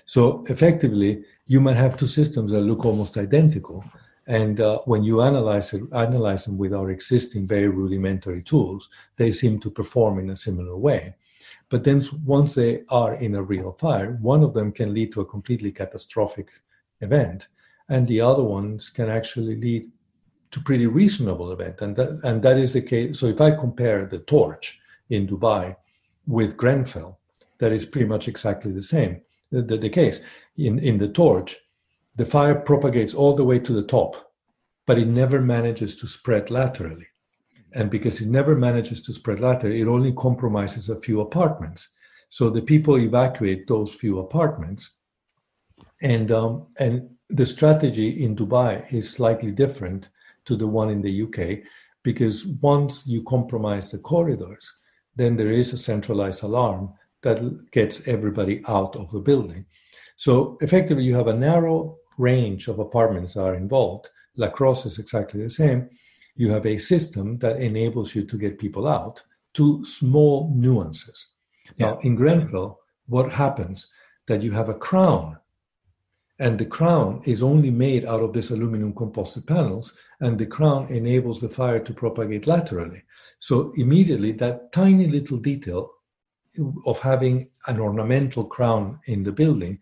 So 0.04 0.44
effectively, 0.48 1.24
you 1.46 1.60
might 1.60 1.76
have 1.76 1.96
two 1.96 2.06
systems 2.06 2.52
that 2.52 2.60
look 2.60 2.84
almost 2.84 3.16
identical, 3.16 3.84
and 4.26 4.60
uh, 4.60 4.78
when 4.86 5.04
you 5.04 5.22
analyze 5.22 5.72
it, 5.74 5.82
analyze 5.92 6.44
them 6.46 6.58
with 6.58 6.72
our 6.72 6.90
existing 6.90 7.46
very 7.46 7.68
rudimentary 7.68 8.42
tools, 8.42 8.88
they 9.16 9.32
seem 9.32 9.60
to 9.60 9.70
perform 9.70 10.18
in 10.18 10.30
a 10.30 10.36
similar 10.36 10.76
way. 10.76 11.14
But 11.68 11.84
then 11.84 12.02
once 12.24 12.54
they 12.54 12.84
are 12.88 13.14
in 13.16 13.34
a 13.34 13.42
real 13.42 13.72
fire, 13.72 14.18
one 14.22 14.42
of 14.42 14.54
them 14.54 14.72
can 14.72 14.94
lead 14.94 15.12
to 15.12 15.20
a 15.20 15.26
completely 15.26 15.72
catastrophic 15.72 16.48
event, 17.00 17.48
and 17.88 18.06
the 18.06 18.20
other 18.20 18.42
ones 18.42 18.88
can 18.88 19.08
actually 19.10 19.56
lead 19.56 19.90
to 20.50 20.60
pretty 20.60 20.86
reasonable 20.86 21.52
event. 21.52 21.80
And 21.80 21.96
that, 21.96 22.20
and 22.24 22.42
that 22.42 22.58
is 22.58 22.72
the 22.72 22.82
case. 22.82 23.20
So 23.20 23.26
if 23.26 23.40
I 23.40 23.50
compare 23.50 24.06
the 24.06 24.20
torch 24.20 24.78
in 25.10 25.26
Dubai 25.26 25.76
with 26.26 26.56
Grenfell, 26.56 27.18
that 27.58 27.72
is 27.72 27.84
pretty 27.84 28.06
much 28.06 28.28
exactly 28.28 28.72
the 28.72 28.82
same, 28.82 29.20
the, 29.50 29.62
the, 29.62 29.76
the 29.76 29.90
case. 29.90 30.20
In, 30.56 30.78
in 30.78 30.98
the 30.98 31.08
torch, 31.08 31.56
the 32.16 32.26
fire 32.26 32.54
propagates 32.54 33.14
all 33.14 33.34
the 33.34 33.44
way 33.44 33.58
to 33.58 33.72
the 33.72 33.82
top, 33.82 34.32
but 34.86 34.98
it 34.98 35.06
never 35.06 35.40
manages 35.40 35.98
to 35.98 36.06
spread 36.06 36.50
laterally. 36.50 37.06
And 37.74 37.90
because 37.90 38.20
it 38.20 38.28
never 38.28 38.56
manages 38.56 39.02
to 39.02 39.12
spread 39.12 39.40
laterally, 39.40 39.80
it 39.80 39.88
only 39.88 40.12
compromises 40.12 40.88
a 40.88 41.00
few 41.00 41.20
apartments. 41.20 41.90
So 42.30 42.50
the 42.50 42.62
people 42.62 42.98
evacuate 42.98 43.66
those 43.66 43.94
few 43.94 44.18
apartments. 44.18 44.98
And, 46.00 46.30
um, 46.30 46.66
and 46.78 47.08
the 47.28 47.46
strategy 47.46 48.24
in 48.24 48.36
Dubai 48.36 48.90
is 48.92 49.10
slightly 49.10 49.50
different 49.50 50.08
to 50.48 50.56
the 50.56 50.66
one 50.66 50.90
in 50.90 51.02
the 51.02 51.22
UK 51.22 51.60
because 52.02 52.46
once 52.62 53.06
you 53.06 53.22
compromise 53.22 53.90
the 53.90 53.98
corridors, 53.98 54.66
then 55.16 55.36
there 55.36 55.52
is 55.52 55.72
a 55.72 55.76
centralized 55.76 56.42
alarm 56.42 56.92
that 57.22 57.38
gets 57.70 58.08
everybody 58.08 58.62
out 58.66 58.96
of 58.96 59.10
the 59.10 59.18
building. 59.18 59.66
So 60.16 60.56
effectively, 60.60 61.04
you 61.04 61.14
have 61.16 61.26
a 61.26 61.36
narrow 61.36 61.98
range 62.16 62.68
of 62.68 62.78
apartments 62.78 63.34
that 63.34 63.42
are 63.42 63.54
involved. 63.54 64.08
Lacrosse 64.36 64.86
is 64.86 64.98
exactly 64.98 65.42
the 65.42 65.50
same. 65.50 65.90
You 66.36 66.50
have 66.50 66.66
a 66.66 66.78
system 66.78 67.38
that 67.38 67.60
enables 67.60 68.14
you 68.14 68.24
to 68.24 68.38
get 68.38 68.58
people 68.58 68.88
out 68.88 69.22
to 69.54 69.84
small 69.84 70.52
nuances. 70.54 71.28
Yeah. 71.76 71.86
Now, 71.86 71.98
in 71.98 72.14
Grenfell, 72.14 72.78
what 73.06 73.32
happens 73.32 73.88
that 74.28 74.42
you 74.42 74.52
have 74.52 74.68
a 74.68 74.74
crown 74.74 75.36
and 76.38 76.58
the 76.58 76.66
crown 76.66 77.20
is 77.24 77.42
only 77.42 77.70
made 77.70 78.04
out 78.04 78.22
of 78.22 78.32
this 78.32 78.50
aluminum 78.50 78.92
composite 78.94 79.46
panels 79.46 79.94
and 80.20 80.38
the 80.38 80.46
crown 80.46 80.86
enables 80.88 81.40
the 81.40 81.48
fire 81.48 81.80
to 81.80 81.92
propagate 81.92 82.46
laterally. 82.46 83.02
So 83.40 83.72
immediately 83.76 84.32
that 84.32 84.72
tiny 84.72 85.08
little 85.08 85.38
detail 85.38 85.90
of 86.86 87.00
having 87.00 87.48
an 87.66 87.80
ornamental 87.80 88.44
crown 88.44 89.00
in 89.06 89.22
the 89.22 89.32
building 89.32 89.78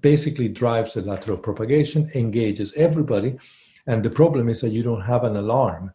basically 0.00 0.48
drives 0.48 0.94
the 0.94 1.02
lateral 1.02 1.38
propagation 1.38 2.10
engages 2.14 2.72
everybody 2.74 3.36
and 3.86 4.02
the 4.02 4.10
problem 4.10 4.48
is 4.48 4.60
that 4.60 4.70
you 4.70 4.82
don't 4.82 5.02
have 5.02 5.24
an 5.24 5.36
alarm 5.36 5.92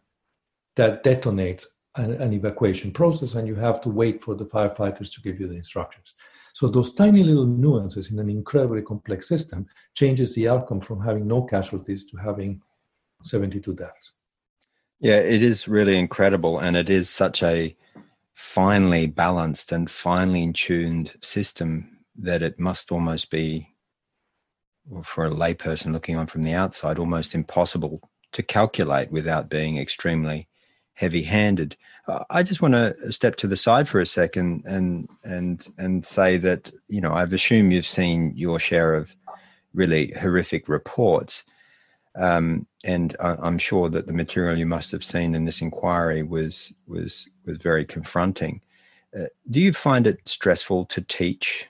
that 0.76 1.04
detonates 1.04 1.66
an, 1.96 2.12
an 2.12 2.32
evacuation 2.32 2.90
process 2.90 3.34
and 3.34 3.46
you 3.46 3.54
have 3.54 3.80
to 3.80 3.88
wait 3.88 4.22
for 4.22 4.34
the 4.34 4.44
firefighters 4.46 5.12
to 5.12 5.20
give 5.20 5.40
you 5.40 5.46
the 5.46 5.56
instructions 5.56 6.14
so 6.60 6.68
those 6.68 6.92
tiny 6.92 7.24
little 7.24 7.46
nuances 7.46 8.12
in 8.12 8.18
an 8.18 8.28
incredibly 8.28 8.82
complex 8.82 9.26
system 9.26 9.66
changes 9.94 10.34
the 10.34 10.46
outcome 10.46 10.78
from 10.78 11.00
having 11.00 11.26
no 11.26 11.42
casualties 11.42 12.04
to 12.04 12.18
having 12.18 12.60
72 13.24 13.72
deaths. 13.72 14.12
Yeah, 14.98 15.20
it 15.20 15.42
is 15.42 15.66
really 15.66 15.98
incredible. 15.98 16.58
And 16.58 16.76
it 16.76 16.90
is 16.90 17.08
such 17.08 17.42
a 17.42 17.74
finely 18.34 19.06
balanced 19.06 19.72
and 19.72 19.90
finely 19.90 20.52
tuned 20.52 21.14
system 21.22 21.96
that 22.18 22.42
it 22.42 22.60
must 22.60 22.92
almost 22.92 23.30
be, 23.30 23.66
for 25.02 25.24
a 25.24 25.30
layperson 25.30 25.94
looking 25.94 26.16
on 26.16 26.26
from 26.26 26.42
the 26.42 26.52
outside, 26.52 26.98
almost 26.98 27.34
impossible 27.34 28.02
to 28.32 28.42
calculate 28.42 29.10
without 29.10 29.48
being 29.48 29.78
extremely 29.78 30.46
heavy 31.00 31.22
handed. 31.22 31.74
Uh, 32.06 32.24
I 32.28 32.42
just 32.42 32.60
want 32.60 32.74
to 32.74 33.10
step 33.10 33.36
to 33.36 33.46
the 33.46 33.56
side 33.56 33.88
for 33.88 34.00
a 34.00 34.06
second 34.06 34.64
and 34.66 35.08
and 35.24 35.66
and 35.78 36.04
say 36.04 36.36
that 36.36 36.70
you 36.88 37.00
know 37.00 37.14
I've 37.14 37.32
assumed 37.32 37.72
you've 37.72 37.86
seen 37.86 38.32
your 38.36 38.60
share 38.60 38.94
of 38.94 39.16
really 39.72 40.12
horrific 40.20 40.68
reports, 40.68 41.42
um, 42.16 42.66
and 42.84 43.16
I, 43.18 43.46
am 43.46 43.56
sure 43.56 43.88
that 43.88 44.06
the 44.06 44.12
material 44.12 44.58
you 44.58 44.66
must 44.66 44.90
have 44.92 45.02
seen 45.02 45.34
in 45.34 45.46
this 45.46 45.62
inquiry 45.62 46.22
was 46.22 46.70
was 46.86 47.26
was 47.46 47.56
very 47.56 47.86
confronting. 47.86 48.60
Uh, 49.18 49.30
do 49.50 49.58
you 49.58 49.72
find 49.72 50.06
it 50.06 50.28
stressful 50.28 50.84
to 50.84 51.00
teach 51.00 51.66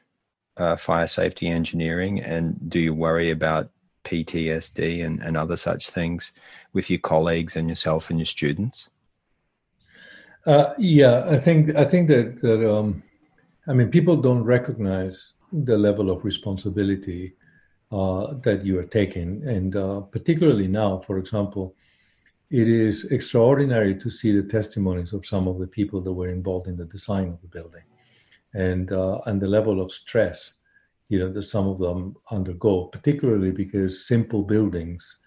uh, 0.56 0.74
fire 0.74 1.06
safety 1.06 1.46
engineering, 1.46 2.20
and 2.20 2.68
do 2.68 2.80
you 2.80 2.92
worry 2.92 3.30
about 3.30 3.70
PTSD 4.04 5.04
and, 5.04 5.22
and 5.22 5.36
other 5.36 5.56
such 5.56 5.88
things 5.88 6.32
with 6.72 6.90
your 6.90 6.98
colleagues 6.98 7.54
and 7.54 7.68
yourself 7.68 8.10
and 8.10 8.18
your 8.18 8.26
students? 8.26 8.88
Uh, 10.46 10.72
yeah, 10.78 11.24
I 11.28 11.36
think 11.36 11.74
I 11.76 11.84
think 11.84 12.08
that 12.08 12.40
that 12.40 12.64
um, 12.70 13.02
I 13.66 13.74
mean 13.74 13.90
people 13.90 14.16
don't 14.16 14.44
recognize 14.44 15.34
the 15.52 15.76
level 15.76 16.10
of 16.10 16.24
responsibility 16.24 17.34
uh, 17.92 18.34
that 18.42 18.64
you 18.64 18.78
are 18.78 18.84
taking, 18.86 19.42
and 19.46 19.76
uh, 19.76 20.00
particularly 20.00 20.68
now, 20.68 20.98
for 21.00 21.18
example, 21.18 21.74
it 22.50 22.68
is 22.68 23.12
extraordinary 23.12 23.94
to 23.96 24.08
see 24.08 24.32
the 24.32 24.48
testimonies 24.48 25.12
of 25.12 25.26
some 25.26 25.46
of 25.46 25.58
the 25.58 25.66
people 25.66 26.00
that 26.00 26.12
were 26.12 26.28
involved 26.28 26.68
in 26.68 26.76
the 26.76 26.86
design 26.86 27.28
of 27.28 27.40
the 27.42 27.48
building, 27.48 27.84
and 28.54 28.92
uh, 28.92 29.20
and 29.26 29.42
the 29.42 29.48
level 29.48 29.78
of 29.80 29.92
stress, 29.92 30.54
you 31.10 31.18
know, 31.18 31.28
that 31.30 31.42
some 31.42 31.68
of 31.68 31.76
them 31.78 32.16
undergo, 32.30 32.86
particularly 32.86 33.50
because 33.50 34.06
simple 34.06 34.42
buildings 34.42 35.19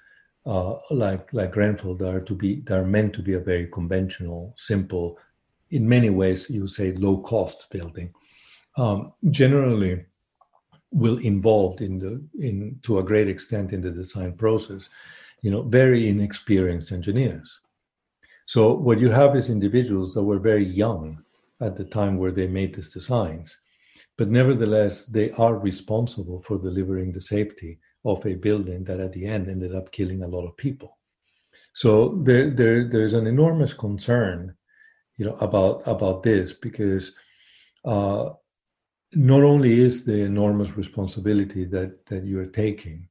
uh, 0.45 0.75
like 0.91 1.31
like 1.33 1.51
Grenfell 1.53 2.01
are 2.05 2.19
to 2.19 2.35
be 2.35 2.61
they 2.61 2.75
are 2.75 2.85
meant 2.85 3.13
to 3.13 3.21
be 3.21 3.33
a 3.33 3.39
very 3.39 3.67
conventional, 3.67 4.53
simple, 4.57 5.17
in 5.69 5.87
many 5.87 6.09
ways 6.09 6.49
you 6.49 6.67
say 6.67 6.91
low 6.93 7.17
cost 7.17 7.69
building. 7.71 8.13
Um, 8.77 9.13
generally, 9.29 10.05
will 10.91 11.17
involved 11.19 11.81
in 11.81 11.99
the 11.99 12.23
in 12.39 12.79
to 12.83 12.99
a 12.99 13.03
great 13.03 13.27
extent 13.27 13.73
in 13.73 13.81
the 13.81 13.91
design 13.91 14.33
process, 14.33 14.89
you 15.41 15.51
know, 15.51 15.63
very 15.63 16.09
inexperienced 16.09 16.91
engineers. 16.91 17.61
So 18.45 18.73
what 18.75 18.99
you 18.99 19.09
have 19.09 19.35
is 19.35 19.49
individuals 19.49 20.13
that 20.13 20.23
were 20.23 20.39
very 20.39 20.65
young 20.65 21.23
at 21.61 21.77
the 21.77 21.85
time 21.85 22.17
where 22.17 22.31
they 22.31 22.47
made 22.47 22.75
these 22.75 22.89
designs, 22.89 23.57
but 24.17 24.29
nevertheless 24.29 25.05
they 25.05 25.31
are 25.31 25.57
responsible 25.57 26.41
for 26.41 26.57
delivering 26.57 27.13
the 27.13 27.21
safety 27.21 27.79
of 28.05 28.25
a 28.25 28.35
building 28.35 28.83
that 28.83 28.99
at 28.99 29.13
the 29.13 29.25
end 29.25 29.47
ended 29.47 29.73
up 29.75 29.91
killing 29.91 30.23
a 30.23 30.27
lot 30.27 30.45
of 30.45 30.57
people. 30.57 30.97
So 31.73 32.21
there, 32.23 32.49
there 32.49 32.87
there's 32.87 33.13
an 33.13 33.27
enormous 33.27 33.73
concern, 33.73 34.55
you 35.17 35.25
know, 35.25 35.35
about 35.35 35.83
about 35.85 36.23
this 36.23 36.53
because 36.53 37.13
uh, 37.85 38.29
not 39.13 39.43
only 39.43 39.79
is 39.79 40.05
the 40.05 40.21
enormous 40.21 40.75
responsibility 40.75 41.65
that 41.65 42.05
that 42.07 42.23
you 42.23 42.39
are 42.39 42.47
taking, 42.47 43.07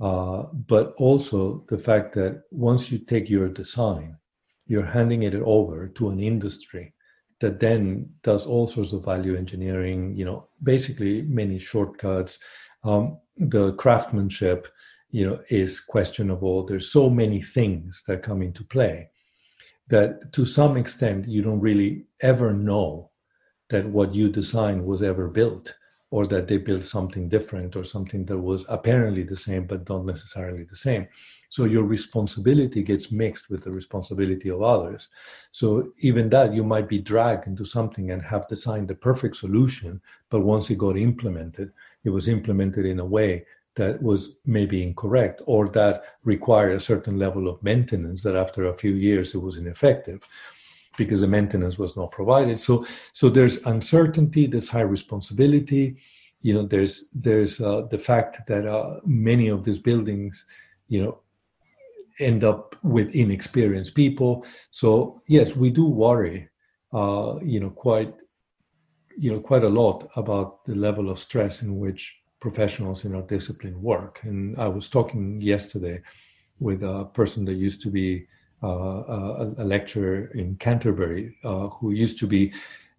uh, 0.00 0.44
but 0.66 0.94
also 0.96 1.64
the 1.68 1.78
fact 1.78 2.14
that 2.14 2.42
once 2.50 2.90
you 2.90 2.98
take 2.98 3.28
your 3.28 3.48
design, 3.48 4.16
you're 4.66 4.86
handing 4.86 5.24
it 5.24 5.34
over 5.34 5.88
to 5.88 6.08
an 6.10 6.20
industry 6.20 6.94
that 7.40 7.60
then 7.60 8.08
does 8.22 8.46
all 8.46 8.66
sorts 8.66 8.92
of 8.92 9.04
value 9.04 9.36
engineering. 9.36 10.16
You 10.16 10.24
know, 10.24 10.48
basically 10.62 11.22
many 11.22 11.58
shortcuts. 11.58 12.38
Um, 12.84 13.18
the 13.36 13.72
craftsmanship 13.74 14.68
you 15.10 15.26
know 15.26 15.40
is 15.48 15.80
questionable. 15.80 16.64
There's 16.64 16.90
so 16.90 17.08
many 17.08 17.40
things 17.40 18.02
that 18.06 18.22
come 18.22 18.42
into 18.42 18.64
play 18.64 19.10
that 19.88 20.32
to 20.32 20.44
some 20.44 20.76
extent 20.76 21.28
you 21.28 21.42
don't 21.42 21.60
really 21.60 22.06
ever 22.20 22.52
know 22.52 23.10
that 23.70 23.86
what 23.86 24.14
you 24.14 24.28
design 24.28 24.84
was 24.84 25.02
ever 25.02 25.28
built 25.28 25.74
or 26.10 26.26
that 26.26 26.46
they 26.46 26.58
built 26.58 26.84
something 26.84 27.28
different 27.28 27.74
or 27.74 27.82
something 27.82 28.24
that 28.24 28.38
was 28.38 28.64
apparently 28.68 29.24
the 29.24 29.36
same 29.36 29.66
but 29.66 29.88
not 29.88 30.04
necessarily 30.04 30.64
the 30.64 30.76
same. 30.76 31.08
So 31.48 31.64
your 31.64 31.84
responsibility 31.84 32.82
gets 32.82 33.10
mixed 33.10 33.50
with 33.50 33.64
the 33.64 33.72
responsibility 33.72 34.48
of 34.48 34.62
others. 34.62 35.08
So 35.50 35.92
even 35.98 36.28
that 36.30 36.54
you 36.54 36.62
might 36.62 36.88
be 36.88 37.00
dragged 37.00 37.46
into 37.46 37.64
something 37.64 38.10
and 38.10 38.22
have 38.22 38.48
designed 38.48 38.88
the 38.88 38.94
perfect 38.94 39.36
solution 39.36 40.00
but 40.30 40.40
once 40.40 40.70
it 40.70 40.78
got 40.78 40.96
implemented 40.96 41.72
it 42.04 42.10
was 42.10 42.28
implemented 42.28 42.86
in 42.86 43.00
a 43.00 43.04
way 43.04 43.44
that 43.76 44.00
was 44.02 44.36
maybe 44.46 44.82
incorrect 44.82 45.42
or 45.46 45.68
that 45.68 46.04
required 46.22 46.76
a 46.76 46.80
certain 46.80 47.18
level 47.18 47.48
of 47.48 47.62
maintenance 47.62 48.22
that 48.22 48.36
after 48.36 48.66
a 48.66 48.76
few 48.76 48.92
years 48.92 49.34
it 49.34 49.42
was 49.42 49.56
ineffective 49.56 50.26
because 50.96 51.22
the 51.22 51.26
maintenance 51.26 51.76
was 51.78 51.96
not 51.96 52.12
provided. 52.12 52.58
So 52.58 52.86
so 53.12 53.28
there's 53.28 53.64
uncertainty 53.66 54.46
there's 54.46 54.68
high 54.68 54.88
responsibility 54.96 55.96
you 56.44 56.52
know 56.54 56.62
there's 56.62 57.08
there's 57.14 57.60
uh, 57.60 57.82
the 57.90 57.98
fact 57.98 58.46
that 58.46 58.66
uh, 58.66 59.00
many 59.04 59.48
of 59.48 59.64
these 59.64 59.78
buildings 59.78 60.46
you 60.88 61.02
know 61.02 61.18
end 62.20 62.44
up 62.44 62.76
with 62.84 63.12
inexperienced 63.12 63.94
people. 63.96 64.46
So 64.70 65.20
yes 65.26 65.56
we 65.56 65.70
do 65.70 65.86
worry 65.86 66.48
uh, 66.92 67.38
you 67.42 67.58
know 67.58 67.70
quite 67.70 68.14
you 69.16 69.32
know, 69.32 69.40
quite 69.40 69.64
a 69.64 69.68
lot 69.68 70.10
about 70.16 70.64
the 70.64 70.74
level 70.74 71.10
of 71.10 71.18
stress 71.18 71.62
in 71.62 71.78
which 71.78 72.18
professionals 72.40 73.04
in 73.04 73.14
our 73.14 73.22
discipline 73.22 73.80
work. 73.82 74.20
And 74.22 74.58
I 74.58 74.68
was 74.68 74.88
talking 74.88 75.40
yesterday 75.40 76.02
with 76.60 76.82
a 76.82 77.06
person 77.12 77.44
that 77.46 77.54
used 77.54 77.82
to 77.82 77.90
be 77.90 78.26
uh, 78.62 78.66
a, 78.66 79.54
a, 79.58 79.64
lecturer 79.64 80.30
in 80.34 80.56
Canterbury, 80.56 81.36
uh, 81.44 81.68
who 81.68 81.90
used 81.90 82.18
to 82.18 82.26
be 82.26 82.52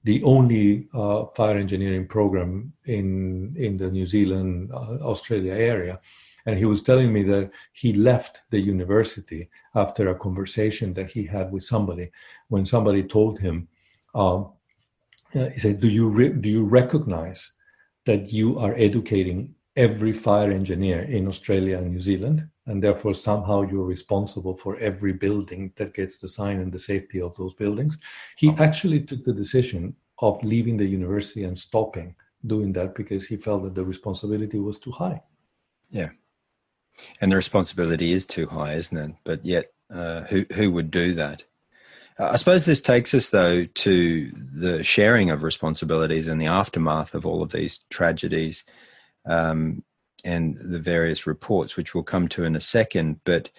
the 0.03 0.21
only 0.23 0.87
uh, 0.93 1.25
fire 1.35 1.57
engineering 1.57 2.07
program 2.07 2.71
in 2.85 3.55
in 3.57 3.77
the 3.77 3.89
New 3.89 4.05
Zealand 4.05 4.71
uh, 4.71 4.97
Australia 5.01 5.53
area, 5.53 5.99
and 6.45 6.59
he 6.59 6.65
was 6.65 6.83
telling 6.83 7.11
me 7.11 7.23
that 7.23 7.49
he 7.73 7.93
left 7.93 8.41
the 8.51 8.59
university 8.59 9.49
after 9.73 10.09
a 10.09 10.19
conversation 10.25 10.93
that 10.93 11.09
he 11.09 11.25
had 11.25 11.51
with 11.51 11.63
somebody 11.63 12.11
when 12.49 12.65
somebody 12.65 13.01
told 13.01 13.39
him, 13.39 13.67
um, 14.13 14.51
uh, 15.33 15.49
he 15.49 15.59
said, 15.59 15.79
"Do 15.79 15.89
you 15.89 16.09
re- 16.09 16.33
do 16.33 16.49
you 16.49 16.65
recognize 16.65 17.51
that 18.05 18.31
you 18.31 18.59
are 18.59 18.75
educating 18.75 19.55
every 19.75 20.13
fire 20.13 20.51
engineer 20.51 21.01
in 21.03 21.27
Australia 21.27 21.77
and 21.77 21.91
New 21.91 21.99
Zealand, 21.99 22.47
and 22.67 22.81
therefore 22.81 23.13
somehow 23.13 23.63
you're 23.63 23.85
responsible 23.85 24.55
for 24.55 24.77
every 24.77 25.13
building 25.13 25.73
that 25.75 25.93
gets 25.93 26.19
designed 26.19 26.61
and 26.61 26.71
the 26.71 26.79
safety 26.79 27.21
of 27.21 27.35
those 27.35 27.53
buildings?" 27.53 27.97
He 28.37 28.49
actually 28.59 29.01
took 29.01 29.23
the 29.25 29.33
decision 29.33 29.95
of 30.19 30.41
leaving 30.43 30.77
the 30.77 30.85
university 30.85 31.43
and 31.43 31.57
stopping 31.57 32.15
doing 32.47 32.71
that 32.73 32.95
because 32.95 33.25
he 33.27 33.37
felt 33.37 33.63
that 33.63 33.75
the 33.75 33.83
responsibility 33.83 34.59
was 34.59 34.79
too 34.79 34.91
high. 34.91 35.21
Yeah, 35.89 36.09
and 37.21 37.31
the 37.31 37.35
responsibility 37.35 38.13
is 38.13 38.25
too 38.25 38.47
high, 38.47 38.73
isn't 38.73 38.97
it? 38.97 39.15
But 39.23 39.45
yet, 39.45 39.71
uh, 39.89 40.21
who 40.23 40.45
who 40.53 40.71
would 40.71 40.91
do 40.91 41.13
that? 41.13 41.43
Uh, 42.17 42.29
I 42.31 42.35
suppose 42.37 42.65
this 42.65 42.81
takes 42.81 43.13
us 43.13 43.29
though 43.29 43.65
to 43.65 44.31
the 44.31 44.83
sharing 44.83 45.29
of 45.31 45.43
responsibilities 45.43 46.27
and 46.27 46.41
the 46.41 46.47
aftermath 46.47 47.13
of 47.13 47.25
all 47.25 47.41
of 47.41 47.51
these 47.51 47.79
tragedies, 47.89 48.63
um, 49.25 49.83
and 50.23 50.57
the 50.57 50.79
various 50.79 51.27
reports, 51.27 51.75
which 51.75 51.93
we'll 51.93 52.03
come 52.03 52.27
to 52.29 52.43
in 52.43 52.55
a 52.55 52.61
second. 52.61 53.19
But 53.25 53.49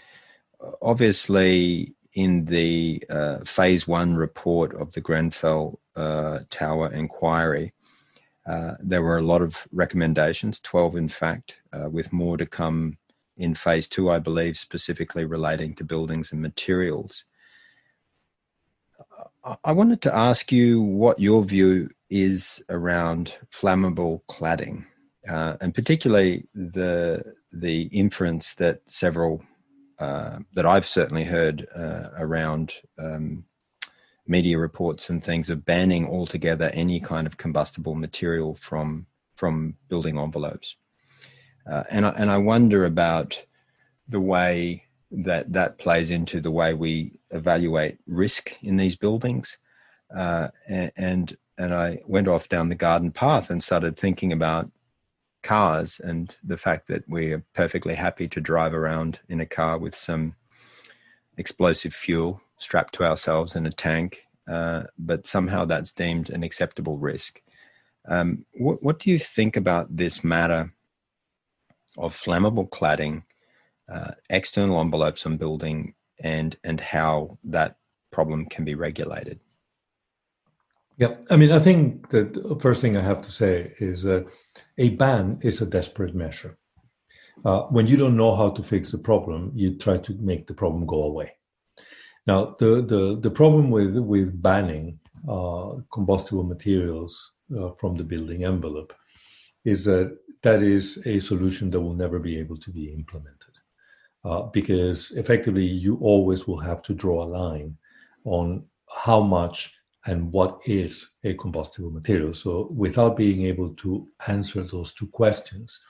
uh, 0.61 0.73
obviously, 0.83 1.95
in 2.15 2.47
the 2.47 3.05
uh, 3.11 3.39
phase 3.45 3.87
one 3.87 4.17
report 4.17 4.75
of 4.75 4.93
the 4.93 5.01
Grenfell 5.01 5.79
uh, 5.95 6.41
Tower 6.51 6.93
inquiry, 6.93 7.73
uh, 8.47 8.75
there 8.81 9.03
were 9.03 9.19
a 9.19 9.23
lot 9.23 9.43
of 9.43 9.67
recommendations, 9.73 10.61
12 10.61 10.97
in 10.97 11.09
fact, 11.09 11.57
uh, 11.73 11.91
with 11.91 12.13
more 12.13 12.37
to 12.37 12.47
come 12.47 12.97
in 13.37 13.55
phase 13.55 13.87
two, 13.87 14.11
I 14.11 14.19
believe, 14.19 14.57
specifically 14.57 15.25
relating 15.25 15.75
to 15.75 15.85
buildings 15.85 16.33
and 16.33 16.41
materials. 16.41 17.25
I 19.65 19.73
wanted 19.73 20.03
to 20.03 20.15
ask 20.15 20.51
you 20.51 20.81
what 20.81 21.21
your 21.21 21.45
view 21.45 21.91
is 22.11 22.63
around 22.69 23.33
flammable 23.53 24.23
cladding, 24.29 24.85
uh, 25.29 25.57
and 25.61 25.75
particularly 25.75 26.47
the 26.55 27.35
the 27.53 27.83
inference 27.85 28.55
that 28.55 28.81
several 28.89 29.43
uh, 29.99 30.41
that 30.55 30.67
I've 30.67 30.87
certainly 30.87 31.25
heard 31.25 31.67
uh, 31.75 32.11
around 32.19 32.75
um, 32.99 33.45
media 34.27 34.59
reports 34.59 35.11
and 35.11 35.23
things 35.23 35.49
of 35.49 35.65
banning 35.65 36.07
altogether 36.07 36.71
any 36.75 37.01
kind 37.01 37.27
of 37.27 37.37
combustible 37.37 37.95
material 37.95 38.57
from 38.57 39.07
from 39.37 39.77
building 39.89 40.19
envelopes. 40.19 40.77
Uh, 41.71 41.85
and 41.91 42.07
I, 42.07 42.11
and 42.11 42.31
I 42.31 42.39
wonder 42.39 42.85
about 42.85 43.45
the 44.09 44.21
way 44.21 44.85
that 45.11 45.53
that 45.53 45.79
plays 45.79 46.11
into 46.11 46.41
the 46.41 46.51
way 46.51 46.75
we 46.75 47.16
evaluate 47.31 47.99
risk 48.07 48.57
in 48.63 48.77
these 48.77 48.97
buildings. 48.97 49.59
Uh, 50.15 50.49
and, 50.69 51.37
and 51.59 51.75
I 51.75 52.01
went 52.07 52.29
off 52.29 52.49
down 52.49 52.69
the 52.69 52.75
garden 52.75 53.11
path 53.11 53.51
and 53.51 53.63
started 53.63 53.97
thinking 53.97 54.33
about 54.33 54.71
cars 55.43 56.01
and 56.01 56.37
the 56.43 56.57
fact 56.57 56.89
that 56.89 57.05
we're 57.09 57.45
perfectly 57.55 57.95
happy 57.95 58.29
to 58.29 58.41
drive 58.41 58.75
around 58.75 59.21
in 59.29 59.41
a 59.41 59.47
car 59.47 59.79
with 59.79 59.95
some 59.95 60.35
explosive 61.37 61.95
fuel 61.95 62.41
strapped 62.59 62.95
to 62.95 63.05
ourselves 63.05 63.55
in 63.55 63.67
a 63.67 63.71
tank, 63.71 64.27
uh, 64.49 64.85
but 64.99 65.27
somehow 65.27 65.65
that's 65.65 65.93
deemed 65.93 66.31
an 66.31 66.43
acceptable 66.43 66.99
risk. 66.99 67.43
Um, 68.09 68.47
what, 68.55 68.83
what 68.83 68.99
do 68.99 69.11
you 69.11 69.19
think 69.19 69.57
about 69.57 69.97
this 69.97 70.25
matter 70.25 70.73
of 71.99 72.17
flammable 72.17 72.69
cladding, 72.69 73.25
uh, 73.93 74.13
external 74.31 74.81
envelopes 74.81 75.27
on 75.27 75.37
building, 75.37 75.95
and 76.21 76.57
and 76.65 76.81
how 76.81 77.39
that 77.45 77.77
problem 78.11 78.47
can 78.47 78.65
be 78.65 78.75
regulated? 78.75 79.41
Yeah, 80.99 81.17
I 81.31 81.37
mean, 81.37 81.53
I 81.53 81.59
think 81.59 82.09
the 82.09 82.59
first 82.61 82.81
thing 82.81 82.97
I 82.97 83.03
have 83.03 83.21
to 83.23 83.31
say 83.31 83.73
is 83.79 84.03
that 84.05 84.27
a 84.79 84.91
ban 84.91 85.39
is 85.43 85.61
a 85.61 85.67
desperate 85.67 86.15
measure. 86.15 86.57
Uh, 87.45 87.63
when 87.65 87.87
you 87.87 87.99
don't 87.99 88.17
know 88.17 88.35
how 88.35 88.49
to 88.51 88.63
fix 88.63 88.95
a 88.95 88.99
problem, 88.99 89.53
you 89.55 89.77
try 89.77 89.99
to 89.99 90.15
make 90.15 90.47
the 90.47 90.55
problem 90.55 90.87
go 90.87 91.03
away. 91.03 91.33
Now, 92.27 92.57
the 92.59 92.83
the, 92.93 93.19
the 93.21 93.31
problem 93.31 93.71
with 93.71 93.97
with 93.99 94.41
banning 94.43 94.99
uh, 95.29 95.77
combustible 95.93 96.45
materials 96.45 97.33
uh, 97.59 97.71
from 97.79 97.97
the 97.97 98.05
building 98.05 98.45
envelope 98.45 98.95
is 99.65 99.85
that 99.85 100.17
that 100.43 100.63
is 100.63 101.03
a 101.07 101.21
solution 101.21 101.71
that 101.71 101.81
will 101.81 101.95
never 101.95 102.19
be 102.19 102.39
able 102.39 102.57
to 102.57 102.71
be 102.71 102.93
implemented 102.93 103.36
uh, 104.27 104.43
because 104.53 105.13
effectively 105.13 105.65
you 105.65 105.97
always 106.01 106.49
will 106.49 106.59
have 106.59 106.83
to 106.83 106.93
draw 106.93 107.23
a 107.23 107.33
line 107.41 107.77
on 108.25 108.65
how 108.89 109.21
much 109.21 109.73
and 110.07 110.33
what 110.33 110.61
is 110.67 111.15
a 111.23 111.35
combustible 111.35 111.91
material. 111.91 112.35
So 112.35 112.69
without 112.75 113.17
being 113.17 113.47
able 113.47 113.71
to 113.75 114.09
answer 114.27 114.63
those 114.63 114.93
two 114.95 115.07
questions, 115.09 115.81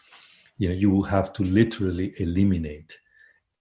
you 0.59 0.69
know, 0.69 0.75
you 0.75 0.91
will 0.91 1.05
have 1.05 1.33
to 1.35 1.45
literally 1.45 2.13
eliminate 2.19 2.97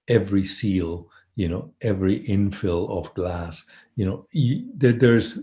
every 0.10 0.44
seal, 0.44 1.10
you 1.36 1.48
know, 1.48 1.74
every 1.82 2.26
infill 2.26 2.90
of 2.90 3.14
glass. 3.14 3.66
You 3.96 4.06
know, 4.06 4.26
you, 4.34 4.66
there's 4.76 5.40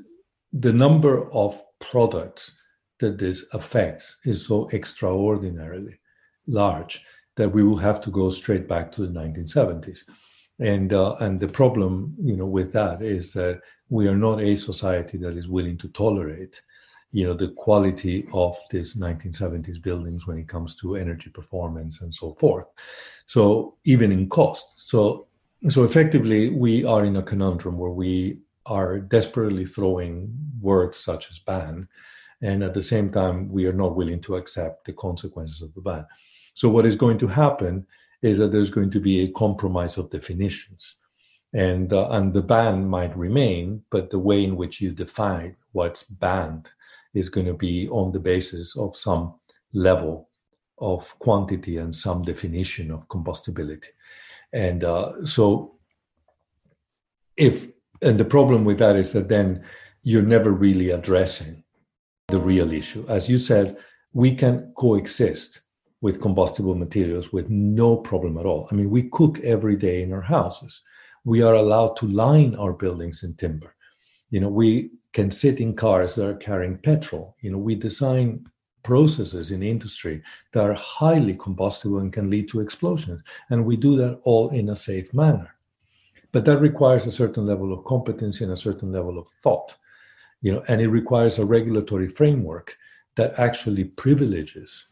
the 0.53 0.73
number 0.73 1.33
of 1.33 1.59
products 1.79 2.59
that 3.01 3.19
this 3.19 3.47
affects 3.55 4.19
is 4.25 4.47
so 4.47 4.69
extraordinarily 4.73 5.99
large 6.47 7.03
that 7.37 7.49
we 7.51 7.63
will 7.63 7.77
have 7.77 8.01
to 8.03 8.11
go 8.11 8.31
straight 8.31 8.69
back 8.69 8.93
to 8.93 9.07
the 9.07 9.21
1970s. 9.21 10.01
And 10.59 10.93
uh, 10.93 11.17
and 11.21 11.41
the 11.41 11.49
problem, 11.49 12.15
you 12.23 12.37
know, 12.37 12.47
with 12.47 12.73
that 12.73 13.03
is 13.03 13.33
that 13.33 13.61
we 13.89 14.07
are 14.07 14.17
not 14.17 14.41
a 14.41 14.55
society 14.55 15.19
that 15.19 15.37
is 15.37 15.49
willing 15.49 15.79
to 15.79 15.89
tolerate, 15.89 16.61
you 17.11 17.25
know, 17.25 17.35
the 17.35 17.49
quality 17.49 18.29
of 18.33 18.57
these 18.71 18.97
1970s 18.97 19.83
buildings 19.83 20.27
when 20.27 20.39
it 20.39 20.49
comes 20.49 20.75
to 20.77 20.97
energy 20.97 21.31
performance 21.31 22.03
and 22.03 22.15
so 22.15 22.35
forth. 22.35 22.67
So 23.27 23.77
even 23.85 24.13
in 24.13 24.29
cost. 24.29 24.89
So 24.89 25.27
so 25.69 25.85
effectively, 25.85 26.51
we 26.51 26.85
are 26.85 27.05
in 27.05 27.17
a 27.17 27.23
conundrum 27.23 27.79
where 27.79 27.93
we 27.93 28.41
are 28.67 28.99
desperately 28.99 29.65
throwing 29.65 30.33
words 30.61 30.99
such 30.99 31.31
as 31.31 31.39
ban 31.39 31.89
and 32.43 32.63
at 32.63 32.75
the 32.75 32.83
same 32.83 33.11
time 33.11 33.49
we 33.49 33.67
are 33.67 33.73
not 33.73 33.97
willing 33.97 34.21
to 34.21 34.37
accept 34.37 34.85
the 34.85 34.93
consequences 34.93 35.63
of 35.63 35.73
the 35.75 35.81
ban 35.81 36.07
so 36.55 36.69
what 36.69 36.87
is 36.87 36.97
going 36.97 37.19
to 37.19 37.27
happen 37.27 37.87
is 38.23 38.39
that 38.39 38.53
there's 38.53 38.71
going 38.71 38.91
to 38.91 39.01
be 39.01 39.21
a 39.21 39.33
compromise 39.33 39.99
of 39.99 40.11
definitions 40.11 40.97
and 41.55 41.93
uh, 41.93 42.09
and 42.11 42.33
the 42.33 42.43
ban 42.43 42.87
might 42.87 43.17
remain 43.17 43.83
but 43.91 44.11
the 44.11 44.19
way 44.19 44.45
in 44.45 44.57
which 44.57 44.81
you 44.81 44.91
define 44.91 45.57
what's 45.73 46.05
banned 46.05 46.71
is 47.15 47.29
going 47.29 47.47
to 47.47 47.55
be 47.55 47.89
on 47.89 48.13
the 48.13 48.21
basis 48.21 48.77
of 48.77 48.97
some 48.97 49.35
level 49.73 50.29
of 50.79 51.19
quantity 51.19 51.77
and 51.77 51.95
some 51.95 52.23
definition 52.23 52.91
of 52.91 53.09
combustibility 53.09 53.91
and 54.53 54.85
uh, 54.85 55.25
so 55.25 55.75
if 57.37 57.69
and 58.03 58.19
the 58.19 58.25
problem 58.25 58.65
with 58.65 58.79
that 58.79 58.97
is 58.97 59.13
that 59.13 59.29
then 59.29 59.65
you're 60.03 60.23
never 60.23 60.51
really 60.51 60.91
addressing 60.91 61.63
the 62.29 62.39
real 62.39 62.73
issue. 62.73 63.05
As 63.09 63.29
you 63.29 63.39
said, 63.39 63.77
we 64.13 64.35
can 64.35 64.73
coexist 64.77 65.61
with 66.03 66.21
combustible 66.21 66.75
materials 66.75 67.33
with 67.33 67.49
no 67.49 67.97
problem 67.97 68.37
at 68.37 68.45
all. 68.45 68.69
I 68.71 68.75
mean, 68.75 68.91
we 68.91 69.09
cook 69.09 69.41
every 69.41 69.77
day 69.77 70.03
in 70.03 70.13
our 70.13 70.21
houses. 70.21 70.83
We 71.25 71.41
are 71.41 71.55
allowed 71.55 71.97
to 71.99 72.07
line 72.09 72.55
our 72.57 72.75
buildings 72.75 73.23
in 73.23 73.35
timber. 73.35 73.75
You 74.29 74.41
know, 74.41 74.51
we 74.51 74.91
can 75.15 75.31
sit 75.31 75.61
in 75.61 75.75
cars 75.75 76.15
that 76.17 76.27
are 76.27 76.37
carrying 76.37 76.77
petrol. 76.77 77.37
You 77.41 77.53
know, 77.53 77.59
we 77.59 77.75
design 77.75 78.47
processes 78.83 79.51
in 79.51 79.63
industry 79.63 80.23
that 80.53 80.69
are 80.69 80.75
highly 80.75 81.37
combustible 81.37 82.01
and 82.01 82.13
can 82.13 82.29
lead 82.29 82.49
to 82.49 82.61
explosions. 82.61 83.23
And 83.49 83.65
we 83.65 83.77
do 83.77 83.97
that 83.97 84.21
all 84.25 84.51
in 84.51 84.69
a 84.69 84.77
safe 84.77 85.15
manner. 85.15 85.55
But 86.33 86.45
that 86.45 86.59
requires 86.59 87.07
a 87.07 87.13
certain 87.13 87.47
level 87.47 87.73
of 87.73 87.85
competency 87.85 88.45
and 88.45 88.53
a 88.53 88.57
certain 88.57 88.93
level 88.93 89.19
of 89.19 89.29
thought 89.43 89.77
you 90.43 90.53
know, 90.53 90.63
and 90.69 90.81
it 90.81 90.89
requires 90.89 91.39
a 91.39 91.47
regulatory 91.47 92.09
framework 92.09 92.77
that 93.15 93.39
actually 93.39 93.85
privileges 93.85 94.89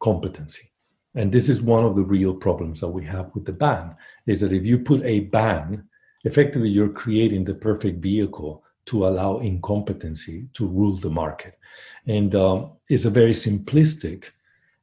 competency. 0.00 0.70
And 1.14 1.32
this 1.32 1.48
is 1.48 1.62
one 1.62 1.84
of 1.84 1.96
the 1.96 2.02
real 2.02 2.34
problems 2.34 2.80
that 2.80 2.88
we 2.88 3.04
have 3.04 3.30
with 3.34 3.44
the 3.44 3.52
ban 3.52 3.96
is 4.26 4.40
that 4.40 4.52
if 4.52 4.64
you 4.64 4.78
put 4.78 5.02
a 5.04 5.20
ban, 5.20 5.88
effectively 6.24 6.68
you're 6.68 6.88
creating 6.88 7.44
the 7.44 7.54
perfect 7.54 8.00
vehicle 8.00 8.64
to 8.86 9.06
allow 9.06 9.38
incompetency 9.38 10.48
to 10.54 10.66
rule 10.66 10.96
the 10.96 11.10
market. 11.10 11.58
And 12.06 12.34
um, 12.34 12.72
it's 12.88 13.04
a 13.04 13.10
very 13.10 13.32
simplistic 13.32 14.24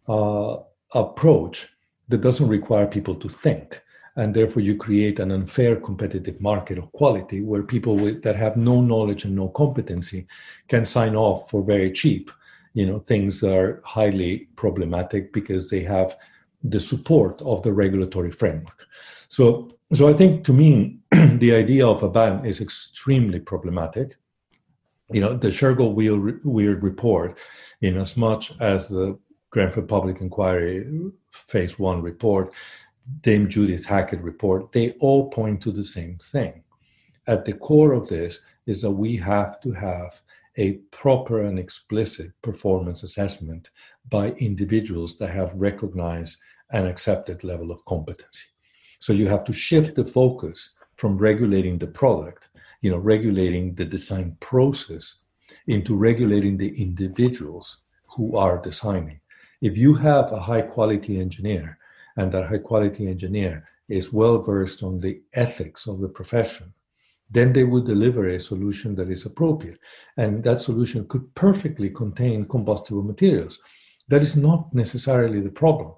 uh, 0.08 0.58
approach 0.94 1.68
that 2.10 2.22
doesn't 2.22 2.48
require 2.48 2.88
people 2.88 3.16
to 3.16 3.30
think. 3.30 3.82
And 4.16 4.34
therefore, 4.34 4.64
you 4.64 4.76
create 4.76 5.20
an 5.20 5.32
unfair 5.32 5.76
competitive 5.76 6.42
market 6.42 6.80
of 6.80 6.92
quality 6.94 7.42
where 7.42 7.62
people 7.62 7.96
with, 7.96 8.24
that 8.24 8.36
have 8.36 8.58
no 8.58 8.82
knowledge 8.82 9.26
and 9.26 9.36
no 9.36 9.50
competency 9.50 10.26
can 10.70 10.86
sign 10.86 11.16
off 11.16 11.52
for 11.52 11.64
very 11.64 11.92
cheap. 11.92 12.32
You 12.78 12.86
know, 12.86 13.00
things 13.00 13.44
are 13.44 13.82
highly 13.84 14.50
problematic 14.56 15.34
because 15.34 15.68
they 15.68 15.82
have 15.82 16.16
the 16.64 16.80
support 16.80 17.42
of 17.42 17.64
the 17.64 17.74
regulatory 17.74 18.30
framework. 18.32 18.86
So, 19.30 19.72
so 19.94 20.08
I 20.08 20.14
think 20.14 20.46
to 20.46 20.54
me, 20.54 21.00
the 21.12 21.56
idea 21.56 21.88
of 21.88 22.04
a 22.04 22.10
ban 22.10 22.46
is 22.46 22.62
extremely 22.62 23.40
problematic. 23.40 24.16
You 25.12 25.22
know, 25.22 25.34
the 25.34 25.48
Shergold 25.48 25.96
Weir 25.96 26.76
report, 26.76 27.40
in 27.82 27.98
as 27.98 28.16
much 28.16 28.54
as 28.60 28.90
the 28.90 29.18
Grenfell 29.50 29.88
Public 29.88 30.22
Inquiry 30.22 30.86
Phase 31.32 31.80
One 31.80 32.04
report, 32.04 32.54
Dame 33.22 33.50
Judith 33.50 33.88
Hackitt 33.88 34.24
report, 34.24 34.72
they 34.72 34.92
all 35.00 35.32
point 35.32 35.62
to 35.62 35.72
the 35.72 35.84
same 35.84 36.20
thing. 36.32 36.62
At 37.26 37.44
the 37.44 37.54
core 37.54 37.94
of 37.94 38.08
this 38.08 38.40
is 38.68 38.84
that 38.84 38.92
we 38.92 39.16
have 39.16 39.60
to 39.62 39.72
have 39.72 40.22
a 40.58 40.74
proper 40.92 41.44
and 41.44 41.60
explicit 41.60 42.32
performance 42.42 43.04
assessment 43.04 43.70
by 44.10 44.32
individuals 44.32 45.18
that 45.18 45.30
have 45.30 45.52
recognized 45.54 46.38
an 46.72 46.86
accepted 46.86 47.44
level 47.44 47.72
of 47.72 47.84
competency. 47.86 48.48
So 49.00 49.14
you 49.14 49.28
have 49.28 49.44
to 49.46 49.54
shift 49.54 49.96
the 49.96 50.06
focus 50.06 50.74
from 50.96 51.18
regulating 51.18 51.78
the 51.78 51.88
product, 51.88 52.50
you 52.82 52.90
know, 52.92 52.98
regulating 52.98 53.76
the 53.76 53.86
design 53.86 54.36
process 54.40 55.20
into 55.68 55.96
regulating 55.96 56.58
the 56.58 56.82
individuals 56.82 57.82
who 58.08 58.36
are 58.36 58.58
designing. 58.58 59.20
If 59.62 59.78
you 59.78 59.94
have 59.96 60.32
a 60.32 60.40
high 60.40 60.64
quality 60.64 61.20
engineer 61.20 61.78
and 62.16 62.32
that 62.32 62.48
high 62.48 62.58
quality 62.58 63.08
engineer 63.08 63.68
is 63.90 64.12
well 64.12 64.42
versed 64.42 64.84
on 64.84 65.00
the 65.00 65.22
ethics 65.34 65.88
of 65.88 66.00
the 66.00 66.10
profession, 66.10 66.74
then 67.30 67.54
they 67.54 67.64
would 67.64 67.86
deliver 67.86 68.28
a 68.28 68.40
solution 68.40 68.96
that 68.96 69.10
is 69.10 69.26
appropriate. 69.26 69.80
And 70.16 70.44
that 70.44 70.60
solution 70.60 71.08
could 71.08 71.34
perfectly 71.36 71.90
contain 71.90 72.48
combustible 72.48 73.04
materials. 73.04 73.60
That 74.08 74.22
is 74.22 74.38
not 74.38 74.74
necessarily 74.74 75.42
the 75.42 75.50
problem. 75.50 75.94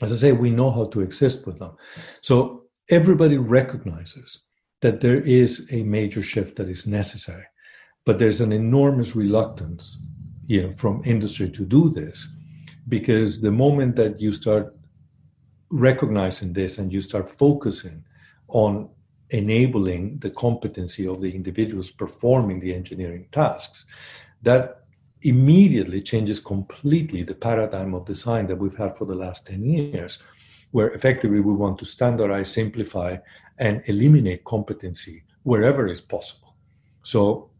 As 0.00 0.12
I 0.12 0.16
say, 0.16 0.32
we 0.32 0.50
know 0.50 0.70
how 0.70 0.86
to 0.86 1.00
exist 1.00 1.46
with 1.46 1.58
them. 1.58 1.76
So 2.20 2.64
everybody 2.90 3.38
recognizes 3.38 4.42
that 4.80 5.00
there 5.00 5.20
is 5.20 5.68
a 5.72 5.82
major 5.82 6.22
shift 6.22 6.56
that 6.56 6.68
is 6.68 6.86
necessary, 6.86 7.44
but 8.06 8.18
there's 8.18 8.40
an 8.40 8.52
enormous 8.52 9.14
reluctance, 9.14 9.98
you 10.46 10.62
know, 10.62 10.74
from 10.76 11.02
industry 11.04 11.50
to 11.50 11.64
do 11.66 11.90
this, 11.90 12.26
because 12.88 13.40
the 13.40 13.52
moment 13.52 13.96
that 13.96 14.20
you 14.20 14.32
start 14.32 14.74
recognizing 15.70 16.52
this 16.52 16.78
and 16.78 16.92
you 16.92 17.00
start 17.02 17.30
focusing 17.30 18.02
on 18.48 18.88
enabling 19.30 20.18
the 20.18 20.30
competency 20.30 21.06
of 21.06 21.20
the 21.20 21.34
individuals 21.34 21.90
performing 21.90 22.60
the 22.60 22.74
engineering 22.74 23.26
tasks, 23.32 23.86
that 24.42 24.84
immediately 25.22 26.00
changes 26.00 26.40
completely 26.40 27.22
the 27.22 27.34
paradigm 27.34 27.94
of 27.94 28.06
design 28.06 28.46
that 28.46 28.56
we've 28.56 28.76
had 28.76 28.96
for 28.96 29.04
the 29.04 29.14
last 29.14 29.46
10 29.46 29.64
years, 29.64 30.18
where 30.70 30.90
effectively 30.90 31.40
we 31.40 31.52
want 31.52 31.78
to 31.78 31.84
standardize, 31.84 32.50
simplify, 32.50 33.16
and 33.58 33.82
eliminate 33.86 34.44
competency 34.44 35.22
wherever 35.42 35.86
is 35.86 36.00
possible. 36.00 36.54
So, 37.02 37.50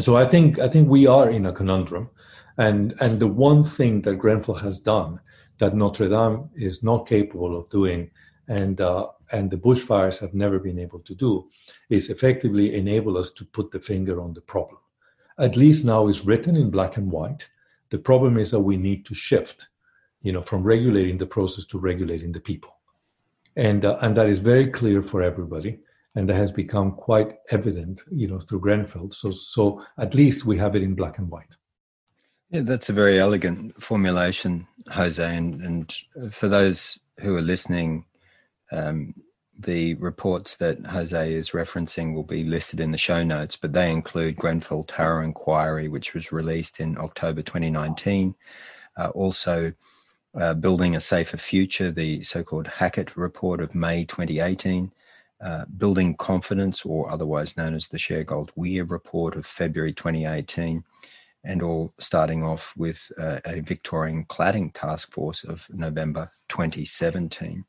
so 0.00 0.16
I 0.16 0.24
think 0.24 0.58
I 0.58 0.68
think 0.68 0.88
we 0.88 1.06
are 1.06 1.30
in 1.30 1.46
a 1.46 1.52
conundrum, 1.52 2.10
and 2.58 2.94
and 3.00 3.18
the 3.18 3.26
one 3.26 3.64
thing 3.64 4.02
that 4.02 4.18
Grenfell 4.18 4.54
has 4.54 4.80
done 4.80 5.20
that 5.58 5.74
Notre 5.74 6.08
Dame 6.08 6.48
is 6.54 6.82
not 6.82 7.08
capable 7.08 7.58
of 7.58 7.68
doing, 7.70 8.10
and 8.48 8.80
uh, 8.80 9.08
and 9.32 9.50
the 9.50 9.56
bushfires 9.56 10.18
have 10.18 10.34
never 10.34 10.58
been 10.58 10.78
able 10.78 11.00
to 11.00 11.14
do, 11.14 11.48
is 11.88 12.10
effectively 12.10 12.74
enable 12.74 13.16
us 13.16 13.30
to 13.32 13.44
put 13.44 13.70
the 13.70 13.80
finger 13.80 14.20
on 14.20 14.34
the 14.34 14.40
problem 14.40 14.80
at 15.40 15.56
least 15.56 15.84
now 15.84 16.06
it's 16.06 16.24
written 16.24 16.54
in 16.54 16.70
black 16.70 16.96
and 16.96 17.10
white. 17.10 17.48
The 17.88 17.98
problem 17.98 18.36
is 18.36 18.50
that 18.52 18.60
we 18.60 18.76
need 18.76 19.04
to 19.06 19.14
shift, 19.14 19.68
you 20.22 20.32
know, 20.32 20.42
from 20.42 20.62
regulating 20.62 21.18
the 21.18 21.26
process 21.26 21.64
to 21.66 21.78
regulating 21.78 22.30
the 22.30 22.40
people, 22.40 22.76
and 23.56 23.84
uh, 23.84 23.98
and 24.02 24.16
that 24.16 24.28
is 24.28 24.38
very 24.38 24.68
clear 24.68 25.02
for 25.02 25.22
everybody, 25.22 25.80
and 26.14 26.28
that 26.28 26.36
has 26.36 26.52
become 26.52 26.92
quite 26.92 27.36
evident, 27.50 28.02
you 28.10 28.28
know, 28.28 28.38
through 28.38 28.60
Grenfell. 28.60 29.10
So 29.10 29.32
so 29.32 29.84
at 29.98 30.14
least 30.14 30.44
we 30.44 30.56
have 30.58 30.76
it 30.76 30.82
in 30.82 30.94
black 30.94 31.18
and 31.18 31.28
white. 31.28 31.56
Yeah, 32.50 32.60
that's 32.62 32.90
a 32.90 32.92
very 32.92 33.18
elegant 33.18 33.82
formulation, 33.82 34.68
Jose. 34.88 35.24
And 35.24 35.60
and 35.62 36.32
for 36.32 36.48
those 36.48 36.98
who 37.20 37.34
are 37.34 37.42
listening, 37.42 38.04
um, 38.72 39.14
the 39.58 39.94
reports 39.94 40.56
that 40.56 40.84
Jose 40.86 41.32
is 41.32 41.50
referencing 41.50 42.14
will 42.14 42.24
be 42.24 42.44
listed 42.44 42.80
in 42.80 42.92
the 42.92 42.98
show 42.98 43.22
notes, 43.22 43.56
but 43.56 43.72
they 43.72 43.90
include 43.90 44.36
Grenfell 44.36 44.84
Tower 44.84 45.22
Inquiry, 45.22 45.88
which 45.88 46.14
was 46.14 46.32
released 46.32 46.80
in 46.80 46.96
October 46.98 47.42
2019. 47.42 48.34
Uh, 48.96 49.08
also, 49.08 49.72
uh, 50.38 50.54
Building 50.54 50.96
a 50.96 51.00
Safer 51.00 51.36
Future, 51.36 51.90
the 51.90 52.22
so 52.22 52.42
called 52.42 52.66
Hackitt 52.66 53.16
Report 53.16 53.60
of 53.60 53.74
May 53.74 54.04
2018. 54.04 54.92
Uh, 55.42 55.64
Building 55.78 56.14
Confidence, 56.16 56.84
or 56.84 57.10
otherwise 57.10 57.56
known 57.56 57.74
as 57.74 57.88
the 57.88 57.96
Shergold 57.96 58.50
Weir 58.56 58.84
Report 58.84 59.36
of 59.36 59.46
February 59.46 59.94
2018, 59.94 60.84
and 61.44 61.62
all 61.62 61.94
starting 61.98 62.44
off 62.44 62.74
with 62.76 63.10
uh, 63.18 63.40
a 63.46 63.60
Victorian 63.60 64.26
Cladding 64.26 64.70
Task 64.74 65.10
Force 65.12 65.42
of 65.44 65.66
November 65.70 66.30
2017. 66.50 67.64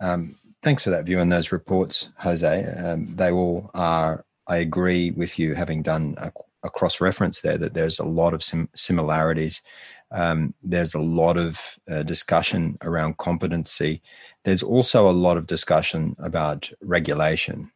Um, 0.00 0.36
thanks 0.62 0.82
for 0.82 0.90
that 0.90 1.04
view 1.04 1.18
on 1.18 1.28
those 1.28 1.52
reports, 1.52 2.08
Jose. 2.18 2.64
Um, 2.64 3.14
they 3.16 3.30
all 3.30 3.70
are, 3.74 4.24
I 4.46 4.58
agree 4.58 5.10
with 5.12 5.38
you, 5.38 5.54
having 5.54 5.82
done 5.82 6.14
a, 6.18 6.32
a 6.62 6.70
cross 6.70 7.00
reference 7.00 7.40
there, 7.40 7.58
that 7.58 7.74
there's 7.74 7.98
a 7.98 8.04
lot 8.04 8.34
of 8.34 8.42
sim- 8.42 8.68
similarities. 8.74 9.62
Um, 10.10 10.54
there's 10.62 10.94
a 10.94 11.00
lot 11.00 11.36
of 11.36 11.60
uh, 11.90 12.02
discussion 12.02 12.78
around 12.82 13.18
competency. 13.18 14.00
There's 14.44 14.62
also 14.62 15.08
a 15.08 15.12
lot 15.12 15.36
of 15.36 15.46
discussion 15.46 16.16
about 16.18 16.70
regulation. 16.80 17.70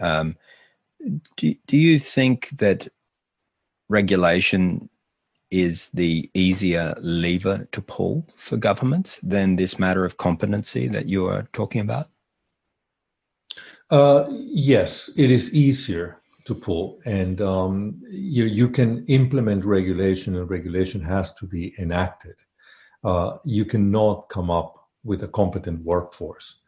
Um, 0.00 0.36
do, 1.36 1.54
do 1.66 1.76
you 1.76 1.98
think 1.98 2.50
that 2.58 2.88
regulation 3.88 4.88
is 5.56 5.90
the 5.90 6.30
easier 6.34 6.94
lever 7.00 7.66
to 7.72 7.80
pull 7.80 8.26
for 8.36 8.56
governments 8.56 9.18
than 9.22 9.56
this 9.56 9.78
matter 9.78 10.04
of 10.04 10.16
competency 10.16 10.86
that 10.88 11.08
you 11.08 11.26
are 11.26 11.48
talking 11.52 11.80
about? 11.80 12.08
Uh, 13.90 14.26
yes, 14.30 15.10
it 15.16 15.30
is 15.30 15.54
easier 15.54 16.20
to 16.44 16.54
pull, 16.54 17.00
and 17.04 17.40
um, 17.40 18.00
you, 18.08 18.44
you 18.44 18.68
can 18.68 19.04
implement 19.06 19.64
regulation, 19.64 20.36
and 20.36 20.50
regulation 20.50 21.00
has 21.00 21.34
to 21.34 21.46
be 21.46 21.74
enacted. 21.78 22.34
Uh, 23.02 23.38
you 23.44 23.64
cannot 23.64 24.28
come 24.28 24.50
up 24.50 24.88
with 25.04 25.22
a 25.22 25.28
competent 25.28 25.82
workforce 25.84 26.60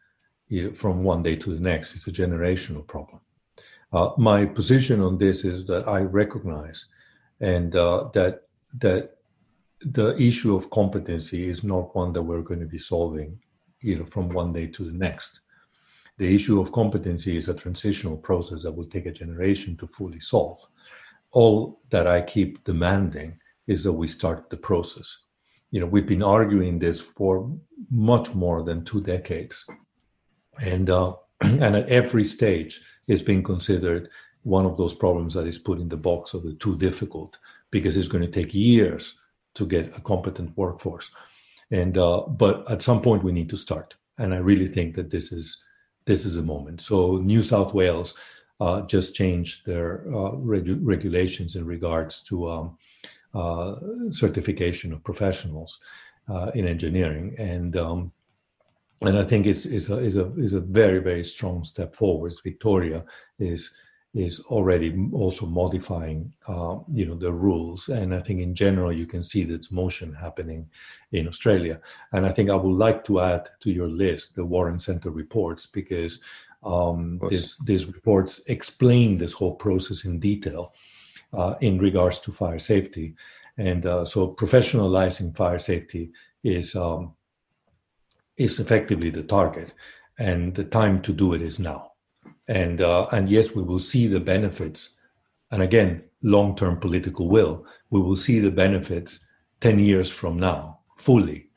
you 0.49 0.68
know, 0.68 0.74
from 0.74 1.03
one 1.03 1.22
day 1.22 1.36
to 1.36 1.55
the 1.55 1.61
next. 1.61 1.95
It's 1.95 2.07
a 2.07 2.12
generational 2.12 2.86
problem. 2.86 3.20
Uh, 3.93 4.11
my 4.16 4.45
position 4.45 5.01
on 5.01 5.18
this 5.18 5.45
is 5.45 5.66
that 5.66 5.89
I 5.89 6.01
recognize 6.01 6.86
and 7.41 7.74
uh, 7.74 8.11
that 8.14 8.47
that 8.75 9.19
the 9.81 10.21
issue 10.21 10.57
of 10.57 10.71
competency 10.71 11.49
is 11.49 11.62
not 11.64 11.95
one 11.95 12.12
that 12.12 12.23
we're 12.23 12.43
going 12.43 12.61
to 12.61 12.66
be 12.66 12.79
solving 12.79 13.39
you 13.81 13.99
know 13.99 14.05
from 14.05 14.29
one 14.29 14.53
day 14.53 14.66
to 14.66 14.85
the 14.85 14.93
next. 14.93 15.41
The 16.19 16.35
issue 16.35 16.61
of 16.61 16.73
competency 16.73 17.37
is 17.37 17.49
a 17.49 17.55
transitional 17.55 18.16
process 18.16 18.64
that 18.64 18.73
will 18.73 18.87
take 18.87 19.07
a 19.07 19.12
generation 19.12 19.77
to 19.77 19.87
fully 19.87 20.19
solve. 20.19 20.61
All 21.31 21.81
that 21.91 22.07
i 22.07 22.21
keep 22.21 22.64
demanding 22.64 23.39
is 23.66 23.85
that 23.85 23.93
we 23.93 24.07
start 24.07 24.51
the 24.51 24.57
process. 24.57 25.19
You 25.71 25.81
know 25.81 25.87
we've 25.87 26.07
been 26.07 26.23
arguing 26.23 26.79
this 26.79 27.01
for 27.01 27.57
much 27.91 28.35
more 28.35 28.62
than 28.62 28.85
two 28.85 29.01
decades. 29.01 29.64
And 30.61 30.91
uh, 30.91 31.14
and 31.41 31.77
at 31.77 31.89
every 31.89 32.25
stage 32.25 32.81
it's 33.07 33.23
been 33.23 33.43
considered 33.43 34.09
one 34.43 34.66
of 34.66 34.77
those 34.77 34.95
problems 34.95 35.35
that 35.35 35.47
is 35.47 35.59
put 35.59 35.79
in 35.79 35.89
the 35.89 35.97
box 35.97 36.35
of 36.35 36.43
the 36.43 36.55
too 36.55 36.77
difficult 36.77 37.39
because 37.71 37.97
it's 37.97 38.09
going 38.09 38.25
to 38.25 38.31
take 38.31 38.55
years 38.55 39.14
to 39.55 39.66
get 39.66 39.97
a 39.97 40.01
competent 40.01 40.57
workforce. 40.57 41.11
And 41.71 41.99
uh, 41.99 42.23
but 42.23 42.71
at 42.71 42.83
some 42.83 43.03
point 43.03 43.25
we 43.25 43.33
need 43.33 43.51
to 43.51 43.57
start, 43.57 43.95
and 44.16 44.33
I 44.35 44.39
really 44.39 44.69
think 44.69 44.95
that 44.97 45.11
this 45.11 45.33
is 45.33 45.62
this 46.07 46.25
is 46.25 46.37
a 46.37 46.43
moment. 46.43 46.81
So 46.81 47.19
New 47.19 47.43
South 47.43 47.75
Wales 47.75 48.14
uh, 48.61 48.83
just 48.83 49.14
changed 49.14 49.66
their 49.66 50.03
uh, 50.09 50.33
regu- 50.33 50.81
regulations 50.81 51.57
in 51.57 51.66
regards 51.66 52.23
to 52.25 52.51
um, 52.51 52.79
uh, 53.35 53.75
certification 54.11 54.93
of 54.93 55.05
professionals 55.05 55.79
uh, 56.29 56.51
in 56.55 56.66
engineering, 56.66 57.35
and 57.39 57.77
um, 57.77 58.12
and 59.03 59.19
I 59.19 59.25
think 59.25 59.47
it's 59.47 59.66
is 59.66 59.91
a 59.91 59.99
is 59.99 60.16
a 60.16 60.33
is 60.37 60.55
a 60.55 60.61
very 60.61 61.01
very 61.01 61.25
strong 61.25 61.64
step 61.64 61.95
forward. 61.95 62.33
Victoria 62.43 63.05
is 63.39 63.73
is 64.15 64.41
already 64.41 65.09
also 65.13 65.47
modifying, 65.47 66.33
uh, 66.47 66.79
you 66.91 67.07
know, 67.07 67.15
the 67.15 67.33
rules. 67.33 67.89
And 67.89 68.15
I 68.15 68.21
think 68.21 68.41
in 68.41 68.55
general, 68.55 68.93
you 68.93 69.07
can 69.07 69.23
see 69.23 69.45
that 69.45 69.71
motion 69.71 70.15
happening 70.15 70.69
in 71.13 71.29
Australia. 71.29 71.81
And 72.13 72.25
I 72.25 72.31
think 72.31 72.51
I 72.51 72.57
would 72.57 72.77
like 72.77 73.05
to 73.05 73.21
add 73.21 73.51
to 73.61 73.71
your 73.71 73.89
list 73.89 74.35
the 74.35 74.45
Warren 74.45 74.79
Center 74.79 75.11
reports 75.11 75.67
because 75.67 76.21
um, 76.63 77.21
this, 77.31 77.59
these 77.59 77.87
reports 77.87 78.41
explain 78.47 79.19
this 79.19 79.33
whole 79.33 79.55
process 79.55 80.05
in 80.05 80.19
detail 80.19 80.75
uh, 81.33 81.55
in 81.61 81.79
regards 81.79 82.19
to 82.21 82.33
fire 82.33 82.59
safety. 82.59 83.15
And 83.59 83.85
uh, 83.87 84.05
so 84.05 84.35
professionalizing 84.35 85.37
fire 85.37 85.59
safety 85.59 86.13
is 86.45 86.75
um, 86.77 87.15
is 88.37 88.61
effectively 88.61 89.11
the 89.11 89.25
target, 89.25 89.75
and 90.19 90.55
the 90.55 90.65
time 90.65 91.03
to 91.03 91.13
do 91.13 91.35
it 91.35 91.43
is 91.43 91.59
now. 91.59 91.88
And 92.49 92.80
uh, 92.80 93.07
and 93.12 93.28
yes, 93.28 93.55
we 93.55 93.62
will 93.62 93.78
see 93.78 94.07
the 94.07 94.20
benefits, 94.20 94.96
and 95.51 95.62
again, 95.62 96.03
long 96.22 96.57
term 96.57 96.80
political 96.80 97.28
will. 97.28 97.66
We 97.90 98.01
will 98.01 98.16
see 98.16 98.40
the 98.40 98.51
benefits 98.51 99.26
ten 99.61 99.78
years 99.78 100.11
from 100.11 100.38
now 100.38 100.80
fully, 100.96 101.51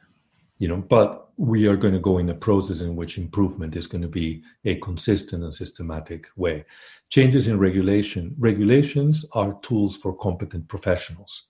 you 0.60 0.68
know. 0.68 0.78
But 0.78 1.30
we 1.38 1.68
are 1.68 1.78
going 1.78 1.94
to 1.94 2.00
go 2.00 2.18
in 2.18 2.30
a 2.30 2.36
process 2.36 2.82
in 2.82 2.96
which 2.96 3.18
improvement 3.18 3.76
is 3.76 3.88
going 3.88 4.02
to 4.02 4.08
be 4.08 4.44
a 4.66 4.76
consistent 4.76 5.44
and 5.44 5.56
systematic 5.56 6.28
way. 6.36 6.66
Changes 7.10 7.48
in 7.48 7.58
regulation. 7.58 8.36
Regulations 8.38 9.26
are 9.34 9.58
tools 9.64 9.98
for 9.98 10.16
competent 10.16 10.68
professionals. 10.68 11.48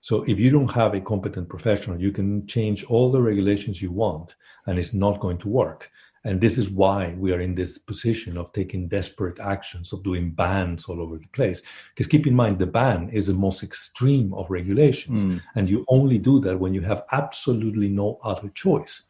So 0.00 0.22
if 0.28 0.38
you 0.38 0.50
don't 0.50 0.70
have 0.70 0.94
a 0.94 1.00
competent 1.00 1.48
professional, 1.48 2.00
you 2.00 2.12
can 2.12 2.46
change 2.46 2.84
all 2.84 3.10
the 3.10 3.20
regulations 3.20 3.82
you 3.82 3.90
want 3.90 4.36
and 4.66 4.78
it's 4.78 4.94
not 4.94 5.18
going 5.18 5.38
to 5.38 5.48
work. 5.48 5.90
And 6.26 6.40
this 6.40 6.58
is 6.58 6.68
why 6.68 7.14
we 7.16 7.32
are 7.32 7.40
in 7.40 7.54
this 7.54 7.78
position 7.78 8.36
of 8.36 8.52
taking 8.52 8.88
desperate 8.88 9.38
actions, 9.38 9.92
of 9.92 10.02
doing 10.02 10.32
bans 10.32 10.86
all 10.86 11.00
over 11.00 11.18
the 11.18 11.28
place. 11.28 11.62
Because 11.94 12.08
keep 12.08 12.26
in 12.26 12.34
mind, 12.34 12.58
the 12.58 12.66
ban 12.66 13.08
is 13.10 13.28
the 13.28 13.32
most 13.32 13.62
extreme 13.62 14.34
of 14.34 14.50
regulations. 14.50 15.22
Mm. 15.22 15.40
And 15.54 15.68
you 15.68 15.84
only 15.86 16.18
do 16.18 16.40
that 16.40 16.58
when 16.58 16.74
you 16.74 16.80
have 16.80 17.04
absolutely 17.12 17.88
no 17.88 18.18
other 18.24 18.48
choice. 18.48 19.04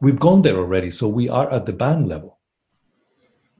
We've 0.00 0.18
gone 0.18 0.40
there 0.40 0.56
already. 0.56 0.90
So 0.90 1.06
we 1.06 1.28
are 1.28 1.52
at 1.52 1.66
the 1.66 1.74
ban 1.74 2.08
level. 2.08 2.38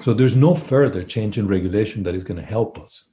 So 0.00 0.14
there's 0.14 0.34
no 0.34 0.54
further 0.54 1.02
change 1.02 1.36
in 1.36 1.46
regulation 1.46 2.02
that 2.04 2.14
is 2.14 2.24
going 2.24 2.40
to 2.40 2.46
help 2.46 2.78
us. 2.78 3.04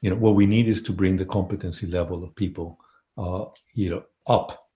You 0.00 0.08
know, 0.08 0.16
what 0.16 0.34
we 0.34 0.46
need 0.46 0.66
is 0.66 0.82
to 0.84 0.92
bring 0.92 1.18
the 1.18 1.26
competency 1.26 1.86
level 1.86 2.24
of 2.24 2.34
people, 2.36 2.80
uh, 3.18 3.44
you 3.74 3.90
know, 3.90 4.02
up. 4.26 4.66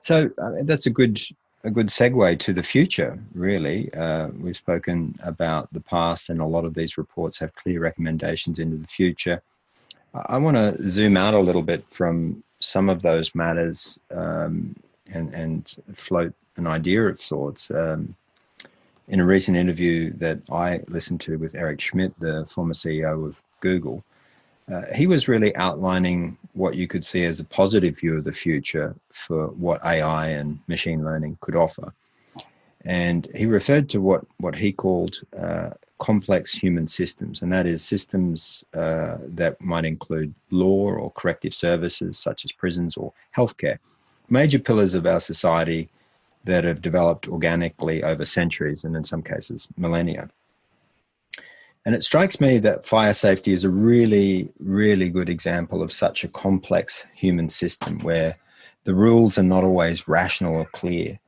So 0.00 0.30
uh, 0.36 0.50
that's 0.64 0.86
a 0.86 0.90
good 0.90 1.20
a 1.64 1.70
good 1.70 1.88
segue 1.88 2.38
to 2.38 2.52
the 2.52 2.62
future, 2.62 3.18
really. 3.34 3.92
Uh, 3.94 4.28
we've 4.38 4.56
spoken 4.56 5.16
about 5.24 5.72
the 5.72 5.80
past, 5.80 6.28
and 6.28 6.40
a 6.40 6.46
lot 6.46 6.64
of 6.64 6.74
these 6.74 6.98
reports 6.98 7.38
have 7.38 7.54
clear 7.54 7.80
recommendations 7.80 8.58
into 8.58 8.76
the 8.76 8.86
future. 8.86 9.42
I 10.14 10.36
want 10.38 10.56
to 10.56 10.88
zoom 10.88 11.16
out 11.16 11.34
a 11.34 11.40
little 11.40 11.62
bit 11.62 11.90
from 11.90 12.44
some 12.60 12.88
of 12.88 13.02
those 13.02 13.34
matters 13.34 13.98
um, 14.10 14.76
and, 15.12 15.34
and 15.34 15.74
float 15.94 16.34
an 16.56 16.66
idea 16.66 17.02
of 17.02 17.20
sorts. 17.20 17.70
Um, 17.70 18.14
in 19.08 19.20
a 19.20 19.26
recent 19.26 19.56
interview 19.56 20.12
that 20.14 20.40
I 20.50 20.80
listened 20.88 21.20
to 21.22 21.36
with 21.36 21.54
Eric 21.54 21.80
Schmidt, 21.80 22.18
the 22.20 22.46
former 22.48 22.74
CEO 22.74 23.26
of 23.26 23.36
Google, 23.60 24.04
uh, 24.72 24.82
he 24.94 25.06
was 25.06 25.28
really 25.28 25.54
outlining 25.56 26.38
what 26.54 26.74
you 26.74 26.86
could 26.86 27.04
see 27.04 27.24
as 27.24 27.40
a 27.40 27.44
positive 27.44 27.98
view 27.98 28.16
of 28.16 28.24
the 28.24 28.32
future 28.32 28.94
for 29.12 29.48
what 29.48 29.84
AI 29.84 30.28
and 30.28 30.58
machine 30.68 31.04
learning 31.04 31.36
could 31.40 31.56
offer. 31.56 31.92
And 32.84 33.28
he 33.34 33.46
referred 33.46 33.88
to 33.90 34.00
what, 34.00 34.24
what 34.38 34.54
he 34.54 34.72
called 34.72 35.20
uh, 35.38 35.70
complex 35.98 36.52
human 36.52 36.86
systems, 36.86 37.42
and 37.42 37.52
that 37.52 37.66
is 37.66 37.82
systems 37.82 38.64
uh, 38.74 39.16
that 39.28 39.60
might 39.60 39.84
include 39.84 40.34
law 40.50 40.90
or 40.90 41.10
corrective 41.12 41.54
services 41.54 42.18
such 42.18 42.44
as 42.44 42.52
prisons 42.52 42.96
or 42.96 43.12
healthcare, 43.36 43.78
major 44.28 44.58
pillars 44.58 44.94
of 44.94 45.06
our 45.06 45.20
society 45.20 45.88
that 46.44 46.64
have 46.64 46.82
developed 46.82 47.28
organically 47.28 48.02
over 48.02 48.24
centuries 48.24 48.84
and 48.84 48.96
in 48.96 49.04
some 49.04 49.22
cases 49.22 49.68
millennia. 49.76 50.28
And 51.86 51.94
it 51.94 52.02
strikes 52.02 52.40
me 52.40 52.58
that 52.58 52.86
fire 52.86 53.12
safety 53.12 53.52
is 53.52 53.64
a 53.64 53.70
really, 53.70 54.48
really 54.58 55.10
good 55.10 55.28
example 55.28 55.82
of 55.82 55.92
such 55.92 56.24
a 56.24 56.28
complex 56.28 57.04
human 57.14 57.50
system 57.50 57.98
where 58.00 58.36
the 58.84 58.94
rules 58.94 59.36
are 59.38 59.42
not 59.42 59.64
always 59.64 60.08
rational 60.08 60.54
or 60.54 60.66
clear. 60.66 61.18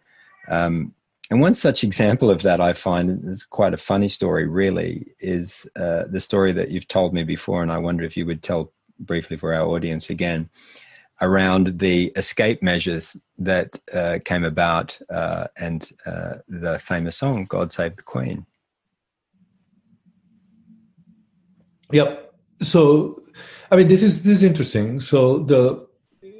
Um, 0.48 0.94
and 1.30 1.40
one 1.40 1.54
such 1.54 1.82
example 1.82 2.30
of 2.30 2.42
that 2.42 2.60
I 2.60 2.72
find 2.72 3.24
is 3.24 3.42
quite 3.42 3.74
a 3.74 3.78
funny 3.78 4.08
story, 4.08 4.46
really, 4.46 5.08
is 5.18 5.68
uh, 5.76 6.04
the 6.08 6.20
story 6.20 6.52
that 6.52 6.70
you've 6.70 6.88
told 6.88 7.12
me 7.12 7.24
before. 7.24 7.62
And 7.62 7.72
I 7.72 7.78
wonder 7.78 8.04
if 8.04 8.16
you 8.16 8.24
would 8.26 8.42
tell 8.42 8.72
briefly 9.00 9.36
for 9.36 9.52
our 9.52 9.66
audience 9.66 10.08
again 10.08 10.48
around 11.20 11.78
the 11.78 12.12
escape 12.16 12.62
measures 12.62 13.16
that 13.38 13.78
uh, 13.92 14.18
came 14.24 14.44
about 14.44 14.98
uh, 15.10 15.48
and 15.56 15.90
uh, 16.04 16.36
the 16.48 16.78
famous 16.78 17.16
song, 17.16 17.44
God 17.46 17.72
Save 17.72 17.96
the 17.96 18.02
Queen. 18.02 18.46
Yep. 21.92 22.34
So, 22.60 23.22
I 23.70 23.76
mean, 23.76 23.88
this 23.88 24.02
is 24.02 24.22
this 24.22 24.38
is 24.38 24.42
interesting. 24.42 25.00
So 25.00 25.38
the 25.38 25.86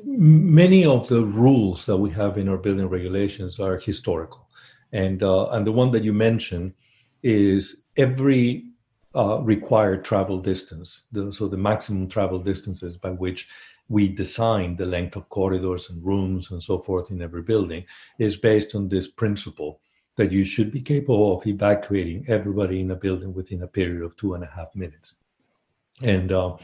many 0.05 0.85
of 0.85 1.09
the 1.09 1.25
rules 1.25 1.87
that 1.87 1.97
we 1.97 2.11
have 2.11 2.39
in 2.39 2.49
our 2.49 2.57
building 2.57 2.89
regulations 2.89 3.61
are 3.61 3.79
historical, 3.79 4.49
and 4.93 5.23
uh, 5.23 5.51
and 5.51 5.67
the 5.67 5.73
one 5.73 5.93
that 5.93 6.05
you 6.05 6.13
mentioned 6.13 6.75
is 7.23 7.85
every 7.97 8.67
uh, 9.15 9.41
required 9.43 10.05
travel 10.05 10.39
distance. 10.39 11.03
The, 11.13 11.33
so 11.33 11.49
the 11.49 11.57
maximum 11.57 12.09
travel 12.09 12.39
distances 12.39 12.97
by 12.97 13.11
which 13.11 13.49
we 13.89 14.09
design 14.09 14.77
the 14.77 14.87
length 14.87 15.17
of 15.17 15.29
corridors 15.29 15.91
and 15.91 16.05
rooms 16.05 16.51
and 16.51 16.63
so 16.63 16.79
forth 16.79 17.11
in 17.11 17.23
every 17.23 17.43
building 17.43 17.85
is 18.19 18.37
based 18.37 18.75
on 18.75 18.89
this 18.89 19.09
principle 19.09 19.81
that 20.17 20.33
you 20.33 20.45
should 20.45 20.73
be 20.73 20.81
capable 20.81 21.37
of 21.37 21.47
evacuating 21.47 22.25
everybody 22.27 22.81
in 22.81 22.91
a 22.91 22.97
building 22.97 23.33
within 23.33 23.63
a 23.63 23.69
period 23.69 24.03
of 24.03 24.17
two 24.17 24.35
and 24.35 24.43
a 24.43 24.51
half 24.55 24.75
minutes 24.75 25.17
and 26.03 26.33
uh, 26.33 26.57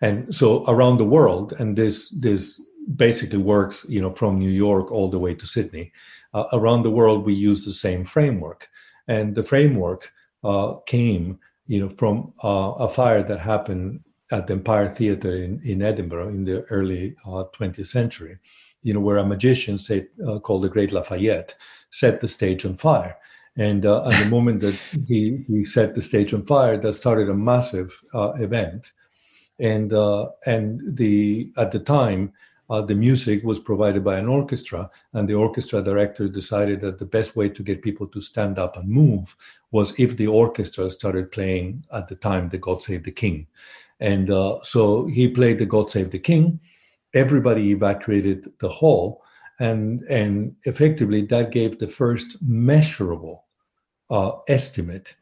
and 0.00 0.34
so 0.34 0.64
around 0.66 0.98
the 0.98 1.04
world, 1.04 1.54
and 1.58 1.76
this 1.76 2.10
this 2.10 2.60
basically 2.96 3.38
works, 3.38 3.86
you 3.88 4.00
know, 4.00 4.14
from 4.14 4.38
New 4.38 4.50
York 4.50 4.90
all 4.92 5.08
the 5.08 5.18
way 5.18 5.34
to 5.34 5.46
Sydney. 5.46 5.92
Uh, 6.34 6.44
around 6.52 6.82
the 6.82 6.90
world, 6.90 7.24
we 7.24 7.32
use 7.32 7.64
the 7.64 7.72
same 7.72 8.04
framework, 8.04 8.68
and 9.08 9.34
the 9.34 9.44
framework 9.44 10.12
uh, 10.42 10.74
came, 10.86 11.38
you 11.66 11.80
know, 11.80 11.88
from 11.88 12.32
uh, 12.42 12.72
a 12.78 12.88
fire 12.88 13.22
that 13.22 13.40
happened 13.40 14.00
at 14.32 14.46
the 14.46 14.54
Empire 14.54 14.88
Theatre 14.88 15.36
in, 15.36 15.60
in 15.64 15.80
Edinburgh 15.82 16.28
in 16.28 16.44
the 16.44 16.62
early 16.64 17.14
20th 17.24 17.78
uh, 17.78 17.84
century, 17.84 18.38
you 18.82 18.92
know, 18.92 19.00
where 19.00 19.18
a 19.18 19.26
magician 19.26 19.78
said, 19.78 20.08
uh, 20.26 20.38
called 20.40 20.64
the 20.64 20.68
Great 20.68 20.92
Lafayette 20.92 21.54
set 21.90 22.20
the 22.20 22.28
stage 22.28 22.66
on 22.66 22.76
fire 22.76 23.16
and 23.56 23.86
uh, 23.86 24.08
at 24.08 24.24
the 24.24 24.30
moment 24.30 24.60
that 24.60 24.78
he, 25.06 25.44
he 25.46 25.64
set 25.64 25.94
the 25.94 26.02
stage 26.02 26.34
on 26.34 26.44
fire, 26.44 26.76
that 26.76 26.94
started 26.94 27.28
a 27.28 27.34
massive 27.34 28.00
uh, 28.12 28.32
event. 28.36 28.92
And 29.60 29.92
uh, 29.92 30.30
and 30.46 30.96
the 30.96 31.52
at 31.56 31.70
the 31.70 31.78
time, 31.78 32.32
uh, 32.70 32.82
the 32.82 32.94
music 32.94 33.44
was 33.44 33.60
provided 33.60 34.02
by 34.02 34.18
an 34.18 34.26
orchestra, 34.26 34.90
and 35.12 35.28
the 35.28 35.34
orchestra 35.34 35.82
director 35.82 36.28
decided 36.28 36.80
that 36.80 36.98
the 36.98 37.06
best 37.06 37.36
way 37.36 37.48
to 37.48 37.62
get 37.62 37.82
people 37.82 38.08
to 38.08 38.20
stand 38.20 38.58
up 38.58 38.76
and 38.76 38.88
move 38.88 39.36
was 39.70 39.94
if 39.98 40.16
the 40.16 40.26
orchestra 40.26 40.90
started 40.90 41.30
playing 41.30 41.84
at 41.92 42.08
the 42.08 42.16
time 42.16 42.48
the 42.48 42.58
God 42.58 42.82
Save 42.82 43.04
the 43.04 43.12
King. 43.12 43.46
And 44.00 44.30
uh, 44.30 44.58
so 44.62 45.06
he 45.06 45.28
played 45.28 45.58
the 45.58 45.66
God 45.66 45.90
Save 45.90 46.10
the 46.10 46.18
King. 46.18 46.58
Everybody 47.12 47.70
evacuated 47.70 48.50
the 48.58 48.68
hall, 48.68 49.22
and 49.60 50.02
and 50.04 50.54
effectively 50.64 51.22
that 51.26 51.52
gave 51.52 51.78
the 51.78 51.88
first 51.88 52.36
measurable 52.42 53.46
uh, 54.10 54.32
estimate 54.48 55.14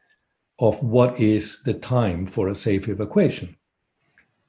of 0.59 0.81
what 0.83 1.19
is 1.19 1.61
the 1.63 1.73
time 1.73 2.25
for 2.25 2.47
a 2.47 2.55
safe 2.55 2.87
evacuation. 2.87 3.55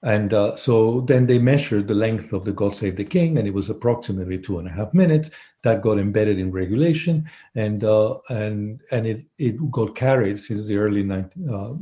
And 0.02 0.34
uh, 0.34 0.54
so 0.54 1.00
then 1.00 1.26
they 1.26 1.38
measured 1.38 1.88
the 1.88 1.94
length 1.94 2.34
of 2.34 2.44
the 2.44 2.52
God 2.52 2.76
Save 2.76 2.96
the 2.96 3.04
King, 3.04 3.38
and 3.38 3.48
it 3.48 3.54
was 3.54 3.70
approximately 3.70 4.38
two 4.38 4.58
and 4.58 4.68
a 4.68 4.70
half 4.70 4.92
minutes. 4.92 5.30
That 5.62 5.80
got 5.80 5.98
embedded 5.98 6.38
in 6.38 6.52
regulation, 6.52 7.28
and 7.54 7.82
uh, 7.82 8.18
and 8.28 8.82
and 8.90 9.06
it 9.06 9.24
it 9.38 9.70
got 9.70 9.96
carried 9.96 10.38
since 10.38 10.68
the 10.68 10.76
early 10.76 11.02
19, 11.02 11.48
uh, 11.48 11.72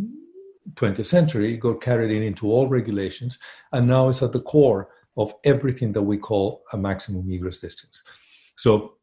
20th 0.74 1.05
century. 1.05 1.55
It 1.55 1.59
got 1.59 1.80
carried 1.80 2.12
in 2.12 2.22
into 2.22 2.46
all 2.46 2.68
regulations, 2.68 3.40
and 3.72 3.88
now 3.88 4.09
it's 4.09 4.22
at 4.22 4.30
the 4.30 4.40
core 4.40 4.88
of 5.16 5.34
everything 5.44 5.92
that 5.92 6.02
we 6.02 6.16
call 6.16 6.62
a 6.72 6.76
maximum 6.76 7.30
egress 7.30 7.60
distance. 7.60 8.02
So 8.56 8.94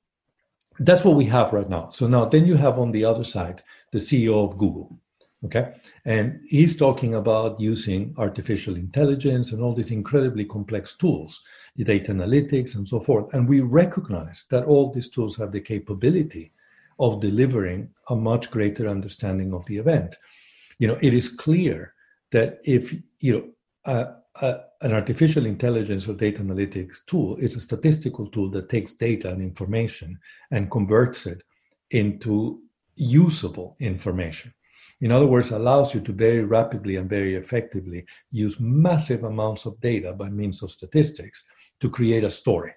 that's 0.80 1.03
what 1.03 1.16
we 1.16 1.26
have 1.26 1.53
right 1.53 1.70
now. 1.70 1.89
So 1.89 2.07
now 2.07 2.26
then 2.26 2.45
you 2.45 2.55
have 2.55 2.80
on 2.80 2.91
the 2.91 3.05
other 3.05 3.24
side 3.24 3.64
the 3.91 3.99
CEO 3.99 4.49
of 4.49 4.57
Google. 4.57 4.97
Okay. 5.45 5.74
And 6.03 6.41
he's 6.47 6.76
talking 6.76 7.16
about 7.16 7.60
using 7.62 8.14
artificial 8.18 8.76
intelligence 8.76 9.53
and 9.53 9.62
all 9.62 9.74
these 9.74 9.91
incredibly 9.91 10.43
complex 10.43 10.97
tools, 10.97 11.41
the 11.78 11.86
data 11.86 12.12
analytics 12.12 12.76
and 12.76 12.86
so 12.86 12.99
forth. 12.99 13.34
And 13.34 13.47
we 13.47 13.62
recognize 13.62 14.45
that 14.49 14.66
all 14.66 14.91
these 14.91 15.10
tools 15.10 15.38
have 15.38 15.53
the 15.53 15.62
capability 15.62 16.51
of 16.99 17.22
delivering 17.22 17.89
a 18.10 18.16
much 18.16 18.51
greater 18.51 18.89
understanding 18.89 19.53
of 19.53 19.66
the 19.66 19.78
event. 19.78 20.18
You 20.78 20.89
know, 20.89 20.97
it 21.01 21.14
is 21.14 21.30
clear 21.30 21.93
that 22.32 22.60
if 22.66 22.93
you 23.22 23.34
know 23.34 23.49
uh, 23.86 24.16
an 24.42 24.94
artificial 24.94 25.46
intelligence 25.46 26.08
or 26.08 26.14
data 26.14 26.42
analytics 26.42 27.06
tool 27.06 27.36
is 27.38 27.56
a 27.56 27.60
statistical 27.60 28.28
tool 28.28 28.50
that 28.52 28.70
takes 28.70 28.94
data 28.94 29.30
and 29.30 29.42
information 29.42 30.18
and 30.52 30.72
converts 30.72 31.26
it 31.26 31.44
into 31.92 32.62
usable 32.96 33.76
information. 33.80 34.54
In 35.02 35.12
other 35.12 35.28
words, 35.28 35.52
allows 35.52 35.94
you 35.94 36.02
to 36.02 36.12
very 36.12 36.44
rapidly 36.44 36.98
and 36.98 37.10
very 37.10 37.36
effectively 37.36 38.06
use 38.32 38.60
massive 38.60 39.24
amounts 39.24 39.66
of 39.66 39.80
data 39.80 40.14
by 40.14 40.30
means 40.30 40.62
of 40.62 40.72
statistics 40.72 41.44
to 41.80 41.90
create 41.90 42.24
a 42.24 42.30
story. 42.30 42.74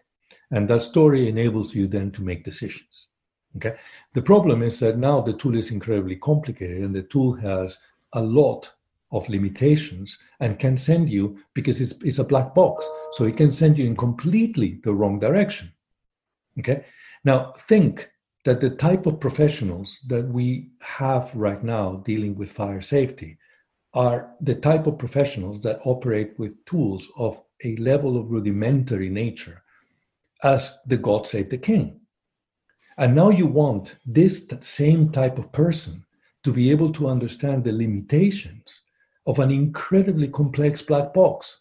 And 0.53 0.69
that 0.69 0.83
story 0.83 1.29
enables 1.29 1.75
you 1.75 1.89
then 1.89 2.13
to 2.13 2.23
make 2.23 2.45
decisions. 2.45 3.09
Okay. 3.57 3.75
The 4.15 4.23
problem 4.23 4.63
is 4.63 4.79
that 4.81 4.99
now 4.99 5.21
the 5.21 5.35
tool 5.35 5.57
is 5.57 5.71
incredibly 5.71 6.17
complicated 6.17 6.79
and 6.79 6.95
the 6.95 7.03
tool 7.03 7.35
has 7.35 7.79
a 8.15 8.23
lot 8.23 8.73
of 9.13 9.29
limitations 9.29 10.19
and 10.41 10.59
can 10.59 10.77
send 10.77 11.11
you 11.11 11.39
because 11.55 11.81
it's, 11.81 11.93
it's 12.03 12.19
a 12.19 12.25
black 12.25 12.55
box. 12.55 12.89
So 13.13 13.25
it 13.25 13.37
can 13.37 13.51
send 13.51 13.79
you 13.79 13.85
in 13.85 13.97
completely 13.97 14.81
the 14.83 14.95
wrong 14.95 15.19
direction. 15.19 15.73
Okay. 16.59 16.85
Now 17.25 17.53
think 17.53 18.11
that 18.45 18.61
the 18.61 18.71
type 18.71 19.07
of 19.07 19.21
professionals 19.21 19.99
that 20.09 20.27
we 20.27 20.71
have 20.81 21.31
right 21.35 21.63
now 21.63 21.97
dealing 22.05 22.35
with 22.35 22.51
fire 22.51 22.81
safety 22.81 23.39
are 23.95 24.35
the 24.41 24.55
type 24.55 24.87
of 24.87 24.99
professionals 24.99 25.63
that 25.63 25.81
operate 25.85 26.33
with 26.39 26.65
tools 26.65 27.07
of 27.17 27.41
a 27.65 27.77
level 27.77 28.17
of 28.17 28.31
rudimentary 28.31 29.09
nature 29.09 29.63
as 30.43 30.81
the 30.87 30.97
God 30.97 31.27
save 31.27 31.51
the 31.51 31.59
king. 31.59 32.01
And 32.99 33.15
now 33.15 33.31
you 33.31 33.47
want 33.47 33.97
this 34.05 34.49
same 34.61 35.11
type 35.11 35.39
of 35.39 35.53
person 35.53 36.05
to 36.43 36.53
be 36.53 36.71
able 36.71 36.93
to 36.93 37.09
understand 37.09 37.63
the 37.63 37.73
limitations 37.73 38.83
of 39.27 39.39
an 39.39 39.51
incredibly 39.51 40.29
complex 40.29 40.83
black 40.83 41.15
box 41.15 41.61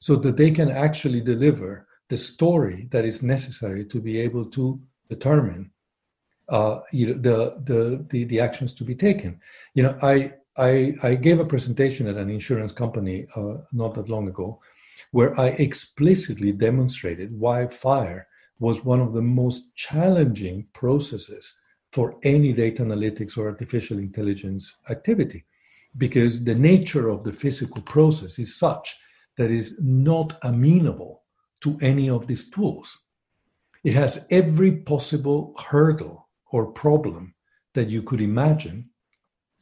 so 0.00 0.16
that 0.16 0.36
they 0.36 0.50
can 0.50 0.70
actually 0.70 1.20
deliver 1.20 1.86
the 2.08 2.16
story 2.16 2.88
that 2.90 3.04
is 3.04 3.22
necessary 3.22 3.84
to 3.84 4.00
be 4.00 4.18
able 4.18 4.44
to 4.44 4.80
determine 5.08 5.70
uh, 6.48 6.80
you 6.92 7.06
know, 7.06 7.12
the, 7.12 7.62
the, 7.64 8.06
the, 8.08 8.24
the, 8.24 8.40
actions 8.40 8.72
to 8.74 8.82
be 8.82 8.94
taken. 8.94 9.40
You 9.74 9.84
know, 9.84 9.98
I, 10.02 10.32
I, 10.56 10.94
I 11.02 11.14
gave 11.14 11.38
a 11.38 11.44
presentation 11.44 12.08
at 12.08 12.16
an 12.16 12.28
insurance 12.28 12.72
company 12.72 13.26
uh, 13.36 13.58
not 13.72 13.94
that 13.94 14.08
long 14.08 14.26
ago 14.26 14.60
where 15.12 15.38
I 15.40 15.48
explicitly 15.48 16.52
demonstrated 16.52 17.38
why 17.38 17.68
fire 17.68 18.26
was 18.58 18.84
one 18.84 19.00
of 19.00 19.12
the 19.12 19.22
most 19.22 19.74
challenging 19.74 20.66
processes 20.72 21.54
for 21.92 22.16
any 22.22 22.52
data 22.52 22.84
analytics 22.84 23.38
or 23.38 23.48
artificial 23.48 23.98
intelligence 23.98 24.76
activity 24.90 25.44
because 25.96 26.44
the 26.44 26.54
nature 26.54 27.08
of 27.08 27.24
the 27.24 27.32
physical 27.32 27.82
process 27.82 28.38
is 28.38 28.58
such 28.58 28.96
that 29.36 29.50
is 29.50 29.76
not 29.80 30.38
amenable 30.42 31.24
to 31.62 31.78
any 31.82 32.08
of 32.08 32.26
these 32.26 32.50
tools. 32.50 32.96
It 33.84 33.94
has 33.94 34.26
every 34.30 34.72
possible 34.72 35.54
hurdle 35.58 36.28
or 36.52 36.72
problem 36.72 37.34
that 37.74 37.88
you 37.88 38.02
could 38.02 38.20
imagine, 38.20 38.90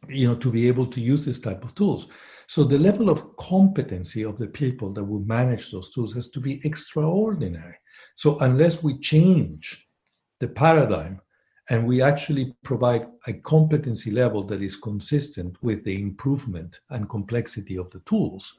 you 0.09 0.27
know, 0.27 0.37
to 0.37 0.51
be 0.51 0.69
able 0.69 0.87
to 0.87 1.01
use 1.01 1.25
this 1.25 1.41
type 1.41 1.65
of 1.65 1.75
tools. 1.75 2.09
So 2.49 2.65
the 2.65 2.79
level 2.79 3.11
of 3.11 3.37
competency 3.37 4.25
of 4.25 4.39
the 4.39 4.47
people 4.47 4.93
that 4.95 5.05
will 5.05 5.21
manage 5.21 5.71
those 5.71 5.91
tools 5.93 6.15
has 6.15 6.31
to 6.31 6.41
be 6.41 6.61
extraordinary. 6.65 7.77
So 8.15 8.39
unless 8.39 8.83
we 8.83 8.99
change 9.01 9.87
the 10.41 10.49
paradigm 10.49 11.21
and 11.71 11.87
we 11.87 12.01
actually 12.01 12.55
provide 12.63 13.07
a 13.27 13.33
competency 13.35 14.11
level 14.11 14.43
that 14.45 14.63
is 14.63 14.77
consistent 14.77 15.57
with 15.63 15.85
the 15.85 16.01
improvement 16.01 16.81
and 16.91 17.09
complexity 17.09 17.77
of 17.77 17.91
the 17.91 18.01
tools. 18.01 18.55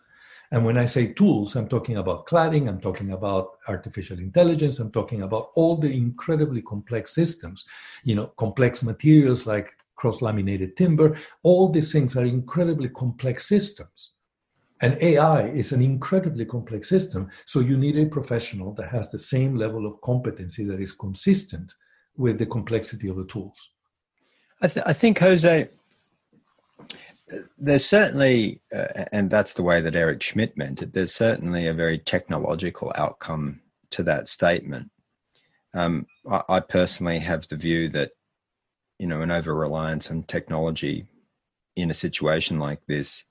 And 0.51 0.65
when 0.65 0.77
I 0.77 0.85
say 0.85 1.13
tools, 1.13 1.55
I'm 1.55 1.67
talking 1.67 1.97
about 1.97 2.27
cladding, 2.27 2.67
I'm 2.67 2.81
talking 2.81 3.11
about 3.11 3.57
artificial 3.67 4.17
intelligence, 4.17 4.79
I'm 4.79 4.91
talking 4.91 5.21
about 5.23 5.49
all 5.55 5.77
the 5.77 5.91
incredibly 5.91 6.61
complex 6.61 7.13
systems, 7.13 7.65
you 8.03 8.15
know, 8.15 8.27
complex 8.37 8.83
materials 8.83 9.45
like 9.45 9.69
cross 9.95 10.21
laminated 10.21 10.75
timber. 10.77 11.17
All 11.43 11.71
these 11.71 11.91
things 11.91 12.15
are 12.15 12.25
incredibly 12.25 12.89
complex 12.89 13.47
systems. 13.47 14.13
And 14.81 14.97
AI 15.01 15.47
is 15.49 15.71
an 15.71 15.81
incredibly 15.81 16.45
complex 16.45 16.87
system. 16.87 17.29
So 17.45 17.59
you 17.59 17.77
need 17.77 17.97
a 17.97 18.05
professional 18.05 18.73
that 18.75 18.89
has 18.89 19.11
the 19.11 19.19
same 19.19 19.55
level 19.55 19.85
of 19.85 19.99
competency 20.01 20.63
that 20.65 20.79
is 20.79 20.93
consistent 20.93 21.73
with 22.17 22.37
the 22.37 22.45
complexity 22.45 23.07
of 23.07 23.15
the 23.15 23.25
tools. 23.25 23.71
I, 24.61 24.67
th- 24.67 24.85
I 24.85 24.93
think, 24.93 25.19
Jose, 25.19 25.69
there's 27.57 27.85
certainly, 27.85 28.61
uh, 28.75 29.05
and 29.11 29.29
that's 29.29 29.53
the 29.53 29.63
way 29.63 29.81
that 29.81 29.95
Eric 29.95 30.21
Schmidt 30.21 30.57
meant 30.57 30.81
it, 30.81 30.93
there's 30.93 31.13
certainly 31.13 31.67
a 31.67 31.73
very 31.73 31.97
technological 31.97 32.91
outcome 32.95 33.61
to 33.91 34.03
that 34.03 34.27
statement. 34.27 34.89
Um, 35.73 36.07
I, 36.29 36.41
I, 36.49 36.59
personally 36.59 37.19
have 37.19 37.47
the 37.47 37.55
view 37.55 37.89
that, 37.89 38.11
you 38.97 39.07
know, 39.07 39.21
an 39.21 39.31
over 39.31 39.53
reliance 39.53 40.09
on 40.09 40.23
technology 40.23 41.05
in 41.75 41.91
a 41.91 41.95
situation 41.95 42.59
like 42.59 42.85
this 42.87 43.23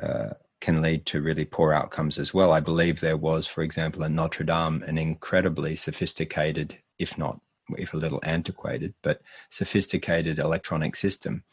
uh, 0.00 0.30
can 0.60 0.80
lead 0.80 1.04
to 1.06 1.20
really 1.20 1.44
poor 1.44 1.72
outcomes 1.72 2.18
as 2.18 2.32
well. 2.32 2.52
I 2.52 2.60
believe 2.60 3.00
there 3.00 3.16
was, 3.16 3.46
for 3.46 3.62
example, 3.62 4.04
in 4.04 4.14
Notre 4.14 4.44
Dame, 4.44 4.82
an 4.84 4.98
incredibly 4.98 5.74
sophisticated, 5.76 6.78
if 6.98 7.18
not 7.18 7.40
if 7.76 7.94
a 7.94 7.98
little 7.98 8.20
antiquated, 8.22 8.94
but 9.02 9.20
sophisticated 9.50 10.38
electronic 10.38 10.96
system. 10.96 11.44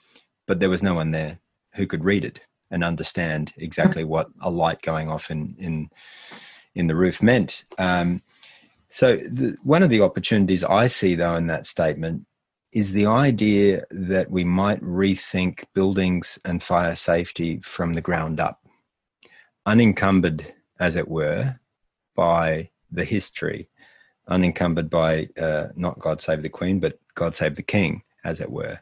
But 0.48 0.60
there 0.60 0.70
was 0.70 0.84
no 0.84 0.96
one 0.96 1.12
there 1.12 1.40
who 1.74 1.88
could 1.88 2.06
read 2.06 2.24
it 2.24 2.42
and 2.72 2.84
understand 2.84 3.54
exactly 3.58 4.04
what 4.04 4.30
a 4.42 4.50
light 4.50 4.82
going 4.82 5.10
off 5.10 5.30
in 5.30 5.56
in 5.60 5.90
in 6.74 6.88
the 6.88 6.96
roof 6.96 7.24
meant. 7.24 7.66
Um, 7.78 8.22
so 8.90 9.18
the, 9.18 9.58
one 9.64 9.84
of 9.84 9.90
the 9.90 10.02
opportunities 10.02 10.64
I 10.64 10.88
see, 10.88 11.16
though, 11.16 11.36
in 11.36 11.48
that 11.48 11.66
statement 11.66 12.26
is 12.72 12.92
the 12.92 13.06
idea 13.06 13.84
that 13.90 14.30
we 14.30 14.44
might 14.44 14.82
rethink 14.82 15.64
buildings 15.74 16.38
and 16.44 16.62
fire 16.62 16.96
safety 16.96 17.60
from 17.62 17.94
the 17.94 18.02
ground 18.02 18.40
up, 18.40 18.62
unencumbered, 19.66 20.54
as 20.80 20.98
it 20.98 21.08
were, 21.08 21.60
by 22.16 22.70
the 22.92 23.06
history 23.06 23.70
unencumbered 24.28 24.90
by 24.90 25.30
uh, 25.40 25.68
not 25.76 26.00
God 26.00 26.22
Save 26.22 26.42
the 26.42 26.50
Queen, 26.50 26.80
but 26.80 27.00
God 27.16 27.36
Save 27.36 27.56
the 27.56 27.64
King, 27.64 28.04
as 28.24 28.42
it 28.42 28.52
were. 28.52 28.80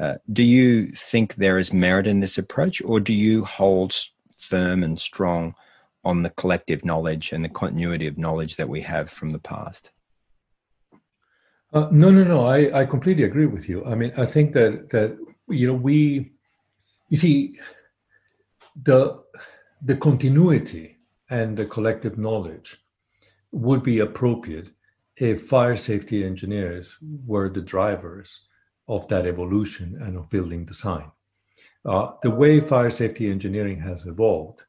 Uh, 0.00 0.14
do 0.32 0.42
you 0.42 0.88
think 0.92 1.34
there 1.34 1.58
is 1.58 1.72
merit 1.72 2.06
in 2.06 2.20
this 2.20 2.38
approach, 2.38 2.80
or 2.82 3.00
do 3.00 3.12
you 3.12 3.44
hold 3.44 3.96
firm 4.38 4.82
and 4.82 4.98
strong 4.98 5.54
on 6.04 6.22
the 6.22 6.30
collective 6.30 6.84
knowledge 6.84 7.32
and 7.32 7.44
the 7.44 7.48
continuity 7.48 8.06
of 8.06 8.16
knowledge 8.16 8.56
that 8.56 8.68
we 8.68 8.80
have 8.80 9.10
from 9.10 9.30
the 9.30 9.38
past? 9.38 9.90
Uh, 11.72 11.88
no, 11.90 12.10
no, 12.10 12.24
no. 12.24 12.46
I, 12.46 12.80
I 12.80 12.86
completely 12.86 13.24
agree 13.24 13.46
with 13.46 13.68
you. 13.68 13.84
I 13.84 13.94
mean, 13.94 14.12
I 14.16 14.24
think 14.24 14.54
that 14.54 14.88
that 14.90 15.18
you 15.48 15.66
know 15.66 15.74
we, 15.74 16.32
you 17.10 17.16
see, 17.16 17.58
the 18.82 19.22
the 19.82 19.96
continuity 19.96 20.96
and 21.28 21.56
the 21.56 21.66
collective 21.66 22.16
knowledge 22.16 22.80
would 23.52 23.82
be 23.82 23.98
appropriate 23.98 24.70
if 25.20 25.42
fire 25.42 25.76
safety 25.76 26.24
engineers 26.24 26.96
were 27.26 27.48
the 27.48 27.62
drivers 27.62 28.48
of 28.86 29.06
that 29.08 29.26
evolution 29.26 29.98
and 30.00 30.16
of 30.16 30.30
building 30.30 30.64
design. 30.64 31.10
Uh, 31.84 32.12
the 32.22 32.30
way 32.30 32.60
fire 32.60 32.90
safety 32.90 33.30
engineering 33.30 33.80
has 33.80 34.06
evolved 34.06 34.64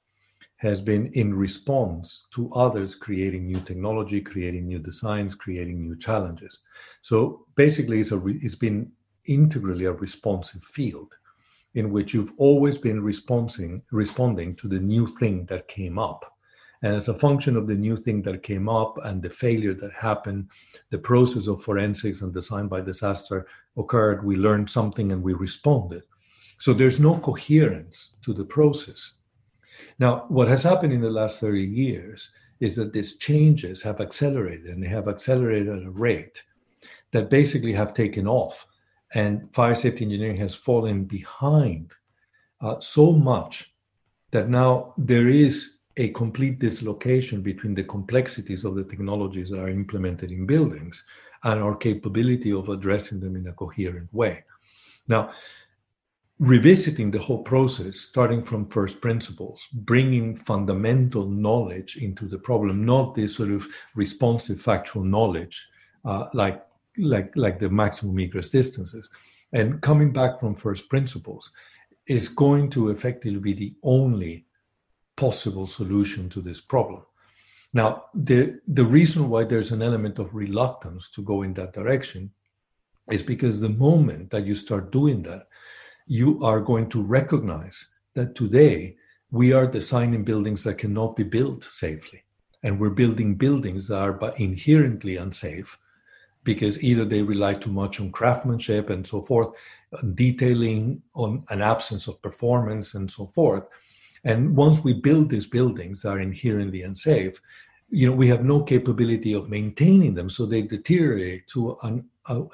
has 0.58 0.82
been 0.82 1.08
in 1.14 1.34
response 1.34 2.28
to 2.34 2.52
others 2.52 2.94
creating 2.94 3.46
new 3.46 3.60
technology, 3.62 4.20
creating 4.20 4.68
new 4.68 4.80
designs, 4.80 5.34
creating 5.34 5.82
new 5.82 5.96
challenges. 5.98 6.60
So 7.02 7.46
basically, 7.56 8.00
it's, 8.00 8.12
a 8.12 8.18
re- 8.18 8.40
it's 8.42 8.56
been 8.56 8.92
integrally 9.26 9.86
a 9.86 9.94
responsive 9.94 10.64
field 10.64 11.16
in 11.76 11.92
which 11.92 12.14
you've 12.14 12.34
always 12.38 12.78
been 12.78 13.02
responding, 13.02 13.82
responding 13.92 14.56
to 14.56 14.68
the 14.68 14.80
new 14.80 15.08
thing 15.08 15.46
that 15.46 15.68
came 15.68 15.98
up 15.98 16.26
and 16.82 16.96
as 16.96 17.10
a 17.10 17.14
function 17.14 17.58
of 17.58 17.68
the 17.68 17.76
new 17.76 17.98
thing 17.98 18.22
that 18.22 18.44
came 18.44 18.70
up 18.70 18.98
and 19.04 19.22
the 19.22 19.30
failure 19.30 19.74
that 19.74 19.92
happened, 19.92 20.50
the 20.92 20.98
process 20.98 21.48
of 21.48 21.62
forensics 21.62 22.22
and 22.22 22.34
design 22.34 22.68
by 22.68 22.80
disaster 22.80 23.48
occurred. 23.78 24.24
We 24.24 24.38
learned 24.38 24.70
something 24.70 25.12
and 25.12 25.22
we 25.22 25.34
responded. 25.34 26.04
So 26.58 26.74
there's 26.74 27.00
no 27.00 27.18
coherence 27.20 28.16
to 28.22 28.34
the 28.34 28.46
process. 28.46 29.14
Now, 30.00 30.26
what 30.30 30.48
has 30.48 30.64
happened 30.64 30.94
in 30.94 31.02
the 31.02 31.10
last 31.10 31.42
30 31.42 31.62
years 31.62 32.32
is 32.62 32.76
that 32.78 32.94
these 32.94 33.18
changes 33.18 33.82
have 33.82 34.00
accelerated 34.00 34.68
and 34.68 34.82
they 34.82 34.88
have 34.88 35.08
accelerated 35.08 35.70
at 35.70 35.84
a 35.84 35.92
rate 35.92 36.44
that 37.12 37.30
basically 37.30 37.74
have 37.74 37.94
taken 37.94 38.28
off. 38.28 38.68
And 39.14 39.54
fire 39.54 39.76
safety 39.76 40.06
engineering 40.06 40.38
has 40.38 40.56
fallen 40.56 41.06
behind 41.06 41.92
uh, 42.62 42.80
so 42.80 43.12
much 43.12 43.74
that 44.32 44.50
now 44.50 44.94
there 44.98 45.28
is 45.28 45.79
a 46.00 46.10
complete 46.12 46.60
dislocation 46.60 47.42
between 47.42 47.76
the 47.76 47.84
complexities 47.84 48.64
of 48.64 48.74
the 48.74 48.86
technologies 48.86 49.50
that 49.50 49.60
are 49.60 49.70
implemented 49.70 50.32
in 50.32 50.46
buildings 50.46 51.04
and 51.44 51.62
our 51.62 51.76
capability 51.76 52.54
of 52.54 52.70
addressing 52.70 53.20
them 53.20 53.36
in 53.36 53.46
a 53.48 53.54
coherent 53.54 54.12
way. 54.14 54.44
Now, 55.10 55.32
revisiting 56.40 57.12
the 57.12 57.20
whole 57.20 57.44
process, 57.44 58.00
starting 58.00 58.44
from 58.44 58.70
first 58.70 59.02
principles, 59.02 59.68
bringing 59.74 60.38
fundamental 60.38 61.28
knowledge 61.28 61.98
into 61.98 62.28
the 62.28 62.40
problem, 62.40 62.86
not 62.86 63.14
this 63.14 63.36
sort 63.36 63.52
of 63.52 63.68
responsive 63.94 64.62
factual 64.62 65.04
knowledge 65.04 65.68
uh, 66.06 66.28
like 66.34 66.66
like 66.98 67.32
like 67.36 67.60
the 67.60 67.70
maximum 67.70 68.20
egress 68.20 68.50
distances, 68.50 69.10
and 69.52 69.82
coming 69.82 70.14
back 70.14 70.40
from 70.40 70.56
first 70.56 70.90
principles 70.90 71.52
is 72.08 72.30
going 72.30 72.70
to 72.70 72.90
effectively 72.90 73.40
be 73.40 73.54
the 73.54 73.74
only 73.84 74.46
possible 75.20 75.68
solution 75.68 76.30
to 76.30 76.42
this 76.42 76.62
problem. 76.62 77.04
Now, 77.74 77.90
the 78.14 78.60
the 78.80 78.90
reason 78.98 79.30
why 79.30 79.44
there's 79.44 79.72
an 79.72 79.84
element 79.90 80.20
of 80.20 80.34
reluctance 80.34 81.04
to 81.12 81.22
go 81.32 81.44
in 81.44 81.54
that 81.56 81.74
direction 81.74 82.32
is 83.16 83.24
because 83.24 83.56
the 83.60 83.76
moment 83.88 84.30
that 84.32 84.46
you 84.48 84.56
start 84.56 84.92
doing 84.92 85.24
that 85.24 85.44
you 86.10 86.44
are 86.44 86.60
going 86.60 86.90
to 86.90 87.04
recognize 87.04 87.88
that 88.16 88.34
today 88.34 88.98
we 89.30 89.54
are 89.54 89.68
designing 89.68 90.24
buildings 90.24 90.64
that 90.64 90.80
cannot 90.80 91.16
be 91.16 91.24
built 91.24 91.64
safely. 91.64 92.24
And 92.64 92.80
we're 92.80 92.90
building 92.90 93.36
buildings 93.36 93.88
that 93.88 94.02
are 94.02 94.34
inherently 94.38 95.18
unsafe 95.18 95.78
because 96.44 96.84
either 96.84 97.06
they 97.06 97.22
rely 97.22 97.54
too 97.54 97.72
much 97.72 98.02
on 98.02 98.12
craftsmanship 98.12 98.90
and 98.90 99.06
so 99.06 99.22
forth, 99.22 99.50
detailing, 100.16 101.04
on 101.14 101.44
an 101.50 101.62
absence 101.62 102.08
of 102.08 102.22
performance 102.24 102.96
and 102.96 103.10
so 103.10 103.28
forth. 103.28 103.66
And 104.24 104.56
once 104.56 104.84
we 104.84 104.94
build 104.94 105.30
these 105.30 105.48
buildings 105.48 106.02
that 106.02 106.10
are 106.10 106.20
inherently 106.20 106.84
unsafe, 106.84 107.42
you 107.90 108.08
know, 108.08 108.16
we 108.16 108.28
have 108.28 108.44
no 108.44 108.62
capability 108.62 109.34
of 109.34 109.50
maintaining 109.50 110.14
them, 110.14 110.30
so 110.30 110.46
they 110.46 110.62
deteriorate 110.62 111.48
to 111.48 111.76
an 111.84 112.06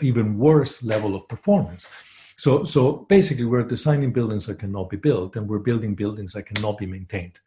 even 0.02 0.38
worse 0.38 0.84
level 0.84 1.16
of 1.16 1.28
performance. 1.28 1.90
So, 2.38 2.64
so 2.64 3.06
basically, 3.10 3.46
we're 3.46 3.64
designing 3.64 4.14
buildings 4.14 4.46
that 4.46 4.60
cannot 4.60 4.90
be 4.90 4.98
built, 4.98 5.36
and 5.36 5.48
we're 5.48 5.60
building 5.60 5.96
buildings 5.96 6.34
that 6.34 6.48
cannot 6.48 6.78
be 6.78 6.86
maintained. 6.86 7.40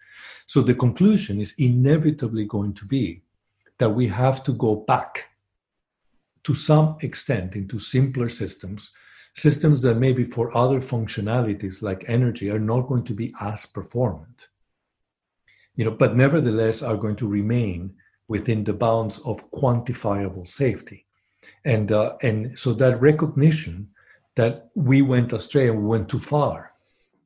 So 0.46 0.62
the 0.62 0.74
conclusion 0.74 1.40
is 1.40 1.54
inevitably 1.58 2.44
going 2.46 2.74
to 2.74 2.84
be 2.84 3.22
that 3.78 3.90
we 3.90 4.06
have 4.08 4.42
to 4.44 4.52
go 4.52 4.76
back 4.76 5.26
to 6.44 6.54
some 6.54 6.96
extent 7.02 7.54
into 7.54 7.78
simpler 7.78 8.28
systems, 8.28 8.90
systems 9.38 9.82
that 9.82 9.96
maybe 9.96 10.24
for 10.24 10.56
other 10.56 10.80
functionalities 10.80 11.82
like 11.82 12.04
energy 12.08 12.50
are 12.50 12.58
not 12.58 12.88
going 12.88 13.04
to 13.04 13.14
be 13.14 13.32
as 13.40 13.66
performant. 13.66 14.48
You 15.76 15.84
know, 15.84 15.92
but 15.92 16.16
nevertheless 16.16 16.82
are 16.82 16.96
going 16.96 17.16
to 17.16 17.28
remain 17.28 17.94
within 18.26 18.64
the 18.64 18.72
bounds 18.72 19.18
of 19.20 19.50
quantifiable 19.52 20.46
safety. 20.46 21.06
And, 21.64 21.92
uh, 21.92 22.16
and 22.22 22.58
so 22.58 22.72
that 22.74 23.00
recognition 23.00 23.88
that 24.34 24.68
we 24.74 25.02
went 25.02 25.32
astray 25.32 25.68
and 25.68 25.78
we 25.78 25.86
went 25.86 26.08
too 26.08 26.18
far 26.18 26.72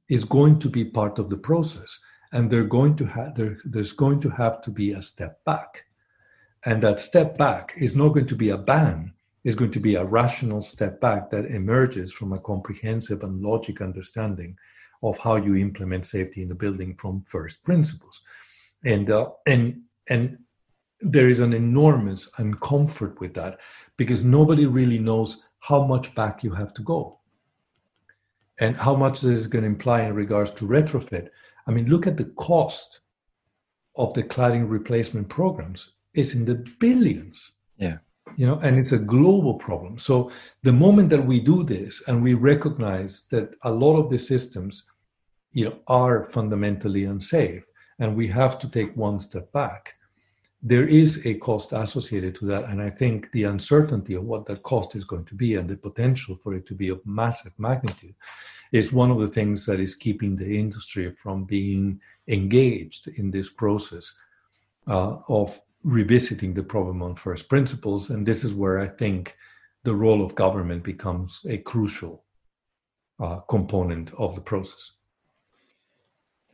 is 0.08 0.24
going 0.24 0.58
to 0.60 0.68
be 0.68 0.84
part 0.84 1.18
of 1.18 1.30
the 1.30 1.36
process 1.36 1.98
and 2.32 2.50
they're 2.50 2.64
going 2.64 2.96
to 2.96 3.06
have 3.06 3.34
there, 3.34 3.58
there's 3.64 3.92
going 3.92 4.20
to 4.20 4.30
have 4.30 4.60
to 4.62 4.70
be 4.70 4.92
a 4.92 5.02
step 5.02 5.42
back 5.44 5.84
and 6.64 6.82
that 6.82 7.00
step 7.00 7.36
back 7.36 7.72
is 7.76 7.96
not 7.96 8.10
going 8.10 8.26
to 8.26 8.36
be 8.36 8.50
a 8.50 8.58
ban 8.58 9.12
it's 9.44 9.56
going 9.56 9.70
to 9.72 9.80
be 9.80 9.96
a 9.96 10.04
rational 10.04 10.60
step 10.60 11.00
back 11.00 11.30
that 11.30 11.46
emerges 11.46 12.12
from 12.12 12.32
a 12.32 12.38
comprehensive 12.38 13.22
and 13.22 13.42
logic 13.42 13.80
understanding 13.80 14.56
of 15.02 15.18
how 15.18 15.36
you 15.36 15.56
implement 15.56 16.06
safety 16.06 16.42
in 16.42 16.48
the 16.48 16.54
building 16.54 16.94
from 16.96 17.22
first 17.22 17.64
principles 17.64 18.20
and 18.84 19.10
uh, 19.10 19.28
and 19.46 19.80
and 20.08 20.38
there 21.00 21.28
is 21.28 21.40
an 21.40 21.52
enormous 21.52 22.30
uncomfort 22.38 23.18
with 23.20 23.34
that 23.34 23.58
because 23.96 24.24
nobody 24.24 24.66
really 24.66 24.98
knows 24.98 25.44
how 25.60 25.84
much 25.84 26.14
back 26.14 26.44
you 26.44 26.52
have 26.52 26.72
to 26.74 26.82
go 26.82 27.18
and 28.60 28.76
how 28.76 28.94
much 28.94 29.20
this 29.20 29.40
is 29.40 29.46
going 29.46 29.62
to 29.62 29.68
imply 29.68 30.02
in 30.02 30.14
regards 30.14 30.50
to 30.52 30.66
retrofit. 30.66 31.28
I 31.66 31.72
mean, 31.72 31.86
look 31.86 32.06
at 32.06 32.16
the 32.16 32.26
cost 32.36 33.00
of 33.96 34.14
the 34.14 34.22
cladding 34.22 34.68
replacement 34.68 35.28
programs. 35.28 35.90
It's 36.14 36.34
in 36.34 36.44
the 36.44 36.64
billions. 36.78 37.52
Yeah. 37.76 37.98
You 38.36 38.46
know, 38.46 38.58
and 38.60 38.78
it's 38.78 38.92
a 38.92 38.98
global 38.98 39.54
problem. 39.54 39.98
So 39.98 40.30
the 40.62 40.72
moment 40.72 41.10
that 41.10 41.24
we 41.24 41.40
do 41.40 41.62
this 41.62 42.02
and 42.08 42.22
we 42.22 42.34
recognize 42.34 43.26
that 43.30 43.54
a 43.62 43.70
lot 43.70 43.96
of 43.96 44.10
the 44.10 44.18
systems, 44.18 44.86
you 45.52 45.66
know, 45.66 45.76
are 45.86 46.28
fundamentally 46.30 47.04
unsafe, 47.04 47.64
and 47.98 48.16
we 48.16 48.26
have 48.28 48.58
to 48.60 48.68
take 48.68 48.96
one 48.96 49.18
step 49.18 49.52
back, 49.52 49.94
there 50.62 50.86
is 50.86 51.26
a 51.26 51.34
cost 51.34 51.72
associated 51.72 52.34
to 52.36 52.46
that. 52.46 52.64
And 52.64 52.80
I 52.80 52.90
think 52.90 53.30
the 53.32 53.44
uncertainty 53.44 54.14
of 54.14 54.24
what 54.24 54.46
that 54.46 54.62
cost 54.62 54.94
is 54.94 55.04
going 55.04 55.24
to 55.26 55.34
be 55.34 55.56
and 55.56 55.68
the 55.68 55.76
potential 55.76 56.36
for 56.36 56.54
it 56.54 56.66
to 56.66 56.74
be 56.74 56.88
of 56.88 57.04
massive 57.04 57.52
magnitude 57.58 58.14
is 58.70 58.92
one 58.92 59.10
of 59.10 59.18
the 59.18 59.26
things 59.26 59.66
that 59.66 59.80
is 59.80 59.94
keeping 59.94 60.36
the 60.36 60.58
industry 60.58 61.12
from 61.12 61.44
being 61.44 62.00
engaged 62.28 63.08
in 63.08 63.30
this 63.30 63.52
process 63.52 64.14
uh, 64.88 65.16
of 65.28 65.60
revisiting 65.84 66.54
the 66.54 66.62
problem 66.62 67.02
on 67.02 67.14
first 67.14 67.48
principles. 67.48 68.10
And 68.10 68.26
this 68.26 68.44
is 68.44 68.54
where 68.54 68.78
I 68.78 68.88
think 68.88 69.36
the 69.84 69.94
role 69.94 70.24
of 70.24 70.34
government 70.34 70.84
becomes 70.84 71.40
a 71.48 71.58
crucial 71.58 72.24
uh, 73.20 73.40
component 73.40 74.12
of 74.14 74.34
the 74.34 74.40
process. 74.40 74.92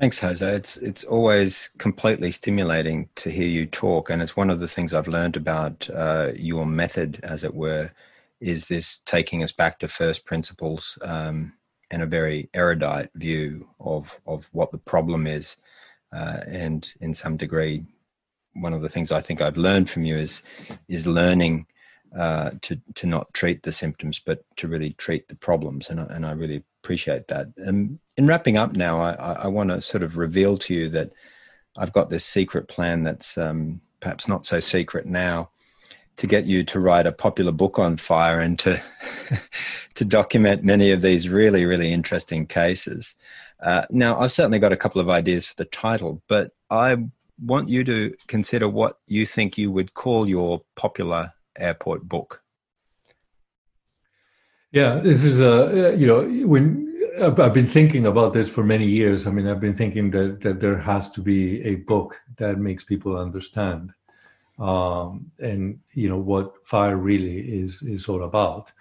Thanks, 0.01 0.21
Jose. 0.21 0.47
It's 0.47 0.77
it's 0.77 1.03
always 1.03 1.71
completely 1.79 2.31
stimulating 2.31 3.09
to 3.17 3.31
hear 3.31 3.49
you 3.49 3.67
talk, 3.67 4.11
and 4.11 4.23
it's 4.23 4.37
one 4.37 4.49
of 4.49 4.61
the 4.61 4.69
things 4.69 4.95
I've 4.95 5.09
learned 5.09 5.37
about 5.37 5.91
uh, 5.93 6.31
your 6.37 6.67
method, 6.67 7.19
as 7.25 7.43
it 7.43 7.53
were, 7.53 7.91
is 8.41 8.67
this 8.67 8.99
taking 9.07 9.43
us 9.43 9.51
back 9.51 9.81
to 9.81 9.89
first 9.89 10.25
principles 10.25 10.99
um, 11.03 11.53
and 11.91 12.01
a 12.01 12.07
very 12.07 12.49
erudite 12.55 13.11
view 13.17 13.69
of 13.81 14.21
of 14.25 14.49
what 14.53 14.71
the 14.71 14.79
problem 14.79 15.27
is, 15.27 15.57
uh, 16.13 16.43
and 16.47 16.95
in 17.01 17.13
some 17.13 17.37
degree, 17.37 17.85
one 18.61 18.73
of 18.73 18.83
the 18.83 18.89
things 18.89 19.13
I 19.13 19.21
think 19.21 19.41
I've 19.41 19.57
learned 19.57 19.91
from 19.91 20.05
you 20.05 20.17
is 20.17 20.43
is 20.89 21.07
learning 21.07 21.67
uh, 22.17 22.51
to 22.63 22.81
to 22.95 23.07
not 23.07 23.33
treat 23.35 23.63
the 23.63 23.73
symptoms, 23.73 24.21
but 24.25 24.45
to 24.57 24.69
really 24.69 24.93
treat 24.95 25.29
the 25.29 25.37
problems, 25.37 25.91
and 25.91 26.01
I, 26.01 26.05
and 26.05 26.27
I 26.27 26.33
really 26.33 26.65
appreciate 26.83 27.29
that. 27.29 27.49
And 27.57 27.99
in 28.17 28.27
wrapping 28.27 28.57
up 28.57 28.73
now, 28.73 29.01
I, 29.01 29.13
I 29.13 29.49
want 29.49 29.71
to 29.71 29.83
sort 29.83 30.03
of 30.03 30.17
reveal 30.17 30.57
to 30.59 30.75
you 30.75 30.89
that 30.91 31.13
I've 31.77 31.93
got 31.93 32.11
this 32.11 32.25
secret 32.25 32.69
plan 32.69 33.03
that's 33.03 33.37
um, 33.37 33.81
perhaps 34.01 34.29
not 34.29 34.47
so 34.47 34.61
secret 34.61 35.07
now 35.07 35.51
to 36.17 36.27
get 36.27 36.47
you 36.47 36.65
to 36.65 36.81
write 36.81 37.07
a 37.07 37.13
popular 37.13 37.53
book 37.53 37.79
on 37.79 37.97
fire 37.97 38.41
and 38.41 38.59
to 38.59 38.83
to 39.95 40.05
document 40.05 40.65
many 40.65 40.91
of 40.91 41.03
these 41.03 41.29
really 41.29 41.65
really 41.65 41.93
interesting 41.93 42.47
cases. 42.47 43.15
Uh, 43.61 43.85
now, 43.91 44.19
I've 44.21 44.33
certainly 44.33 44.61
got 44.61 44.73
a 44.73 44.77
couple 44.77 45.01
of 45.01 45.11
ideas 45.11 45.47
for 45.47 45.55
the 45.57 45.65
title, 45.65 46.23
but 46.29 46.53
I 46.71 46.97
want 47.43 47.69
you 47.69 47.85
to 47.85 48.15
consider 48.27 48.69
what 48.69 48.99
you 49.07 49.27
think 49.27 49.57
you 49.57 49.71
would 49.71 49.95
call 49.95 50.29
your 50.29 50.63
popular 50.77 51.33
airport 51.59 52.09
book. 52.09 52.43
Yeah, 54.73 54.95
this 54.97 55.25
is 55.25 55.41
a 55.41 55.97
you 55.97 56.07
know 56.07 56.29
when 56.47 56.89
I've 57.21 57.55
been 57.55 57.67
thinking 57.67 58.07
about 58.07 58.33
this 58.35 58.49
for 58.49 58.63
many 58.63 58.87
years. 58.87 59.27
I 59.27 59.31
mean, 59.31 59.49
I've 59.49 59.61
been 59.61 59.75
thinking 59.75 60.11
that 60.11 60.41
that 60.43 60.61
there 60.61 60.79
has 60.79 61.11
to 61.13 61.21
be 61.21 61.65
a 61.65 61.77
book 61.77 62.21
that 62.37 62.59
makes 62.59 62.85
people 62.85 63.17
understand, 63.17 63.93
um, 64.59 65.31
and 65.39 65.81
you 65.95 66.09
know 66.09 66.19
what 66.19 66.67
fire 66.67 66.97
really 66.97 67.39
is 67.61 67.83
is 67.83 68.09
all 68.09 68.25
about. 68.25 68.73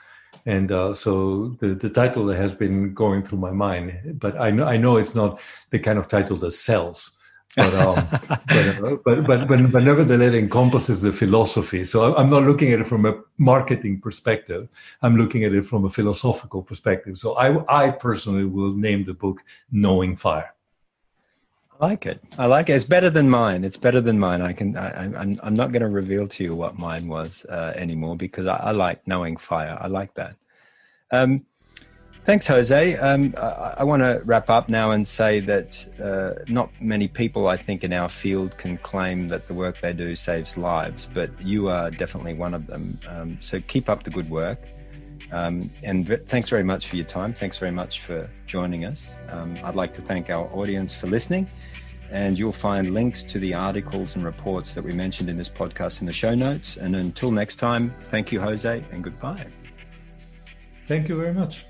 And 0.46 0.72
uh, 0.72 0.94
so 0.94 1.50
the 1.60 1.70
the 1.74 1.90
title 1.90 2.26
that 2.28 2.38
has 2.38 2.54
been 2.54 2.94
going 2.94 3.24
through 3.24 3.40
my 3.40 3.52
mind, 3.52 4.20
but 4.20 4.40
I 4.40 4.52
know 4.52 4.66
I 4.66 4.78
know 4.78 4.98
it's 4.98 5.16
not 5.16 5.40
the 5.70 5.80
kind 5.80 5.98
of 5.98 6.10
title 6.10 6.36
that 6.38 6.52
sells 6.52 7.17
but, 7.56 7.74
um, 7.74 8.08
but, 8.12 8.68
uh, 8.68 8.98
but, 9.04 9.28
but, 9.28 9.48
but, 9.48 9.72
but 9.72 9.84
nevertheless, 9.84 10.34
it 10.34 10.36
encompasses 10.36 11.02
the 11.02 11.12
philosophy. 11.12 11.84
So 11.84 12.16
I'm 12.16 12.30
not 12.30 12.44
looking 12.44 12.72
at 12.72 12.80
it 12.80 12.86
from 12.86 13.06
a 13.06 13.22
marketing 13.38 14.00
perspective. 14.00 14.68
I'm 15.02 15.18
looking 15.18 15.44
at 15.44 15.54
it 15.54 15.66
from 15.66 15.86
a 15.86 15.90
philosophical 15.90 16.62
perspective. 16.62 17.18
So 17.18 17.38
I, 17.38 17.86
I 17.86 17.90
personally 17.90 18.46
will 18.46 18.74
name 18.74 19.06
the 19.06 19.14
book 19.14 19.44
"Knowing 19.72 20.16
Fire." 20.16 20.54
I 21.80 21.88
like 21.88 22.06
it. 22.06 22.24
I 22.38 22.46
like 22.48 22.70
it. 22.70 22.74
It's 22.74 22.86
better 22.86 23.10
than 23.10 23.30
mine. 23.30 23.64
It's 23.64 23.78
better 23.78 24.02
than 24.02 24.20
mine. 24.20 24.42
I 24.42 24.54
can. 24.54 24.76
I, 24.76 25.06
am 25.06 25.16
I'm, 25.16 25.40
I'm 25.44 25.54
not 25.54 25.72
going 25.72 25.84
to 25.84 25.90
reveal 25.90 26.28
to 26.28 26.44
you 26.44 26.56
what 26.56 26.78
mine 26.78 27.08
was 27.08 27.46
uh, 27.46 27.74
anymore 27.76 28.16
because 28.16 28.48
I, 28.48 28.58
I, 28.58 28.72
like 28.72 29.06
knowing 29.08 29.38
fire. 29.38 29.78
I 29.80 29.88
like 29.88 30.14
that. 30.16 30.36
Um, 31.12 31.46
Thanks, 32.28 32.46
Jose. 32.48 32.98
Um, 32.98 33.34
I, 33.38 33.76
I 33.78 33.84
want 33.86 34.04
to 34.04 34.22
wrap 34.26 34.50
up 34.50 34.68
now 34.68 34.92
and 34.92 35.08
say 35.08 35.40
that 35.40 35.88
uh, 36.04 36.44
not 36.50 36.70
many 36.82 37.08
people, 37.08 37.48
I 37.48 37.56
think, 37.56 37.86
in 37.86 37.94
our 37.94 38.10
field 38.10 38.58
can 38.58 38.78
claim 38.80 39.30
that 39.30 39.48
the 39.48 39.54
work 39.54 39.80
they 39.80 39.94
do 39.94 40.14
saves 40.14 40.58
lives, 40.58 41.08
but 41.14 41.30
you 41.42 41.70
are 41.70 41.90
definitely 41.90 42.34
one 42.34 42.54
of 42.54 42.68
them. 42.68 43.00
Um, 43.08 43.38
so 43.40 43.62
keep 43.62 43.88
up 43.88 44.04
the 44.04 44.10
good 44.10 44.30
work. 44.30 44.60
Um, 45.32 45.72
and 45.84 46.06
v- 46.06 46.18
thanks 46.18 46.50
very 46.50 46.66
much 46.66 46.88
for 46.88 46.98
your 46.98 47.06
time. 47.06 47.32
Thanks 47.32 47.58
very 47.60 47.72
much 47.72 48.02
for 48.02 48.30
joining 48.46 48.84
us. 48.84 49.16
Um, 49.30 49.58
I'd 49.64 49.78
like 49.78 49.94
to 49.94 50.02
thank 50.02 50.30
our 50.30 50.50
audience 50.54 50.94
for 50.94 51.08
listening. 51.08 51.50
And 52.12 52.38
you'll 52.38 52.52
find 52.52 52.94
links 52.94 53.24
to 53.24 53.40
the 53.40 53.54
articles 53.54 54.16
and 54.16 54.26
reports 54.26 54.74
that 54.74 54.84
we 54.84 54.92
mentioned 54.92 55.30
in 55.30 55.38
this 55.38 55.48
podcast 55.48 56.02
in 56.02 56.06
the 56.06 56.12
show 56.12 56.36
notes. 56.36 56.76
And 56.76 56.94
until 56.94 57.32
next 57.32 57.56
time, 57.56 57.96
thank 58.10 58.34
you, 58.34 58.42
Jose, 58.42 58.84
and 58.92 59.02
goodbye. 59.02 59.48
Thank 60.90 61.08
you 61.08 61.16
very 61.16 61.34
much. 61.34 61.66